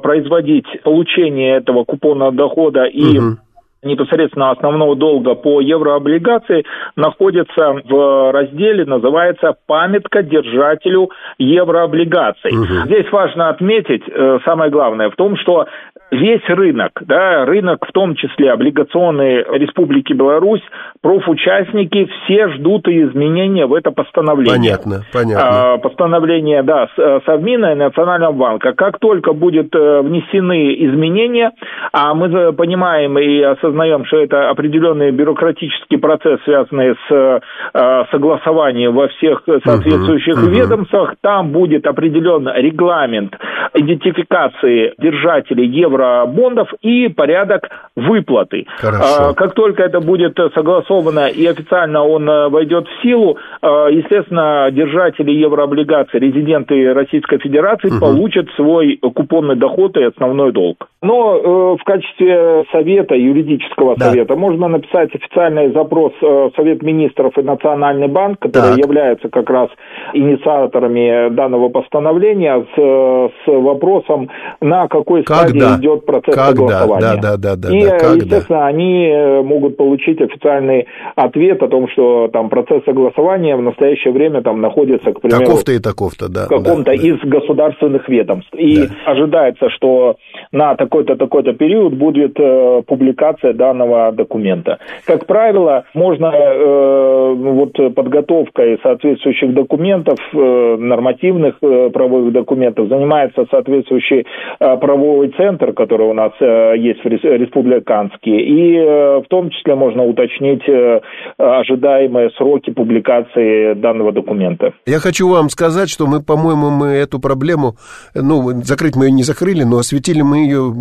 производить 0.00 0.66
получение 0.82 1.56
этого 1.56 1.84
купонного 1.84 2.32
дохода 2.32 2.84
и 2.84 3.18
угу 3.18 3.36
непосредственно 3.84 4.50
основного 4.50 4.96
долга 4.96 5.34
по 5.34 5.60
еврооблигации 5.60 6.64
находится 6.96 7.74
в 7.84 8.32
разделе, 8.32 8.84
называется 8.84 9.54
«Памятка 9.66 10.22
держателю 10.22 11.10
еврооблигаций». 11.38 12.52
Угу. 12.52 12.86
Здесь 12.86 13.10
важно 13.12 13.48
отметить, 13.48 14.02
э, 14.08 14.38
самое 14.44 14.70
главное, 14.70 15.10
в 15.10 15.16
том, 15.16 15.36
что 15.36 15.66
весь 16.10 16.48
рынок, 16.48 16.92
да, 17.02 17.44
рынок 17.44 17.86
в 17.86 17.92
том 17.92 18.14
числе 18.14 18.52
облигационной 18.52 19.44
Республики 19.58 20.12
Беларусь, 20.12 20.62
профучастники 21.02 22.06
все 22.06 22.48
ждут 22.50 22.88
изменения 22.88 23.66
в 23.66 23.74
это 23.74 23.90
постановление. 23.90 24.54
Понятно, 24.54 25.02
понятно. 25.12 25.72
А, 25.74 25.78
постановление, 25.78 26.62
да, 26.62 26.88
э, 26.96 27.20
Совмина 27.26 27.72
и 27.72 27.74
Национального 27.74 28.32
банка. 28.32 28.72
Как 28.72 28.98
только 28.98 29.32
будут 29.32 29.74
э, 29.74 30.00
внесены 30.02 30.74
изменения, 30.86 31.52
а 31.92 32.14
мы 32.14 32.52
понимаем 32.52 33.18
и 33.18 33.40
осознаем, 33.40 34.04
что 34.06 34.18
это 34.18 34.50
определенный 34.50 35.10
бюрократический 35.10 35.98
процесс, 35.98 36.40
связанный 36.44 36.94
с 37.08 37.40
э, 37.74 38.04
согласованием 38.10 38.94
во 38.94 39.08
всех 39.08 39.42
соответствующих 39.44 40.36
угу, 40.36 40.46
ведомствах, 40.46 41.10
угу. 41.10 41.16
там 41.20 41.50
будет 41.50 41.86
определен 41.86 42.48
регламент 42.54 43.36
идентификации 43.74 44.94
держателей 44.98 45.66
евро 45.66 45.93
евробондов 45.94 46.68
и 46.82 47.08
порядок 47.08 47.68
выплаты. 47.96 48.66
Хорошо. 48.78 49.28
А, 49.30 49.34
как 49.34 49.54
только 49.54 49.82
это 49.82 50.00
будет 50.00 50.36
согласовано 50.54 51.28
и 51.28 51.46
официально 51.46 52.04
он 52.04 52.28
э, 52.28 52.48
войдет 52.48 52.86
в 52.88 53.02
силу, 53.02 53.38
э, 53.62 53.66
естественно, 53.92 54.68
держатели 54.72 55.30
еврооблигаций, 55.30 56.18
резиденты 56.20 56.92
Российской 56.92 57.38
Федерации 57.38 57.88
угу. 57.88 58.00
получат 58.00 58.48
свой 58.56 58.96
купонный 58.96 59.56
доход 59.56 59.96
и 59.96 60.02
основной 60.02 60.52
долг. 60.52 60.88
Но 61.02 61.36
э, 61.36 61.76
в 61.80 61.84
качестве 61.84 62.64
совета, 62.72 63.14
юридического 63.14 63.94
да. 63.96 64.06
совета, 64.06 64.36
можно 64.36 64.68
написать 64.68 65.14
официальный 65.14 65.72
запрос 65.72 66.12
в 66.20 66.52
Совет 66.56 66.82
министров 66.82 67.36
и 67.38 67.42
Национальный 67.42 68.08
банк, 68.08 68.40
которые 68.40 68.76
так. 68.76 68.84
являются 68.84 69.28
как 69.28 69.48
раз 69.50 69.68
инициаторами 70.12 71.28
данного 71.30 71.68
постановления 71.68 72.64
с, 72.74 73.30
с 73.44 73.46
вопросом, 73.46 74.30
на 74.60 74.88
какой 74.88 75.22
Когда? 75.22 75.48
стадии 75.48 75.83
идет 75.84 76.06
процесс 76.06 76.34
Когда? 76.34 76.48
согласования. 76.48 77.20
Да, 77.20 77.36
да, 77.36 77.56
да, 77.56 77.68
и, 77.70 77.84
да. 77.84 78.14
естественно, 78.14 78.66
они 78.66 79.06
э, 79.06 79.42
могут 79.42 79.76
получить 79.76 80.20
официальный 80.20 80.86
ответ 81.14 81.62
о 81.62 81.68
том, 81.68 81.88
что 81.88 82.28
там 82.32 82.48
процесс 82.48 82.82
согласования 82.84 83.56
в 83.56 83.62
настоящее 83.62 84.12
время 84.12 84.42
там 84.42 84.60
находится, 84.60 85.12
к 85.12 85.20
примеру... 85.20 85.44
Таков-то 85.44 85.72
и 85.72 85.78
таков-то, 85.78 86.28
да. 86.28 86.46
В 86.46 86.48
каком-то 86.48 86.84
да, 86.84 86.94
из 86.94 87.20
да. 87.20 87.28
государственных 87.28 88.08
ведомств. 88.08 88.54
И 88.54 88.76
да. 88.76 89.12
ожидается, 89.12 89.68
что 89.70 90.16
на 90.52 90.74
такой-то, 90.74 91.16
такой-то 91.16 91.52
период 91.52 91.94
будет 91.94 92.38
э, 92.38 92.82
публикация 92.86 93.52
данного 93.52 94.12
документа. 94.12 94.78
Как 95.06 95.26
правило, 95.26 95.84
можно 95.94 96.32
э, 96.34 97.34
вот 97.34 97.72
подготовкой 97.94 98.78
соответствующих 98.82 99.52
документов, 99.52 100.18
э, 100.32 100.76
нормативных 100.78 101.56
э, 101.62 101.90
правовых 101.90 102.32
документов 102.32 102.88
занимается 102.88 103.46
соответствующий 103.50 104.26
э, 104.60 104.76
правовой 104.76 105.28
центр, 105.36 105.72
которые 105.74 106.10
у 106.10 106.14
нас 106.14 106.32
э, 106.40 106.74
есть 106.78 107.04
в 107.04 107.08
республиканские, 107.08 108.40
и 108.42 108.76
э, 108.76 109.20
в 109.20 109.28
том 109.28 109.50
числе 109.50 109.74
можно 109.74 110.04
уточнить 110.04 110.62
э, 110.68 111.00
ожидаемые 111.38 112.30
сроки 112.30 112.70
публикации 112.70 113.74
данного 113.74 114.12
документа. 114.12 114.72
Я 114.86 114.98
хочу 114.98 115.28
вам 115.28 115.50
сказать, 115.50 115.90
что 115.90 116.06
мы, 116.06 116.22
по-моему, 116.22 116.70
мы 116.70 116.86
эту 116.88 117.20
проблему, 117.20 117.76
ну, 118.14 118.62
закрыть 118.62 118.96
мы 118.96 119.06
ее 119.06 119.12
не 119.12 119.22
закрыли, 119.22 119.64
но 119.64 119.78
осветили 119.78 120.22
мы 120.22 120.38
ее 120.38 120.72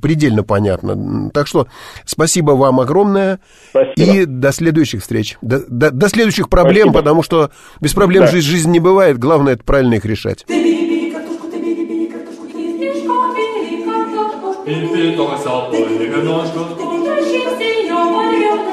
предельно 0.00 0.42
понятно. 0.42 1.30
Так 1.32 1.46
что 1.46 1.66
спасибо 2.04 2.52
вам 2.52 2.80
огромное. 2.80 3.38
Спасибо. 3.70 3.92
И 3.96 4.26
до 4.26 4.52
следующих 4.52 5.00
встреч. 5.00 5.36
До, 5.42 5.58
до, 5.68 5.90
до 5.90 6.08
следующих 6.08 6.48
проблем, 6.48 6.88
спасибо. 6.88 6.98
потому 6.98 7.22
что 7.22 7.50
без 7.80 7.94
проблем 7.94 8.22
да. 8.22 8.28
жизнь, 8.28 8.48
жизнь 8.48 8.70
не 8.70 8.80
бывает. 8.80 9.18
Главное, 9.18 9.54
это 9.54 9.64
правильно 9.64 9.94
их 9.94 10.04
решать. 10.04 10.44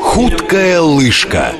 Худкая 0.01 0.79
лыжка. 0.79 1.51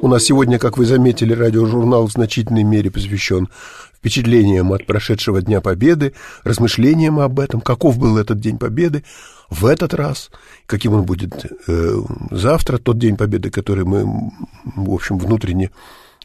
У 0.00 0.08
нас 0.08 0.24
сегодня, 0.24 0.58
как 0.58 0.78
вы 0.78 0.84
заметили, 0.84 1.32
радиожурнал 1.32 2.08
в 2.08 2.12
значительной 2.12 2.64
мере 2.64 2.90
посвящен 2.90 3.48
впечатлением 3.94 4.72
от 4.72 4.84
прошедшего 4.86 5.40
Дня 5.40 5.60
Победы, 5.60 6.12
размышлением 6.42 7.20
об 7.20 7.38
этом, 7.38 7.60
каков 7.60 7.98
был 7.98 8.18
этот 8.18 8.40
День 8.40 8.58
Победы 8.58 9.04
в 9.48 9.66
этот 9.66 9.94
раз, 9.94 10.30
каким 10.66 10.94
он 10.94 11.02
будет 11.02 11.52
э, 11.68 12.02
завтра, 12.32 12.78
тот 12.78 12.98
День 12.98 13.16
Победы, 13.16 13.50
который 13.50 13.84
мы, 13.84 14.32
в 14.64 14.92
общем, 14.92 15.18
внутренне 15.18 15.70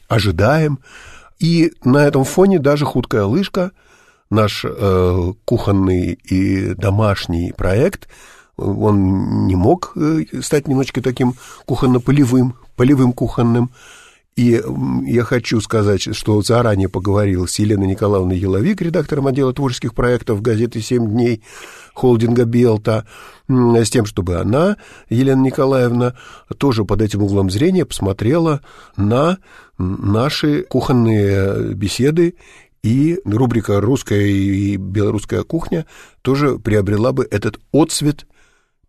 ожидаем. 0.08 0.80
И 1.38 1.72
на 1.84 1.98
этом 1.98 2.24
фоне 2.24 2.58
даже 2.58 2.84
«Худкая 2.84 3.24
лыжка», 3.24 3.70
наш 4.30 4.64
э, 4.64 5.32
кухонный 5.44 6.12
и 6.12 6.74
домашний 6.74 7.52
проект, 7.52 8.08
он 8.56 9.46
не 9.46 9.56
мог 9.56 9.92
э, 9.96 10.24
стать 10.42 10.68
немножечко 10.68 11.02
таким 11.02 11.34
кухонно-полевым, 11.66 12.54
полевым 12.76 13.12
кухонным, 13.12 13.70
и 14.36 14.60
я 15.04 15.22
хочу 15.22 15.60
сказать, 15.60 16.02
что 16.02 16.42
заранее 16.42 16.88
поговорил 16.88 17.46
с 17.46 17.56
Еленой 17.60 17.86
Николаевной 17.86 18.36
Еловик, 18.36 18.82
редактором 18.82 19.28
отдела 19.28 19.52
творческих 19.52 19.94
проектов 19.94 20.42
газеты 20.42 20.80
«Семь 20.80 21.08
дней» 21.08 21.42
холдинга 21.94 22.44
«Белта», 22.44 23.06
с 23.46 23.90
тем, 23.90 24.06
чтобы 24.06 24.36
она, 24.36 24.76
Елена 25.08 25.40
Николаевна, 25.40 26.14
тоже 26.58 26.84
под 26.84 27.02
этим 27.02 27.22
углом 27.22 27.48
зрения 27.48 27.84
посмотрела 27.84 28.60
на 28.96 29.38
наши 29.78 30.62
кухонные 30.62 31.74
беседы 31.74 32.34
и 32.84 33.18
рубрика 33.24 33.80
«Русская 33.80 34.26
и 34.26 34.76
белорусская 34.76 35.42
кухня» 35.42 35.86
тоже 36.22 36.58
приобрела 36.58 37.12
бы 37.12 37.26
этот 37.30 37.58
отцвет 37.72 38.26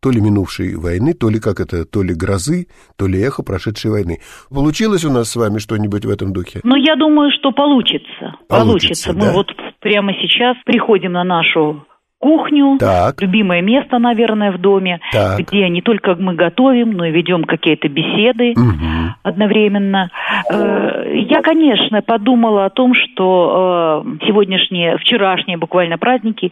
то 0.01 0.11
ли 0.11 0.21
минувшей 0.21 0.75
войны, 0.75 1.13
то 1.13 1.29
ли 1.29 1.39
как 1.39 1.59
это, 1.59 1.85
то 1.85 2.03
ли 2.03 2.13
грозы, 2.13 2.67
то 2.97 3.07
ли 3.07 3.19
эхо 3.19 3.41
прошедшей 3.41 3.89
войны. 3.89 4.19
Получилось 4.53 5.05
у 5.05 5.11
нас 5.11 5.29
с 5.31 5.35
вами 5.35 5.57
что-нибудь 5.57 6.05
в 6.05 6.09
этом 6.09 6.33
духе? 6.33 6.59
Ну, 6.63 6.75
я 6.75 6.95
думаю, 6.95 7.31
что 7.31 7.51
получится. 7.51 8.35
Получится. 8.47 9.13
получится. 9.13 9.13
Мы 9.13 9.31
вот 9.31 9.47
прямо 9.79 10.11
сейчас 10.13 10.57
приходим 10.65 11.13
на 11.13 11.23
нашу 11.23 11.87
кухню, 12.25 12.77
так. 12.79 13.21
любимое 13.21 13.61
место, 13.61 13.99
наверное, 13.99 14.51
в 14.51 14.57
доме, 14.57 14.99
так. 15.11 15.41
где 15.41 15.69
не 15.69 15.83
только 15.83 16.15
мы 16.15 16.33
готовим, 16.33 16.93
но 16.93 17.05
и 17.05 17.11
ведем 17.11 17.43
какие-то 17.43 17.87
беседы 17.87 18.53
угу. 18.53 19.13
одновременно. 19.21 20.09
Э, 20.51 21.05
я, 21.29 21.43
конечно, 21.43 22.01
подумала 22.01 22.65
о 22.65 22.71
том, 22.71 22.95
что 22.95 24.03
э, 24.07 24.25
сегодняшние, 24.25 24.97
вчерашние 24.97 25.57
буквально 25.57 25.99
праздники 25.99 26.51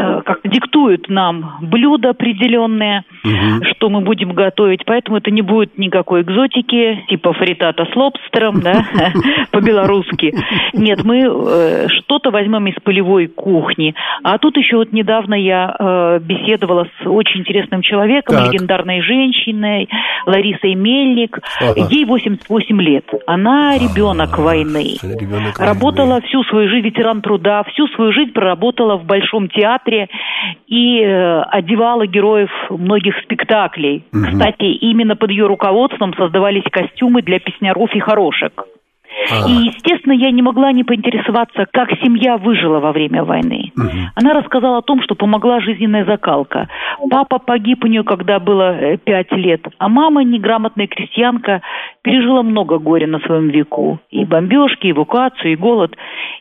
э, 0.00 0.22
как 0.24 0.40
диктуют 0.44 1.10
нам 1.10 1.58
блюда 1.60 2.10
определенные, 2.10 3.04
угу. 3.22 3.64
что 3.72 3.90
мы 3.90 4.00
будем 4.00 4.32
готовить, 4.32 4.86
поэтому 4.86 5.18
это 5.18 5.30
не 5.30 5.42
будет 5.42 5.76
никакой 5.76 6.22
экзотики, 6.22 7.04
типа 7.10 7.34
фритата 7.34 7.86
с 7.92 7.94
лобстером, 7.94 8.62
да, 8.62 8.86
по-белорусски. 9.50 10.32
Нет, 10.72 11.04
мы 11.04 11.88
что-то 11.90 12.30
возьмем 12.30 12.68
из 12.68 12.76
полевой 12.82 13.26
кухни. 13.26 13.94
А 14.22 14.38
тут 14.38 14.56
еще 14.56 14.76
вот 14.76 14.92
недавно 14.92 15.09
недавно 15.10 15.34
я 15.34 15.74
э, 15.78 16.18
беседовала 16.20 16.84
с 16.84 17.06
очень 17.06 17.40
интересным 17.40 17.82
человеком, 17.82 18.36
так. 18.36 18.52
легендарной 18.52 19.02
женщиной 19.02 19.88
Ларисой 20.26 20.74
Мельник. 20.74 21.40
Ага. 21.60 21.88
Ей 21.90 22.04
88 22.04 22.80
лет. 22.80 23.04
Она 23.26 23.76
ребенок 23.76 24.38
а, 24.38 24.40
войны. 24.40 24.96
Ребенок 25.02 25.58
работала 25.58 26.14
войны. 26.14 26.26
всю 26.28 26.44
свою 26.44 26.68
жизнь, 26.68 26.86
ветеран 26.86 27.22
труда, 27.22 27.64
всю 27.64 27.88
свою 27.88 28.12
жизнь 28.12 28.32
проработала 28.32 28.96
в 28.96 29.04
Большом 29.04 29.48
театре 29.48 30.08
и 30.68 31.00
э, 31.00 31.42
одевала 31.50 32.06
героев 32.06 32.50
многих 32.70 33.14
спектаклей. 33.24 34.04
Угу. 34.12 34.32
Кстати, 34.32 34.64
именно 34.64 35.16
под 35.16 35.30
ее 35.30 35.46
руководством 35.46 36.14
создавались 36.14 36.64
костюмы 36.70 37.22
для 37.22 37.40
песняров 37.40 37.90
и 37.94 37.98
хорошек. 37.98 38.64
А. 39.28 39.48
И, 39.48 39.52
естественно, 39.66 40.12
я 40.12 40.30
не 40.30 40.42
могла 40.42 40.72
не 40.72 40.84
поинтересоваться, 40.84 41.66
как 41.72 41.90
семья 42.02 42.36
выжила 42.36 42.80
во 42.80 42.92
время 42.92 43.24
войны. 43.24 43.72
Угу. 43.76 43.88
Она 44.14 44.32
рассказала 44.32 44.78
о 44.78 44.82
том, 44.82 45.02
что 45.02 45.14
помогла 45.14 45.60
жизненная 45.60 46.04
закалка. 46.04 46.68
Папа 47.10 47.38
погиб 47.38 47.84
у 47.84 47.86
нее, 47.86 48.02
когда 48.02 48.38
было 48.38 48.74
э, 48.74 48.96
пять 48.96 49.32
лет, 49.32 49.66
а 49.78 49.88
мама, 49.88 50.24
неграмотная 50.24 50.86
крестьянка, 50.86 51.62
пережила 52.02 52.42
много 52.42 52.78
горя 52.78 53.06
на 53.06 53.18
своем 53.20 53.48
веку. 53.48 54.00
И 54.10 54.24
бомбежки, 54.24 54.86
и 54.86 54.92
эвакуацию, 54.92 55.52
и 55.52 55.56
голод. 55.56 55.96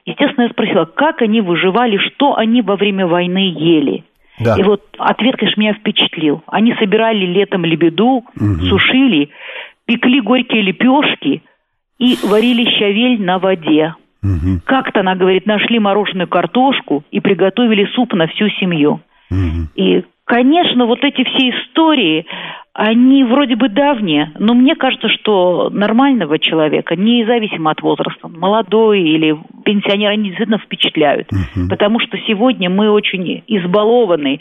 Естественно, 0.06 0.46
я 0.46 0.50
спросила, 0.50 0.86
как 0.86 1.22
они 1.22 1.42
выживали, 1.42 1.98
что 1.98 2.38
они 2.38 2.62
во 2.62 2.76
время 2.76 3.08
войны 3.08 3.54
ели. 3.56 4.04
Да. 4.40 4.56
И 4.58 4.64
вот 4.64 4.82
ответ, 4.98 5.36
конечно, 5.36 5.60
меня 5.60 5.74
впечатлил. 5.74 6.44
Они 6.48 6.74
собирали 6.76 7.26
летом 7.26 7.66
лебеду, 7.66 8.24
угу. 8.36 8.66
сушили, 8.70 9.30
пекли 9.86 10.22
горькие 10.22 10.62
лепешки, 10.62 11.44
и 12.00 12.18
варили 12.24 12.66
щавель 12.78 13.22
на 13.22 13.38
воде. 13.38 13.94
Угу. 14.24 14.62
Как-то, 14.66 15.02
она 15.02 15.16
говорит, 15.16 15.46
нашли 15.46 15.80
мороженую 15.80 16.28
картошку 16.28 17.04
и 17.12 17.20
приготовили 17.20 17.86
суп 17.94 18.14
на 18.14 18.28
всю 18.28 18.50
семью. 18.60 19.02
Угу. 19.32 19.70
И, 19.76 20.04
конечно, 20.26 20.86
вот 20.86 21.04
эти 21.04 21.24
все 21.24 21.50
истории, 21.50 22.26
они 22.74 23.26
вроде 23.26 23.58
бы 23.58 23.68
давние, 23.68 24.32
но 24.40 24.54
мне 24.54 24.76
кажется, 24.76 25.10
что 25.10 25.70
нормального 25.70 26.40
человека, 26.40 26.96
независимо 26.96 27.72
от 27.72 27.82
возраста, 27.82 28.30
молодой 28.30 29.02
или 29.02 29.38
пенсионер, 29.66 30.12
они 30.12 30.30
действительно 30.30 30.60
впечатляют. 30.60 31.28
Uh-huh. 31.28 31.68
Потому 31.68 32.00
что 32.00 32.18
сегодня 32.26 32.70
мы 32.70 32.90
очень 32.90 33.44
избалованы 33.48 34.40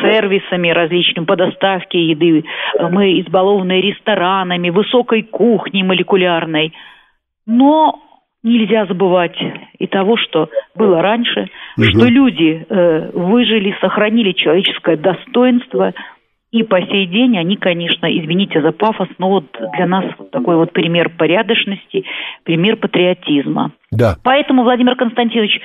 сервисами 0.00 0.68
различными 0.68 1.24
по 1.24 1.34
доставке 1.34 2.04
еды, 2.04 2.44
мы 2.78 3.20
избалованы 3.20 3.80
ресторанами, 3.80 4.70
высокой 4.70 5.22
кухней 5.22 5.82
молекулярной. 5.82 6.72
Но 7.46 8.00
нельзя 8.42 8.86
забывать 8.86 9.36
и 9.78 9.86
того, 9.86 10.16
что 10.16 10.48
было 10.74 11.00
раньше, 11.00 11.48
угу. 11.76 11.84
что 11.84 12.06
люди 12.06 12.66
э, 12.68 13.10
выжили, 13.12 13.76
сохранили 13.80 14.32
человеческое 14.32 14.96
достоинство, 14.96 15.94
и 16.52 16.64
по 16.64 16.78
сей 16.82 17.06
день 17.06 17.38
они, 17.38 17.56
конечно, 17.56 18.06
извините 18.06 18.60
за 18.60 18.72
пафос, 18.72 19.08
но 19.16 19.30
вот 19.30 19.46
для 19.74 19.86
нас 19.86 20.04
такой 20.32 20.56
вот 20.56 20.72
пример 20.72 21.08
порядочности, 21.08 22.04
пример 22.44 22.76
патриотизма. 22.76 23.72
Да. 23.90 24.16
Поэтому, 24.22 24.62
Владимир 24.62 24.94
Константинович, 24.96 25.60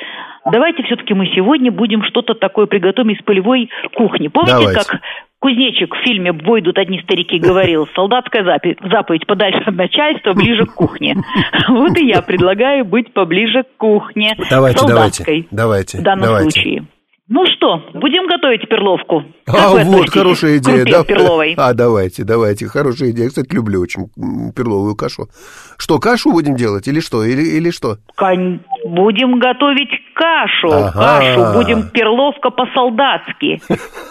давайте 0.49 0.83
все-таки 0.83 1.13
мы 1.13 1.27
сегодня 1.35 1.73
будем 1.73 2.03
что-то 2.03 2.35
такое 2.35 2.67
приготовить 2.67 3.17
из 3.17 3.23
полевой 3.25 3.69
кухни. 3.95 4.29
Помните, 4.29 4.59
давайте. 4.59 4.79
как 4.79 5.01
Кузнечик 5.39 5.93
в 5.93 6.03
фильме 6.03 6.33
«Бой 6.33 6.61
идут 6.61 6.79
одни 6.79 6.99
старики» 7.01 7.37
говорил, 7.39 7.87
солдатская 7.93 8.43
заповедь, 8.43 8.79
заповедь 8.81 9.27
подальше 9.27 9.63
от 9.65 9.75
начальства, 9.75 10.33
ближе 10.33 10.65
к 10.65 10.73
кухне. 10.73 11.15
Вот 11.69 11.97
и 11.97 12.07
я 12.07 12.21
предлагаю 12.21 12.85
быть 12.85 13.13
поближе 13.13 13.63
к 13.63 13.77
кухне. 13.77 14.35
Давайте, 14.49 14.87
давайте. 14.87 15.45
Давайте. 15.51 15.97
В 15.99 16.03
данном 16.03 16.25
давайте. 16.25 16.51
случае. 16.51 16.87
Ну 17.29 17.43
что, 17.45 17.83
будем 17.93 18.25
готовить 18.25 18.69
перловку? 18.69 19.23
Как 19.45 19.55
а, 19.55 19.83
вот, 19.83 20.09
хорошая 20.09 20.59
идея. 20.59 20.85
Да, 20.85 21.03
перловой? 21.03 21.55
А, 21.57 21.73
давайте, 21.73 22.23
давайте, 22.23 22.67
хорошая 22.67 23.11
идея. 23.11 23.27
Кстати, 23.27 23.53
люблю 23.53 23.81
очень 23.81 24.09
перловую 24.53 24.95
кашу. 24.95 25.27
Что, 25.77 25.99
кашу 25.99 26.31
будем 26.31 26.55
делать 26.55 26.87
или 26.87 27.01
что? 27.01 27.25
Или, 27.25 27.41
или 27.41 27.69
что? 27.69 27.97
Кон... 28.15 28.61
Будем 28.87 29.39
готовить 29.39 29.91
кашу. 30.13 30.71
Ага. 30.71 31.19
Кашу 31.19 31.57
будем 31.57 31.89
перловка 31.89 32.49
по-солдатски. 32.49 33.61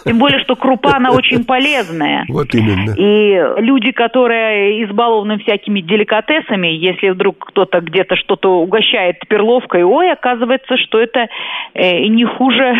Тем 0.04 0.18
более, 0.18 0.40
что 0.40 0.56
крупа, 0.56 0.96
она 0.96 1.12
очень 1.12 1.44
полезная. 1.44 2.24
Вот 2.28 2.54
именно. 2.54 2.94
И 2.96 3.60
люди, 3.60 3.92
которые 3.92 4.84
избалованы 4.84 5.38
всякими 5.38 5.80
деликатесами, 5.80 6.68
если 6.68 7.10
вдруг 7.10 7.48
кто-то 7.48 7.80
где-то 7.80 8.16
что-то 8.16 8.60
угощает 8.60 9.16
перловкой, 9.28 9.84
ой, 9.84 10.12
оказывается, 10.12 10.76
что 10.76 10.98
это 10.98 11.26
э, 11.74 12.06
не 12.06 12.24
хуже 12.24 12.74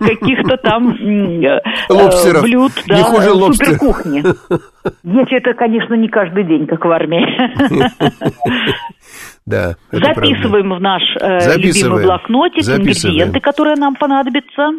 каких-то 0.00 0.56
там 0.56 0.90
э, 0.90 1.60
блюд, 2.42 2.72
да, 2.86 2.96
не 2.96 3.02
хуже 3.02 3.30
суперкухни. 3.52 4.22
Если 5.04 5.36
это, 5.36 5.54
конечно, 5.54 5.94
не 5.94 6.08
каждый 6.08 6.44
день, 6.44 6.66
как 6.66 6.84
в 6.84 6.90
армии. 6.90 7.24
Да, 9.44 9.74
Записываем 9.90 10.68
правда. 10.68 10.74
в 10.74 10.80
наш 10.80 11.02
э, 11.20 11.56
любимый 11.56 12.04
блокнотик 12.04 12.62
ингредиенты, 12.62 13.40
которые 13.40 13.76
нам 13.76 13.96
понадобятся. 13.96 14.70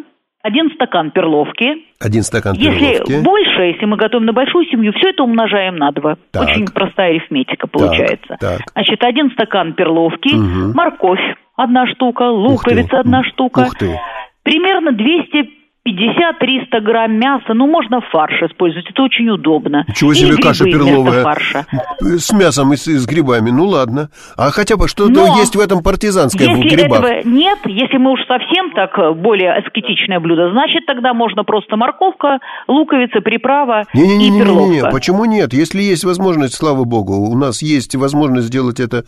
Один 0.42 0.70
стакан 0.74 1.10
перловки. 1.10 1.86
Один 2.00 2.22
стакан 2.22 2.54
если 2.54 2.78
перловки. 2.78 3.12
Если 3.12 3.24
больше, 3.24 3.62
если 3.62 3.86
мы 3.86 3.96
готовим 3.96 4.26
на 4.26 4.32
большую 4.32 4.66
семью, 4.66 4.92
все 4.92 5.10
это 5.10 5.22
умножаем 5.22 5.76
на 5.76 5.90
два. 5.92 6.16
Так. 6.32 6.42
Очень 6.42 6.66
простая 6.66 7.10
арифметика 7.10 7.66
получается. 7.66 8.36
Так, 8.38 8.40
так. 8.40 8.60
Значит, 8.72 9.02
один 9.02 9.30
стакан 9.30 9.72
перловки, 9.72 10.34
угу. 10.34 10.74
морковь 10.74 11.34
одна 11.56 11.86
штука, 11.86 12.30
луковица 12.30 13.00
одна 13.00 13.24
штука. 13.24 13.60
Ух 13.60 13.74
ты. 13.78 13.98
Примерно 14.42 14.92
200 14.92 15.63
50-300 15.86 16.80
грамм 16.80 17.18
мяса, 17.18 17.52
ну, 17.52 17.66
можно 17.66 18.00
фарш 18.10 18.42
использовать, 18.42 18.88
это 18.88 19.02
очень 19.02 19.28
удобно. 19.28 19.84
Чего 19.94 20.14
себе 20.14 20.36
каша 20.36 20.64
перловая 20.64 21.22
фарша. 21.22 21.66
с 22.00 22.32
мясом 22.32 22.72
и 22.72 22.76
с, 22.76 22.88
и 22.88 22.96
с 22.96 23.06
грибами, 23.06 23.50
ну 23.50 23.66
ладно. 23.66 24.08
А 24.38 24.50
хотя 24.50 24.78
бы 24.78 24.88
что-то 24.88 25.12
Но 25.12 25.36
есть 25.38 25.54
в 25.54 25.60
этом 25.60 25.82
партизанское 25.82 26.48
если 26.48 26.68
в 26.68 26.72
грибах? 26.72 27.04
этого 27.04 27.28
нет, 27.28 27.58
если 27.66 27.98
мы 27.98 28.12
уж 28.12 28.20
совсем 28.26 28.72
так 28.72 28.98
э, 28.98 29.12
более 29.12 29.52
аскетичное 29.52 30.20
блюдо, 30.20 30.52
значит 30.52 30.86
тогда 30.86 31.12
можно 31.12 31.44
просто 31.44 31.76
морковка, 31.76 32.38
луковица, 32.66 33.20
приправа 33.20 33.82
не, 33.92 34.06
не, 34.06 34.30
не, 34.30 34.38
и 34.38 34.40
перловка. 34.40 34.64
Не, 34.64 34.76
не, 34.76 34.82
не, 34.82 34.90
почему 34.90 35.26
нет? 35.26 35.52
Если 35.52 35.82
есть 35.82 36.04
возможность, 36.04 36.54
слава 36.54 36.84
богу, 36.84 37.14
у 37.14 37.36
нас 37.36 37.60
есть 37.60 37.94
возможность 37.94 38.46
сделать 38.46 38.80
это 38.80 39.04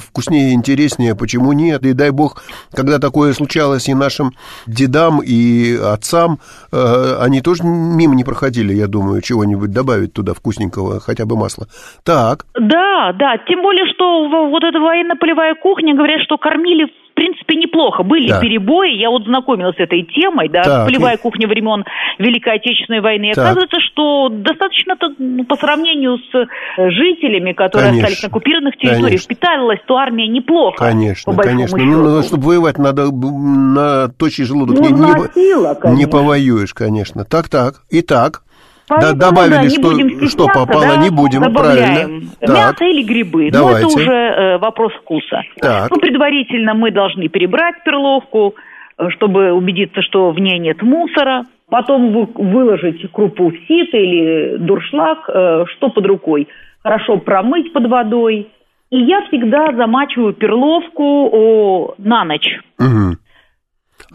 вкуснее 0.00 0.52
и 0.52 0.54
интереснее, 0.54 1.14
почему 1.14 1.52
нет? 1.52 1.84
И 1.84 1.92
дай 1.92 2.10
бог, 2.10 2.42
когда 2.74 2.98
такое 2.98 3.34
случалось 3.34 3.86
и 3.88 3.94
нашим 3.94 4.32
дедам, 4.66 5.20
и 5.22 5.76
отцам, 5.76 6.05
отцам, 6.06 6.38
э, 6.72 7.24
они 7.24 7.40
тоже 7.40 7.62
мимо 7.64 8.14
не 8.14 8.24
проходили, 8.24 8.72
я 8.72 8.86
думаю, 8.86 9.22
чего-нибудь 9.22 9.72
добавить 9.72 10.12
туда 10.12 10.32
вкусненького, 10.34 11.00
хотя 11.00 11.26
бы 11.26 11.36
масла. 11.36 11.66
Так. 12.04 12.46
Да, 12.54 13.12
да, 13.12 13.36
тем 13.48 13.62
более, 13.62 13.86
что 13.92 14.28
вот 14.48 14.62
эта 14.62 14.78
военно-полевая 14.78 15.54
кухня, 15.54 15.94
говорят, 15.94 16.20
что 16.22 16.38
кормили 16.38 16.86
принципе, 17.16 17.56
неплохо. 17.56 18.02
Были 18.02 18.28
да. 18.28 18.40
перебои, 18.40 18.94
я 18.94 19.10
вот 19.10 19.24
знакомилась 19.24 19.76
с 19.76 19.80
этой 19.80 20.02
темой, 20.02 20.48
да, 20.48 20.62
так, 20.62 20.86
полевая 20.86 21.16
и... 21.16 21.18
кухня 21.20 21.48
времен 21.48 21.84
Великой 22.18 22.56
Отечественной 22.56 23.00
войны. 23.00 23.30
И 23.30 23.34
так. 23.34 23.44
оказывается, 23.44 23.80
что 23.80 24.28
достаточно 24.30 24.94
ну, 25.18 25.44
по 25.44 25.56
сравнению 25.56 26.18
с 26.18 26.34
э, 26.34 26.90
жителями, 26.90 27.52
которые 27.52 27.88
конечно. 27.90 28.06
остались 28.06 28.22
на 28.22 28.28
оккупированных 28.28 28.76
территориях, 28.76 29.02
конечно. 29.02 29.34
питалась 29.34 29.80
то 29.86 29.96
армия 29.96 30.28
неплохо. 30.28 30.78
Конечно, 30.78 31.34
конечно. 31.34 31.78
Ну, 31.78 32.16
ну, 32.16 32.22
чтобы 32.22 32.46
воевать, 32.46 32.78
надо 32.78 33.10
на 33.10 34.08
тощий 34.08 34.44
желудок 34.44 34.78
не, 34.78 34.90
не, 34.90 35.34
сила, 35.34 35.76
не 35.84 36.06
повоюешь, 36.06 36.74
конечно. 36.74 37.24
Так, 37.24 37.48
так. 37.48 37.82
Итак. 37.90 38.42
Поэтому, 38.88 39.18
да, 39.18 39.30
добавили, 39.30 39.52
да, 39.52 39.68
что, 39.68 40.28
что 40.28 40.46
попало, 40.46 40.94
да, 40.94 40.96
не 40.98 41.10
будем, 41.10 41.42
добавляем 41.42 42.30
правильно. 42.38 42.58
Мясо 42.58 42.78
так. 42.78 42.82
или 42.82 43.02
грибы. 43.02 43.50
Давайте. 43.50 43.82
Но 43.82 43.88
это 43.88 44.00
уже 44.00 44.12
э, 44.12 44.58
вопрос 44.58 44.92
вкуса. 44.94 45.42
Так. 45.60 45.90
Ну, 45.90 45.98
предварительно 45.98 46.74
мы 46.74 46.92
должны 46.92 47.28
перебрать 47.28 47.82
перловку, 47.84 48.54
э, 48.98 49.08
чтобы 49.10 49.52
убедиться, 49.52 50.02
что 50.02 50.30
в 50.30 50.38
ней 50.38 50.58
нет 50.58 50.82
мусора. 50.82 51.44
Потом 51.68 52.28
выложить 52.34 53.10
крупу 53.10 53.50
в 53.50 53.56
сито 53.66 53.96
или 53.96 54.56
дуршлаг, 54.58 55.28
э, 55.28 55.64
что 55.76 55.88
под 55.88 56.06
рукой. 56.06 56.46
Хорошо 56.82 57.16
промыть 57.16 57.72
под 57.72 57.88
водой. 57.88 58.48
И 58.90 58.98
я 58.98 59.22
всегда 59.22 59.72
замачиваю 59.72 60.32
перловку 60.32 61.28
о, 61.32 61.94
на 61.98 62.24
ночь. 62.24 62.60
Угу. 62.78 63.16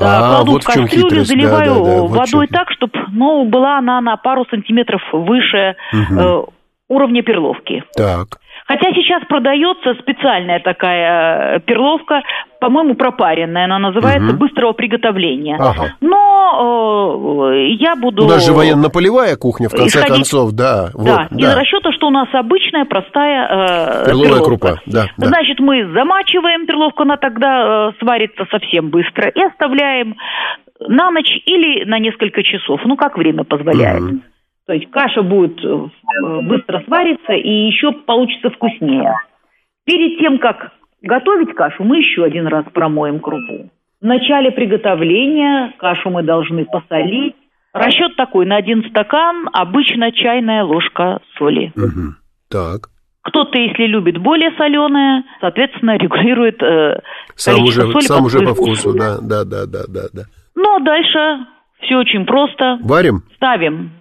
А, 0.01 0.35
кладу 0.35 0.51
вот 0.53 0.63
в 0.63 0.65
кастрюлю, 0.65 1.23
заливаю 1.23 1.75
да, 1.75 1.83
да, 1.83 1.95
да, 1.95 2.01
водой 2.03 2.47
вот 2.47 2.49
так, 2.49 2.71
чтобы 2.71 2.93
ну, 3.11 3.45
была 3.45 3.77
она 3.77 4.01
на 4.01 4.17
пару 4.17 4.45
сантиметров 4.49 5.01
выше 5.11 5.75
угу. 5.93 6.19
э, 6.19 6.43
уровня 6.89 7.23
перловки. 7.23 7.83
Так. 7.95 8.39
Хотя 8.67 8.93
сейчас 8.93 9.23
продается 9.27 9.95
специальная 9.95 10.59
такая 10.59 11.57
э, 11.57 11.59
перловка, 11.61 12.21
по-моему, 12.59 12.95
пропаренная, 12.95 13.65
она 13.65 13.79
называется 13.79 14.31
угу. 14.31 14.37
быстрого 14.37 14.73
приготовления. 14.73 15.57
Ага. 15.59 15.95
Но 15.99 16.20
э, 17.53 17.67
я 17.79 17.95
буду... 17.95 18.25
У 18.25 18.27
нас 18.27 18.45
же 18.45 18.53
военно-полевая 18.53 19.35
кухня, 19.35 19.69
в 19.69 19.71
конце 19.71 19.99
исходить... 19.99 20.15
концов, 20.15 20.51
да. 20.51 20.89
Вот, 20.93 21.05
да, 21.05 21.27
да, 21.29 21.37
из 21.37 21.57
расчета, 21.57 21.91
что 21.91 22.07
у 22.07 22.09
нас 22.09 22.27
обычная 22.33 22.85
простая 22.85 23.47
э, 23.47 24.05
Перловая 24.05 24.29
перловка. 24.29 24.45
крупа, 24.45 24.81
да, 24.85 25.05
да. 25.17 25.27
Значит, 25.27 25.59
мы 25.59 25.91
замачиваем 25.93 26.65
перловку, 26.65 27.03
она 27.03 27.17
тогда 27.17 27.89
э, 27.89 27.91
сварится 27.99 28.45
совсем 28.49 28.89
быстро, 28.89 29.29
и 29.29 29.41
оставляем 29.41 30.15
на 30.79 31.11
ночь 31.11 31.31
или 31.45 31.83
на 31.85 31.99
несколько 31.99 32.43
часов, 32.43 32.81
ну, 32.85 32.95
как 32.95 33.17
время 33.17 33.43
позволяет. 33.43 34.01
Угу. 34.01 34.21
То 34.67 34.73
есть 34.73 34.89
каша 34.91 35.21
будет 35.21 35.59
э, 35.63 35.87
быстро 36.43 36.81
свариться 36.85 37.33
и 37.33 37.67
еще 37.67 37.91
получится 37.91 38.49
вкуснее. 38.49 39.13
Перед 39.85 40.19
тем, 40.19 40.39
как 40.39 40.71
готовить 41.01 41.53
кашу, 41.55 41.83
мы 41.83 41.97
еще 41.97 42.23
один 42.23 42.47
раз 42.47 42.65
промоем 42.73 43.19
крупу. 43.19 43.69
В 44.01 44.05
начале 44.05 44.51
приготовления 44.51 45.73
кашу 45.77 46.09
мы 46.09 46.23
должны 46.23 46.65
посолить. 46.65 47.35
Расчет 47.71 48.15
такой, 48.17 48.47
на 48.47 48.57
один 48.57 48.83
стакан 48.89 49.47
обычно 49.53 50.11
чайная 50.11 50.63
ложка 50.63 51.19
соли. 51.37 51.71
Угу. 51.75 52.15
Так. 52.49 52.89
Кто-то, 53.23 53.59
если 53.59 53.85
любит 53.85 54.17
более 54.17 54.51
соленое, 54.57 55.23
соответственно, 55.39 55.97
регулирует 55.97 56.61
э, 56.63 56.99
сам 57.35 57.63
уже, 57.63 57.83
соли 57.83 58.01
сам 58.01 58.19
по 58.21 58.25
уже 58.25 58.39
по 58.39 58.55
вкусу. 58.55 58.93
Да, 58.93 59.19
да, 59.21 59.45
да, 59.45 59.67
да, 59.67 59.83
да, 59.87 60.01
да. 60.11 60.23
Ну, 60.55 60.75
а 60.75 60.79
дальше 60.79 61.45
все 61.81 61.97
очень 61.97 62.25
просто. 62.25 62.79
Варим? 62.81 63.21
Ставим 63.35 63.91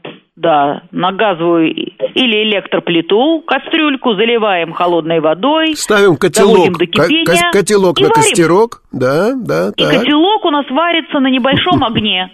да, 0.40 0.82
на 0.90 1.12
газовую 1.12 1.70
или 1.70 2.44
электроплиту 2.44 3.42
кастрюльку, 3.46 4.14
заливаем 4.14 4.72
холодной 4.72 5.20
водой. 5.20 5.76
Ставим 5.76 6.16
котелок, 6.16 6.78
до 6.78 6.86
кипения, 6.86 7.50
котелок 7.52 8.00
на 8.00 8.08
варим. 8.08 8.14
костерок, 8.14 8.82
да, 8.90 9.34
да, 9.34 9.70
И 9.76 9.82
так. 9.82 10.00
котелок 10.00 10.44
у 10.44 10.50
нас 10.50 10.64
варится 10.70 11.20
на 11.20 11.28
небольшом 11.28 11.84
огне. 11.84 12.30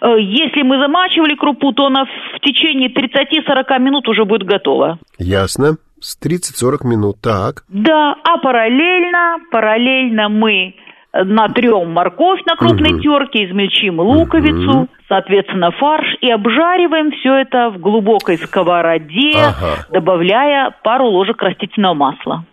Э, 0.00 0.16
если 0.18 0.62
мы 0.62 0.78
замачивали 0.78 1.34
крупу, 1.34 1.72
то 1.72 1.86
она 1.86 2.04
в 2.04 2.40
течение 2.40 2.88
30-40 2.88 3.78
минут 3.80 4.08
уже 4.08 4.24
будет 4.24 4.44
готова. 4.44 4.98
Ясно. 5.18 5.76
С 6.00 6.18
30-40 6.20 6.86
минут, 6.86 7.16
так. 7.22 7.64
Да, 7.68 8.14
а 8.24 8.38
параллельно, 8.38 9.38
параллельно 9.50 10.28
мы 10.28 10.74
натрем 11.22 11.92
морковь 11.92 12.40
на 12.44 12.56
крупной 12.56 12.94
угу. 12.94 13.00
терке, 13.00 13.44
измельчим 13.44 14.00
луковицу, 14.00 14.70
угу. 14.70 14.88
соответственно, 15.08 15.70
фарш 15.70 16.06
и 16.20 16.30
обжариваем 16.30 17.12
все 17.12 17.34
это 17.36 17.70
в 17.70 17.78
глубокой 17.78 18.36
сковороде, 18.38 19.36
ага. 19.36 19.86
добавляя 19.92 20.74
пару 20.82 21.06
ложек 21.06 21.40
растительного 21.42 21.94
масла. 21.94 22.44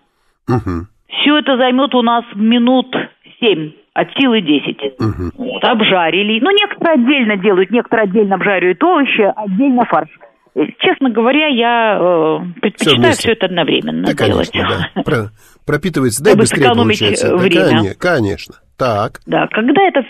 Угу. 0.47 0.88
Все 1.07 1.39
это 1.39 1.57
займет 1.57 1.93
у 1.95 2.01
нас 2.01 2.24
минут 2.36 2.95
семь 3.39 3.72
от 3.93 4.07
силы 4.18 4.41
10. 4.41 4.99
Угу. 4.99 5.43
Вот, 5.43 5.64
обжарили. 5.64 6.39
Ну, 6.39 6.51
некоторые 6.51 7.03
отдельно 7.03 7.38
делают, 7.38 7.72
некоторые 7.72 8.03
отдельно 8.03 8.36
обжаривают 8.36 8.84
овощи, 8.84 9.34
отдельно 9.36 9.84
фарш. 9.86 10.09
Честно 10.79 11.09
говоря, 11.09 11.47
я 11.47 11.97
э, 11.97 12.59
предпочитаю 12.61 13.13
все, 13.13 13.21
все 13.21 13.31
это 13.31 13.45
одновременно 13.45 14.05
да, 14.05 14.13
делать. 14.13 14.51
Конечно, 14.51 14.89
да. 14.95 15.01
Про, 15.03 15.15
пропитывается, 15.65 16.23
да, 16.23 16.35
быстрее 16.35 16.73
получается. 16.73 17.35
время. 17.37 17.83
Да, 17.83 17.89
конечно, 17.97 18.55
так. 18.77 19.21
Да, 19.25 19.47
когда 19.47 19.81
это 19.83 20.03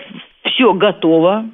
все 0.45 0.73
готово, 0.73 1.45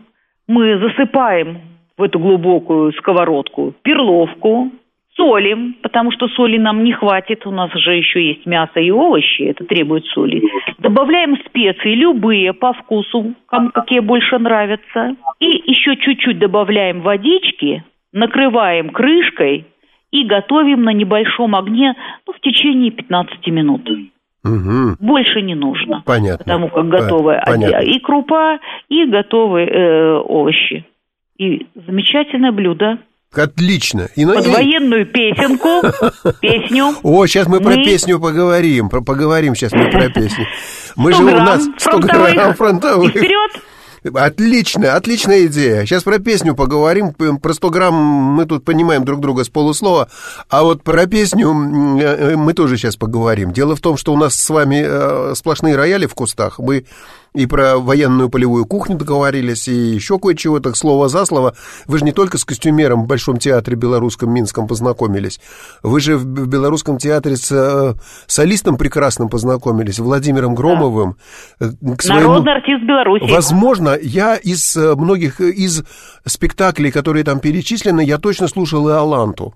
мы 0.47 0.79
засыпаем 0.79 1.61
в 1.97 2.03
эту 2.03 2.19
глубокую 2.19 2.93
сковородку 2.93 3.73
перловку, 3.81 4.71
солим, 5.17 5.75
потому 5.81 6.11
что 6.11 6.27
соли 6.29 6.57
нам 6.57 6.83
не 6.83 6.93
хватит, 6.93 7.45
у 7.45 7.51
нас 7.51 7.71
же 7.73 7.95
еще 7.95 8.25
есть 8.25 8.45
мясо 8.45 8.79
и 8.79 8.91
овощи, 8.91 9.41
это 9.41 9.65
требует 9.65 10.05
соли. 10.05 10.43
Добавляем 10.77 11.35
специи, 11.45 11.95
любые 11.95 12.53
по 12.53 12.71
вкусу, 12.73 13.33
кому 13.47 13.71
какие 13.71 13.99
больше 13.99 14.38
нравятся. 14.38 15.15
И 15.39 15.47
еще 15.65 15.97
чуть-чуть 15.97 16.39
добавляем 16.39 17.01
водички, 17.01 17.83
накрываем 18.18 18.89
крышкой 18.89 19.65
и 20.11 20.24
готовим 20.26 20.84
на 20.84 20.93
небольшом 20.93 21.55
огне 21.55 21.95
ну, 22.26 22.34
в 22.34 22.39
течение 22.39 22.91
15 22.91 23.47
минут. 23.47 23.88
Угу. 24.43 24.97
Больше 24.99 25.41
не 25.41 25.55
нужно. 25.55 26.03
Понятно. 26.05 26.43
Потому 26.43 26.70
как 26.70 26.88
готовы 26.88 27.39
Понятно. 27.45 27.84
и 27.84 27.99
крупа, 27.99 28.59
и 28.89 29.05
готовые 29.05 29.68
э, 29.68 30.13
овощи. 30.20 30.86
И 31.38 31.68
замечательное 31.76 32.51
блюдо. 32.51 32.99
Отлично. 33.36 34.07
И, 34.15 34.26
Под 34.26 34.47
и... 34.47 34.49
военную 34.49 35.05
песенку, 35.05 35.82
песню. 36.41 36.93
О, 37.03 37.26
сейчас 37.28 37.47
мы, 37.47 37.59
мы 37.59 37.65
про 37.65 37.76
песню 37.76 38.20
поговорим. 38.20 38.89
Про, 38.89 39.01
поговорим 39.01 39.53
сейчас 39.53 39.74
мы 39.74 39.89
про 39.89 40.09
песню. 40.09 40.45
Мы 40.95 41.13
же 41.13 41.24
у 41.24 41.30
нас 41.30 41.68
100 41.78 41.99
грамм 41.99 42.53
фронтовых. 42.53 43.15
И 43.15 43.20
вперед! 43.20 43.51
Отлично, 44.14 44.95
отличная 44.95 45.45
идея. 45.48 45.86
Сейчас 45.86 46.04
про 46.04 46.20
песню 46.20 46.56
поговорим. 46.56 47.14
Про 47.14 47.54
100 47.54 47.70
грамм 47.70 47.95
мы 47.95 48.45
тут 48.45 48.64
понимаем 48.64 49.06
друг 49.06 49.20
друга 49.20 49.43
с 49.43 49.50
полуслова. 49.50 50.10
А 50.50 50.64
вот 50.64 50.84
про 50.84 51.08
песню 51.08 51.50
э, 52.00 52.36
мы 52.36 52.54
тоже 52.54 52.78
сейчас 52.78 52.95
поговорим. 52.95 53.52
Дело 53.52 53.76
в 53.76 53.82
том, 53.82 53.98
что 53.98 54.14
у 54.14 54.18
нас 54.18 54.36
с 54.36 54.50
вами 54.50 54.84
э, 54.86 55.36
сплошные 55.36 55.76
рояли 55.76 56.06
в 56.06 56.14
кустах. 56.14 56.60
Мы 56.60 56.86
и 57.38 57.45
про 57.45 57.77
военную 57.77 58.29
полевую 58.29 58.65
кухню 58.65 58.97
договорились, 58.97 59.67
и 59.67 59.73
еще 59.73 60.17
кое-чего, 60.17 60.59
так 60.59 60.75
слово 60.75 61.07
за 61.07 61.25
слово. 61.25 61.53
Вы 61.85 61.99
же 61.99 62.05
не 62.05 62.11
только 62.11 62.39
с 62.39 62.45
костюмером 62.45 63.03
в 63.03 63.07
Большом 63.07 63.38
театре 63.38 63.77
белорусском 63.77 64.33
Минском 64.33 64.67
познакомились, 64.67 65.39
вы 65.83 65.99
же 65.99 66.17
в 66.17 66.25
Белорусском 66.25 66.97
театре 66.97 67.38
с 67.38 67.51
э, 67.51 67.93
солистом 68.25 68.77
прекрасным 68.77 69.29
познакомились, 69.29 69.99
Владимиром 69.99 70.55
Громовым. 70.55 71.17
Да. 71.59 71.69
К 71.95 72.01
своему... 72.01 72.29
Народный 72.29 72.55
артист 72.55 72.83
Беларуси. 72.83 73.31
Возможно, 73.31 73.95
я 74.01 74.35
из 74.35 74.75
э, 74.75 74.95
многих, 74.95 75.39
из 75.39 75.83
спектаклей, 76.25 76.91
которые 76.91 77.23
там 77.23 77.39
перечислены, 77.39 78.01
я 78.01 78.17
точно 78.17 78.47
слушал 78.47 78.89
и 78.89 78.93
Аланту. 78.93 79.53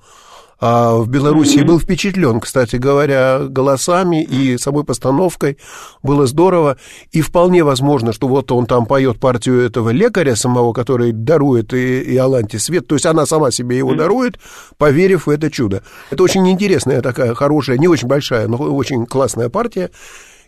А 0.61 0.97
в 0.97 1.09
Беларуси 1.09 1.57
mm-hmm. 1.57 1.65
был 1.65 1.79
впечатлен, 1.79 2.39
кстати 2.39 2.75
говоря, 2.75 3.39
голосами 3.49 4.23
и 4.23 4.59
самой 4.59 4.83
постановкой. 4.83 5.57
Было 6.03 6.27
здорово. 6.27 6.77
И 7.11 7.21
вполне 7.21 7.63
возможно, 7.63 8.13
что 8.13 8.27
вот 8.27 8.51
он 8.51 8.67
там 8.67 8.85
поет 8.85 9.19
партию 9.19 9.59
этого 9.61 9.89
лекаря 9.89 10.35
самого, 10.35 10.71
который 10.71 11.13
дарует 11.13 11.73
и, 11.73 12.01
и 12.01 12.15
Аланте 12.15 12.59
свет. 12.59 12.85
То 12.85 12.93
есть 12.95 13.07
она 13.07 13.25
сама 13.25 13.49
себе 13.49 13.75
его 13.75 13.93
mm-hmm. 13.93 13.97
дарует, 13.97 14.39
поверив 14.77 15.25
в 15.25 15.31
это 15.31 15.49
чудо. 15.49 15.81
Это 16.11 16.21
очень 16.21 16.47
интересная 16.47 17.01
такая 17.01 17.33
хорошая, 17.33 17.79
не 17.79 17.87
очень 17.87 18.07
большая, 18.07 18.47
но 18.47 18.57
очень 18.57 19.07
классная 19.07 19.49
партия. 19.49 19.89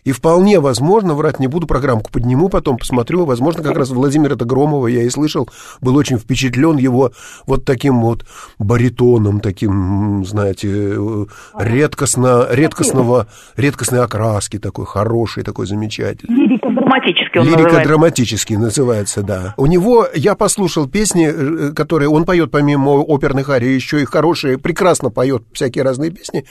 И 0.04 0.12
вполне 0.12 0.60
возможно, 0.60 1.14
врать 1.14 1.40
не 1.40 1.46
буду, 1.46 1.66
программку 1.66 2.10
подниму, 2.10 2.48
потом 2.50 2.76
посмотрю, 2.76 3.24
возможно, 3.24 3.62
как 3.62 3.76
раз 3.76 3.90
Владимира 3.90 4.36
Громова 4.36 4.86
я 4.86 5.02
и 5.02 5.08
слышал, 5.08 5.48
был 5.80 5.96
очень 5.96 6.18
впечатлен 6.18 6.76
его 6.76 7.12
вот 7.46 7.64
таким 7.64 8.02
вот 8.02 8.26
баритоном, 8.58 9.40
таким, 9.40 10.24
знаете, 10.26 10.68
э, 10.70 11.26
редкостно, 11.58 12.46
редкостного, 12.50 13.28
редкостной 13.56 14.00
окраски 14.00 14.58
такой, 14.58 14.84
хороший, 14.84 15.42
такой 15.42 15.66
замечательный. 15.66 16.48
Лирико-драматический 16.48 17.40
он 17.40 17.46
Лирико-драматический 17.46 18.56
называется, 18.56 19.22
да. 19.22 19.54
У 19.56 19.66
него, 19.66 20.06
я 20.14 20.34
послушал 20.34 20.86
песни, 20.86 21.28
э, 21.28 21.72
которые 21.72 22.10
он 22.10 22.26
поет 22.26 22.50
помимо 22.50 22.90
оперных 22.90 23.48
арий, 23.48 23.74
еще 23.74 24.02
и 24.02 24.04
хорошие, 24.04 24.58
прекрасно 24.58 25.08
поет 25.10 25.44
всякие 25.52 25.82
разные 25.82 26.10
песни. 26.10 26.44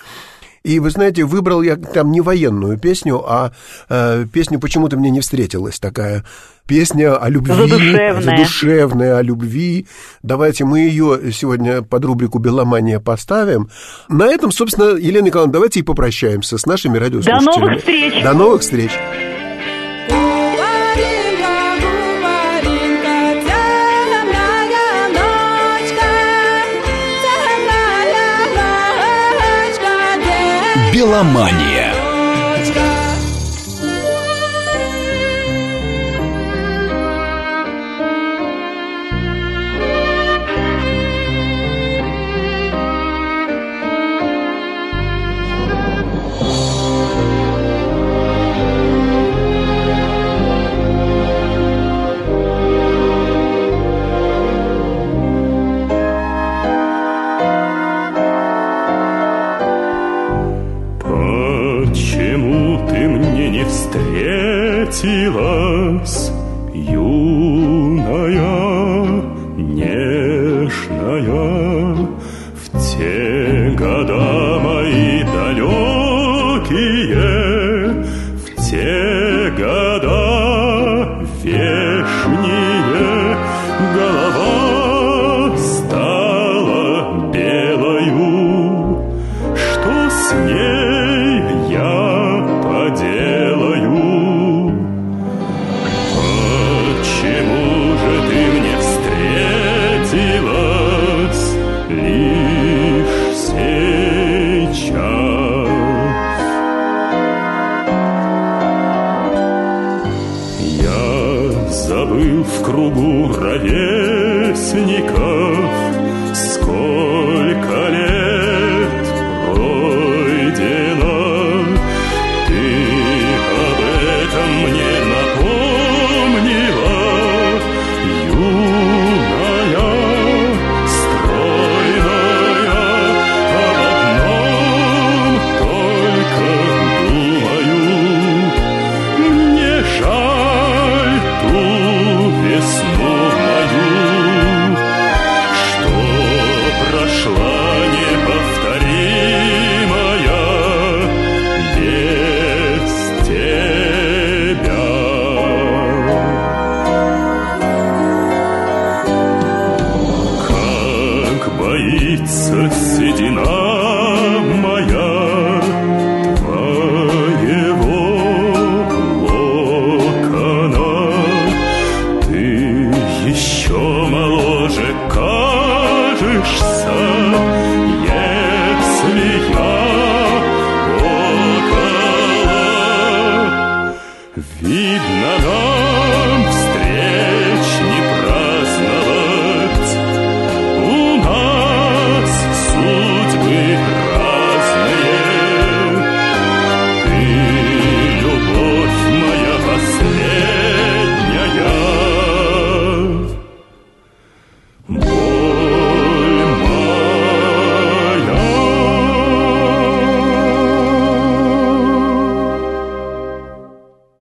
И, 0.63 0.79
вы 0.79 0.89
знаете, 0.91 1.25
выбрал 1.25 1.61
я 1.61 1.75
там 1.75 2.11
не 2.11 2.21
военную 2.21 2.77
песню, 2.77 3.23
а 3.25 3.51
э, 3.89 4.25
песню 4.31 4.59
«Почему 4.59 4.87
ты 4.87 4.95
мне 4.95 5.09
не 5.09 5.19
встретилась» 5.19 5.79
такая 5.79 6.23
песня 6.65 7.17
о 7.17 7.29
любви. 7.29 7.53
Задушевная. 7.53 8.21
Задушевная, 8.21 9.17
о 9.17 9.21
любви. 9.21 9.87
Давайте 10.21 10.63
мы 10.63 10.79
ее 10.79 11.31
сегодня 11.33 11.81
под 11.81 12.05
рубрику 12.05 12.39
«Беломания» 12.39 12.99
поставим. 12.99 13.69
На 14.07 14.27
этом, 14.27 14.51
собственно, 14.51 14.95
Елена 14.95 15.25
Николаевна, 15.25 15.51
давайте 15.51 15.81
и 15.81 15.83
попрощаемся 15.83 16.57
с 16.57 16.65
нашими 16.65 16.97
радиослушателями. 16.97 17.45
До 17.45 17.59
новых 17.59 17.79
встреч! 17.79 18.23
До 18.23 18.33
новых 18.33 18.61
встреч! 18.61 19.32
Меломания. 31.03 31.72